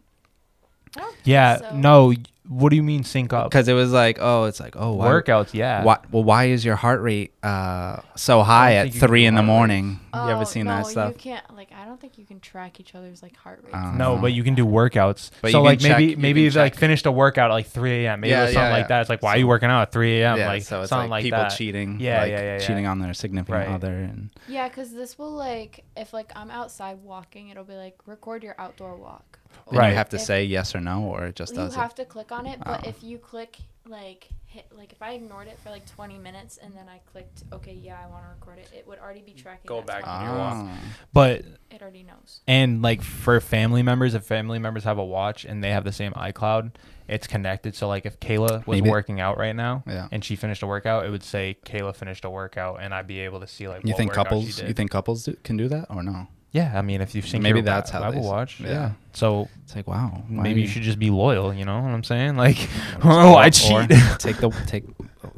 I 0.96 1.00
don't 1.00 1.14
think 1.14 1.28
yeah. 1.28 1.58
so. 1.58 1.76
No. 1.76 2.14
What 2.48 2.70
do 2.72 2.76
you 2.76 2.84
mean 2.84 3.04
sync 3.04 3.32
up? 3.32 3.50
Because 3.50 3.68
it 3.70 3.74
was 3.74 3.92
like, 3.94 4.18
oh, 4.20 4.44
it's 4.46 4.60
like, 4.60 4.76
oh, 4.78 4.94
why, 4.94 5.08
Workouts. 5.08 5.54
Yeah. 5.54 5.84
Why, 5.84 6.00
well, 6.12 6.24
why 6.26 6.46
is 6.46 6.66
your 6.66 6.76
heart 6.76 7.02
rate 7.02 7.34
uh, 7.42 8.02
so 8.18 8.44
high 8.44 8.76
at 8.76 8.84
think 8.84 8.96
you 8.96 9.00
can 9.00 9.08
three 9.08 9.26
in 9.26 9.36
the 9.36 9.42
heart 9.42 9.48
rate. 9.50 9.56
morning? 9.56 10.00
you 10.14 10.20
ever 10.20 10.42
Oh, 10.42 10.44
seen 10.44 10.66
no, 10.66 10.76
that 10.78 10.88
stuff? 10.88 11.14
You 11.14 11.20
can't 11.20 11.56
like 11.56 11.72
I 11.72 11.86
don't 11.86 12.00
think 12.02 12.18
you 12.18 12.26
can 12.26 12.40
track 12.42 12.80
each 12.80 12.96
other's 12.96 13.24
like 13.24 13.36
heart 13.38 13.62
rate. 13.64 13.74
Uh, 13.74 13.94
No, 13.96 14.18
but 14.18 14.34
you 14.34 14.44
can 14.44 14.56
do 14.56 14.66
workouts. 14.66 15.32
But 15.42 15.52
so 15.52 15.62
like 15.62 15.80
check- 15.80 15.98
maybe 15.98 16.12
you 16.12 16.18
maybe 16.18 16.42
can 16.42 16.48
if 16.50 16.56
like 16.56 16.76
finished 16.76 17.06
a 17.06 17.12
workout 17.12 17.50
at 17.50 17.54
like 17.54 17.68
3 17.68 18.06
a.m. 18.06 18.20
Maybe 18.20 18.32
Yeah, 18.32 18.42
it 18.42 18.46
was 18.48 18.54
something 18.54 18.68
yeah, 18.68 18.74
like 18.74 18.84
yeah. 18.84 18.88
that. 18.90 19.02
It's 19.02 19.10
like 19.10 19.24
why 19.24 19.36
are 19.36 19.38
you 19.38 19.48
working 19.48 19.70
out 19.70 19.82
at 19.84 19.92
3 19.94 20.22
a.m. 20.22 20.38
yeah, 20.38 20.48
like 20.48 20.64
so 20.64 20.82
it's 20.82 20.90
something 20.90 21.10
like, 21.10 21.20
like, 21.20 21.24
people 21.24 21.40
that. 21.40 21.56
cheating, 21.58 22.00
Yeah, 22.02 22.22
like 22.22 22.32
yeah, 22.32 22.42
yeah, 22.42 22.54
yeah. 22.58 22.60
cheating 22.60 22.86
on 22.88 23.00
their 23.00 23.14
significant 23.14 23.68
Right. 23.68 23.74
other, 23.74 23.94
and 23.94 24.30
Yeah, 24.50 24.68
because 24.68 24.92
this 24.94 25.18
will 25.18 25.32
like 25.32 25.86
if 25.96 26.12
like 26.14 26.32
I'm 26.36 26.52
outside 26.52 26.98
walking, 27.02 27.50
it'll 27.50 27.64
be 27.64 27.76
like 27.76 27.96
record 28.06 28.44
your 28.44 28.56
outdoor 28.60 28.96
walk. 28.98 29.40
And 29.70 29.78
Right. 29.78 29.90
you 29.90 29.96
have 29.96 30.10
to 30.10 30.16
If- 30.18 30.22
say 30.24 30.44
yes 30.46 30.76
or 30.76 30.80
no, 30.82 31.04
or 31.04 31.26
it 31.26 31.36
just 31.36 31.54
you 31.54 31.58
does 31.60 31.76
it. 31.76 31.80
have 31.80 31.96
to 31.96 32.06
click 32.06 32.32
on 32.32 32.46
it, 32.46 32.60
but 32.64 32.86
Oh. 32.86 32.90
if 32.90 33.04
you 33.04 33.18
click 33.18 33.58
like 33.86 34.30
hit 34.46 34.66
like 34.72 34.94
if 34.94 35.02
I 35.02 35.14
ignored 35.14 35.48
it 35.48 35.58
for 35.60 35.72
like 35.72 35.86
20 35.88 36.18
minutes 36.20 36.58
and 36.62 36.74
then 36.76 36.88
I 36.88 37.00
clicked 37.12 37.44
okay, 37.52 37.74
yeah, 37.74 37.98
I 38.02 38.08
want 38.08 38.24
to 38.24 38.30
record 38.30 38.60
it, 38.60 38.70
it 38.74 38.88
would 38.88 39.00
already 39.00 39.22
be 39.22 39.34
tracking. 39.34 39.68
Go 39.68 39.82
back 39.82 40.04
20 40.04 40.18
on 40.20 40.26
your 40.30 40.38
walk. 40.38 40.58
minutes. 40.58 40.82
Ah. 40.86 40.94
But 41.12 41.42
It 41.72 41.82
already 41.82 42.04
knows. 42.04 42.42
and 42.48 42.82
like 42.82 43.02
for 43.02 43.42
family 43.42 43.82
members, 43.84 44.14
if 44.14 44.24
family 44.26 44.60
members 44.60 44.84
have 44.86 44.98
a 45.00 45.04
watch 45.04 45.44
and 45.44 45.62
they 45.64 45.72
have 45.72 45.84
the 45.84 45.92
same 45.92 46.14
iCloud, 46.14 46.72
it's 47.10 47.28
connected. 47.28 47.76
So 47.76 47.88
like 47.90 48.06
if 48.06 48.20
Kayla 48.22 48.66
was 48.66 48.78
Maybe- 48.80 48.90
working 48.90 49.20
out 49.20 49.38
right 49.38 49.56
now 49.56 49.84
Yeah. 49.88 50.08
and 50.12 50.24
she 50.24 50.36
finished 50.38 50.62
a 50.64 50.68
workout, 50.68 51.06
it 51.06 51.10
would 51.10 51.24
say 51.24 51.58
Kayla 51.66 51.94
finished 51.96 52.24
a 52.24 52.30
workout, 52.30 52.78
and 52.82 52.94
I'd 52.94 53.08
be 53.08 53.20
able 53.22 53.40
to 53.42 53.48
see 53.48 53.68
like 53.68 53.84
You 53.84 53.90
what 53.92 53.98
think 53.98 54.14
couples? 54.14 54.62
You 54.62 54.74
think 54.74 54.92
couples 54.92 55.26
do, 55.26 55.34
can 55.44 55.58
do 55.58 55.68
that 55.68 55.88
or 55.90 56.04
no? 56.04 56.28
Yeah, 56.54 56.72
I 56.78 56.82
mean, 56.84 57.02
if 57.02 57.16
you've 57.16 57.28
seen 57.28 57.42
Maybe 57.42 57.60
your 57.60 57.66
that's 57.66 57.90
Bi- 57.92 57.98
how 58.00 58.12
they 58.12 58.18
Bible 58.18 58.28
s- 58.28 58.32
watch, 58.32 58.60
yeah. 58.62 58.70
yeah. 58.70 58.92
So 59.14 59.50
It's 59.64 59.76
like 59.76 59.88
wow. 59.88 60.24
why- 60.30 60.44
maybe 60.44 60.62
you 60.62 60.68
should 60.68 60.84
just 60.84 61.00
be 61.00 61.10
loyal. 61.10 61.52
You 61.54 61.66
know 61.66 61.82
what 61.82 61.90
I'm 61.92 62.04
saying? 62.04 62.36
Like, 62.38 62.70
oh, 63.04 63.34
I 63.36 63.48
or 63.48 63.50
cheat. 63.50 63.90
take 64.20 64.38
the 64.38 64.50
take. 64.68 64.86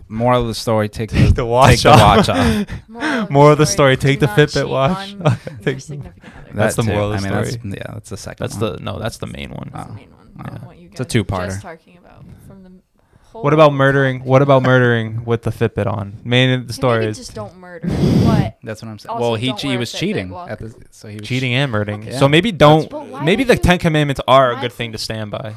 Moral 0.08 0.42
of 0.42 0.48
the 0.48 0.54
story: 0.54 0.88
Take, 0.88 1.10
Take 1.10 1.34
the 1.34 1.46
watch 1.46 1.70
take 1.72 1.82
the 1.84 1.90
off. 1.92 2.28
watch 2.28 2.30
off. 2.30 2.68
Moral 2.88 3.28
Moral 3.32 3.52
of 3.54 3.58
the 3.58 3.66
story, 3.66 3.96
do 3.96 4.02
take 4.08 4.20
the 4.20 4.28
not 4.28 4.38
Fitbit 4.38 4.54
cheat 4.54 4.68
watch. 4.70 4.98
on 5.14 5.20
your 5.20 5.58
Take- 5.64 5.80
significant 5.82 6.24
other. 6.26 6.54
That's 6.54 6.76
That 6.76 6.82
the 6.84 6.88
too. 6.90 6.94
moral 6.94 7.14
of 7.14 7.22
the 7.22 7.28
I 7.28 7.32
mean, 7.32 7.46
story. 7.46 7.72
That's, 7.72 7.78
yeah, 7.88 7.94
that's 7.94 8.10
the 8.12 8.18
second. 8.18 8.44
That's 8.44 8.62
one. 8.62 8.74
the 8.76 8.80
no. 8.84 9.00
That's 9.00 9.18
the 9.18 9.28
main 9.28 9.50
one. 9.52 9.72
That's 9.74 9.90
Oh. 9.90 9.94
the 9.94 9.94
ah. 9.94 9.96
main 9.96 10.10
one. 10.12 10.32
Yeah. 10.38 10.44
Not 10.52 10.64
what 10.66 10.78
you 10.78 10.88
It's 10.92 11.00
a 11.00 11.04
guys 11.06 11.12
two-parter. 11.12 11.46
Just 11.48 11.62
talking 11.64 11.98
about 11.98 12.24
from 13.36 13.42
the 13.42 13.42
whole. 13.42 13.44
What 13.44 13.54
about 13.54 13.74
murdering? 13.74 14.24
What 14.24 14.42
about 14.42 14.64
murdering 14.64 15.26
with 15.26 15.44
the 15.44 15.52
Fitbit 15.52 15.88
on? 15.88 16.18
Main 16.24 16.52
of 16.52 16.60
the 16.62 16.64
Maybe 16.66 16.74
story 16.74 17.06
is 17.06 17.18
just 17.18 17.34
don't 17.36 17.58
murder. 17.58 17.88
What? 17.90 18.58
That's 18.64 18.82
what 18.82 18.90
I'm 18.90 18.98
saying. 19.00 19.12
Also, 19.12 19.22
well, 19.22 19.36
he 19.36 19.48
don't 19.48 19.58
che- 19.60 19.68
wear 19.68 19.72
he 19.74 19.76
a 19.76 19.80
was 19.80 19.94
Fitbit 19.94 20.00
cheating 20.00 20.30
walk. 20.30 20.50
at 20.50 20.60
the 20.60 20.76
so 20.92 21.08
he 21.08 21.18
was 21.18 21.28
cheating 21.28 21.54
and 21.54 21.72
murdering. 21.72 22.02
Okay. 22.04 22.12
So 22.18 22.26
Yeah. 22.26 22.30
maybe 22.30 22.52
don't. 22.52 22.92
why 22.92 23.24
Maybe 23.24 23.44
would 23.44 23.50
the 23.50 23.54
you- 23.56 23.60
Ten 23.60 23.78
Commandments 23.80 24.22
are 24.28 24.52
a 24.52 24.56
why 24.56 24.62
good 24.62 24.74
thing 24.74 24.92
to 24.94 24.98
stand 24.98 25.32
by. 25.32 25.56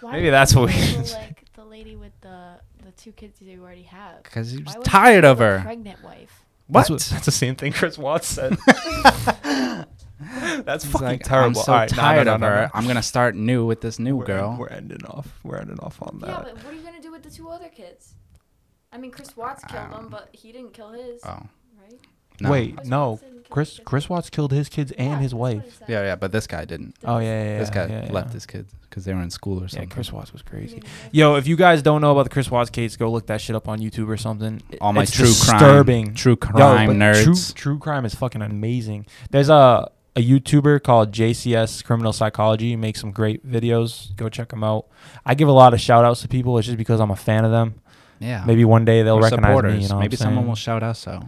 Why 0.00 0.12
Maybe 0.12 0.24
would 0.26 0.32
that's 0.32 0.52
you 0.54 0.60
what 0.60 0.70
we 0.70 0.80
murder, 0.80 0.86
should- 1.04 1.12
like 1.14 1.44
the 1.54 1.64
lady 1.64 1.96
with 1.96 2.12
the 2.20 2.54
the 2.84 2.92
two 2.92 3.12
kids 3.12 3.40
you 3.42 3.62
already 3.62 3.82
have. 3.82 4.22
because 4.22 4.50
he 4.52 4.62
was 4.62 4.74
would 4.76 4.86
you 4.86 4.90
tired 4.90 5.22
kill 5.22 5.32
of 5.32 5.38
the 5.38 5.44
her. 5.44 5.60
Pregnant 5.62 6.02
wife. 6.04 6.42
What? 6.68 6.88
That's, 6.88 7.10
that's 7.10 7.26
the 7.26 7.32
same 7.32 7.54
thing 7.56 7.72
Chris 7.72 7.96
Watts 7.98 8.26
said. 8.28 8.56
That's 10.64 10.82
He's 10.84 10.92
fucking 10.92 11.06
like, 11.06 11.22
terrible. 11.24 11.60
I'm 11.60 11.64
so 11.66 11.72
All 11.72 11.78
right, 11.78 11.90
no, 11.92 11.96
no, 11.96 12.02
tired 12.02 12.24
no, 12.26 12.34
of 12.34 12.40
no, 12.40 12.46
her. 12.48 12.62
no. 12.62 12.68
I'm 12.72 12.86
gonna 12.86 13.02
start 13.02 13.34
new 13.36 13.66
with 13.66 13.82
this 13.82 13.98
new 13.98 14.16
We're- 14.16 14.26
girl. 14.26 14.56
We're 14.58 14.68
ending 14.68 15.04
off. 15.04 15.28
We're 15.44 15.58
ending 15.58 15.78
off 15.80 16.00
on 16.00 16.18
Yeah, 16.20 16.26
that. 16.26 16.44
but 16.44 16.54
what 16.64 16.66
are 16.66 16.72
you 16.72 16.82
gonna 16.82 16.82
do 16.82 16.85
with 16.85 16.85
the 17.28 17.34
two 17.34 17.48
other 17.48 17.68
kids? 17.68 18.14
I 18.92 18.98
mean, 18.98 19.10
Chris 19.10 19.36
Watts 19.36 19.64
killed 19.64 19.90
them, 19.90 20.08
but 20.10 20.28
he 20.32 20.52
didn't 20.52 20.72
kill 20.72 20.92
his, 20.92 21.20
Oh 21.24 21.42
right? 21.82 21.98
no. 22.40 22.50
Wait, 22.50 22.76
Chris 22.76 22.88
no. 22.88 23.10
Watts 23.10 23.22
didn't 23.22 23.34
kill 23.44 23.44
Chris 23.50 23.68
his 23.68 23.76
kids. 23.78 23.88
Chris 23.88 24.08
Watts 24.08 24.30
killed 24.30 24.52
his 24.52 24.68
kids 24.68 24.92
and 24.92 25.08
Yeah, 25.10 25.18
his 25.18 25.30
that's 25.32 25.34
what 25.34 25.56
wife. 25.56 25.78
said. 25.78 25.88
Yeah, 25.88 26.02
yeah, 26.02 26.16
but 26.16 26.32
this 26.32 26.46
guy 26.46 26.64
didn't. 26.64 26.94
Oh 27.04 27.18
yeah, 27.18 27.24
yeah, 27.24 27.44
yeah. 27.52 27.58
this 27.58 27.70
guy 27.70 27.86
yeah, 27.86 28.12
left 28.12 28.32
his 28.32 28.46
kids 28.46 28.72
because 28.88 29.04
they 29.04 29.12
were 29.12 29.22
in 29.22 29.30
school 29.30 29.58
or 29.58 29.62
Yeah, 29.62 29.68
something. 29.68 29.88
Chris 29.88 30.12
Watts 30.12 30.32
was 30.32 30.42
crazy. 30.42 30.82
Yo, 31.12 31.34
if 31.34 31.46
you 31.46 31.56
guys 31.56 31.82
don't 31.82 32.00
know 32.00 32.12
about 32.12 32.22
the 32.24 32.30
Chris 32.30 32.50
Watts 32.50 32.70
case, 32.70 32.96
go 32.96 33.10
look 33.10 33.26
that 33.26 33.40
shit 33.40 33.56
up 33.56 33.68
on 33.68 33.80
YouTube 33.80 34.08
or 34.08 34.16
something. 34.16 34.62
All 34.80 34.92
my 34.92 35.02
it's 35.02 35.10
true 35.10 35.26
disturbing. 35.26 36.04
crime, 36.06 36.14
true 36.14 36.32
Yo, 36.32 36.36
crime 36.38 36.86
but 36.88 36.96
nerds. 36.96 37.24
True, 37.24 37.54
true 37.54 37.78
crime 37.78 38.04
is 38.04 38.14
fucking 38.14 38.40
amazing. 38.42 39.06
There's 39.30 39.48
a 39.50 39.90
a 40.16 40.20
YouTuber 40.20 40.82
called 40.82 41.12
JCS 41.12 41.84
Criminal 41.84 42.12
Psychology. 42.12 42.70
He 42.70 42.76
makes 42.76 43.00
some 43.00 43.12
great 43.12 43.46
videos. 43.46 44.14
Go 44.16 44.28
check 44.28 44.52
him 44.52 44.64
out. 44.64 44.86
I 45.24 45.34
give 45.34 45.48
a 45.48 45.52
lot 45.52 45.74
of 45.74 45.80
shout 45.80 46.04
outs 46.04 46.22
to 46.22 46.28
people. 46.28 46.56
It's 46.58 46.66
just 46.66 46.78
because 46.78 47.00
I'm 47.00 47.10
a 47.10 47.16
fan 47.16 47.44
of 47.44 47.50
them. 47.50 47.74
yeah, 48.18 48.42
Maybe 48.46 48.64
one 48.64 48.84
day 48.84 49.02
they'll 49.02 49.16
We're 49.16 49.24
recognize 49.24 49.50
supporters. 49.50 49.74
me. 49.76 49.82
You 49.82 49.88
know 49.90 49.98
Maybe 50.00 50.16
someone 50.16 50.46
will 50.46 50.54
shout 50.54 50.82
us 50.82 51.06
out. 51.06 51.24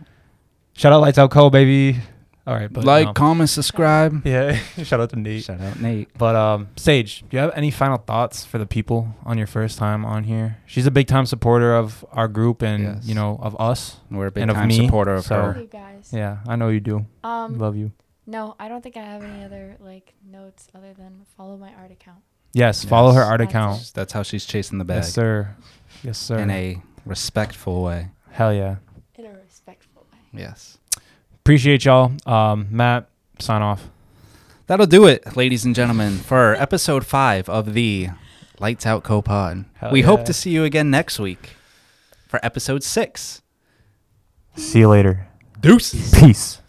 shout 0.72 0.92
out 0.92 1.00
Lights 1.02 1.18
Out 1.18 1.30
Co. 1.30 1.50
Baby. 1.50 2.00
All 2.46 2.54
right, 2.54 2.72
but 2.72 2.82
like, 2.84 3.04
no. 3.08 3.12
comment, 3.12 3.50
subscribe. 3.50 4.22
yeah. 4.26 4.54
shout 4.82 5.00
out 5.00 5.10
to 5.10 5.16
Nate. 5.16 5.44
Shout 5.44 5.60
out 5.60 5.78
Nate. 5.80 6.08
But 6.16 6.34
um, 6.34 6.68
Sage, 6.76 7.20
do 7.28 7.36
you 7.36 7.40
have 7.42 7.52
any 7.54 7.70
final 7.70 7.98
thoughts 7.98 8.46
for 8.46 8.56
the 8.56 8.64
people 8.64 9.14
on 9.26 9.36
your 9.36 9.46
first 9.46 9.76
time 9.76 10.06
on 10.06 10.24
here? 10.24 10.56
She's 10.64 10.86
a 10.86 10.90
big 10.90 11.08
time 11.08 11.26
supporter 11.26 11.74
of 11.76 12.06
our 12.10 12.26
group 12.26 12.62
and 12.62 12.82
Yes. 12.84 13.04
you 13.06 13.14
know 13.14 13.38
of 13.42 13.54
us. 13.60 13.98
We're 14.10 14.28
a 14.28 14.30
big 14.30 14.40
And 14.40 14.50
of 14.50 14.56
time 14.56 14.68
me, 14.68 14.86
supporter 14.86 15.12
of 15.12 15.24
so- 15.26 15.36
Love 15.36 15.54
her. 15.56 15.60
you 15.60 15.66
guys. 15.66 16.08
Yeah, 16.10 16.38
I 16.48 16.56
know 16.56 16.68
you 16.70 16.80
do. 16.80 17.04
Um, 17.22 17.58
Love 17.58 17.76
you. 17.76 17.92
No, 18.30 18.54
I 18.60 18.68
don't 18.68 18.82
think 18.82 18.96
I 18.98 19.00
have 19.02 19.22
any 19.24 19.42
other 19.42 19.76
like 19.80 20.12
notes 20.30 20.68
other 20.74 20.92
than 20.92 21.24
follow 21.36 21.56
my 21.56 21.72
art 21.72 21.90
account. 21.90 22.18
Yes, 22.52 22.84
follow 22.84 23.12
her 23.12 23.20
Yes. 23.22 23.28
art 23.30 23.38
That's 23.40 23.50
account. 23.50 23.82
it. 23.82 23.90
That's 23.94 24.12
how 24.12 24.22
she's 24.22 24.44
chasing 24.44 24.76
the 24.78 24.84
bag 24.84 24.98
Yes, 24.98 25.12
sir. 25.14 25.56
Yes, 26.02 26.18
sir. 26.18 26.38
in 26.38 26.50
a 26.50 26.82
respectful 27.06 27.82
way. 27.82 28.08
Hell 28.30 28.52
yeah. 28.52 28.76
In 29.16 29.24
a 29.24 29.32
respectful 29.32 30.06
way. 30.12 30.18
Yes. 30.42 30.76
Appreciate 31.40 31.86
y'all. 31.86 32.12
Um, 32.26 32.68
Matt, 32.70 33.08
sign 33.38 33.62
off. 33.62 33.88
That'll 34.66 34.84
do 34.86 35.06
it, 35.06 35.34
ladies 35.34 35.64
and 35.64 35.74
gentlemen, 35.74 36.18
for 36.18 36.54
episode 36.56 37.06
five 37.06 37.48
of 37.48 37.72
the 37.72 38.08
Lights 38.60 38.84
Out 38.84 39.04
Co 39.04 39.22
pod. 39.22 39.64
Hell 39.76 39.90
we 39.90 40.02
hope 40.02 40.26
to 40.26 40.34
see 40.34 40.50
you 40.50 40.64
again 40.64 40.90
next 40.90 41.18
week 41.18 41.56
for 42.28 42.38
episode 42.44 42.82
six. 42.82 43.40
See 44.56 44.80
you 44.80 44.88
later. 44.88 45.28
Deuces. 45.60 46.12
Peace. 46.18 46.60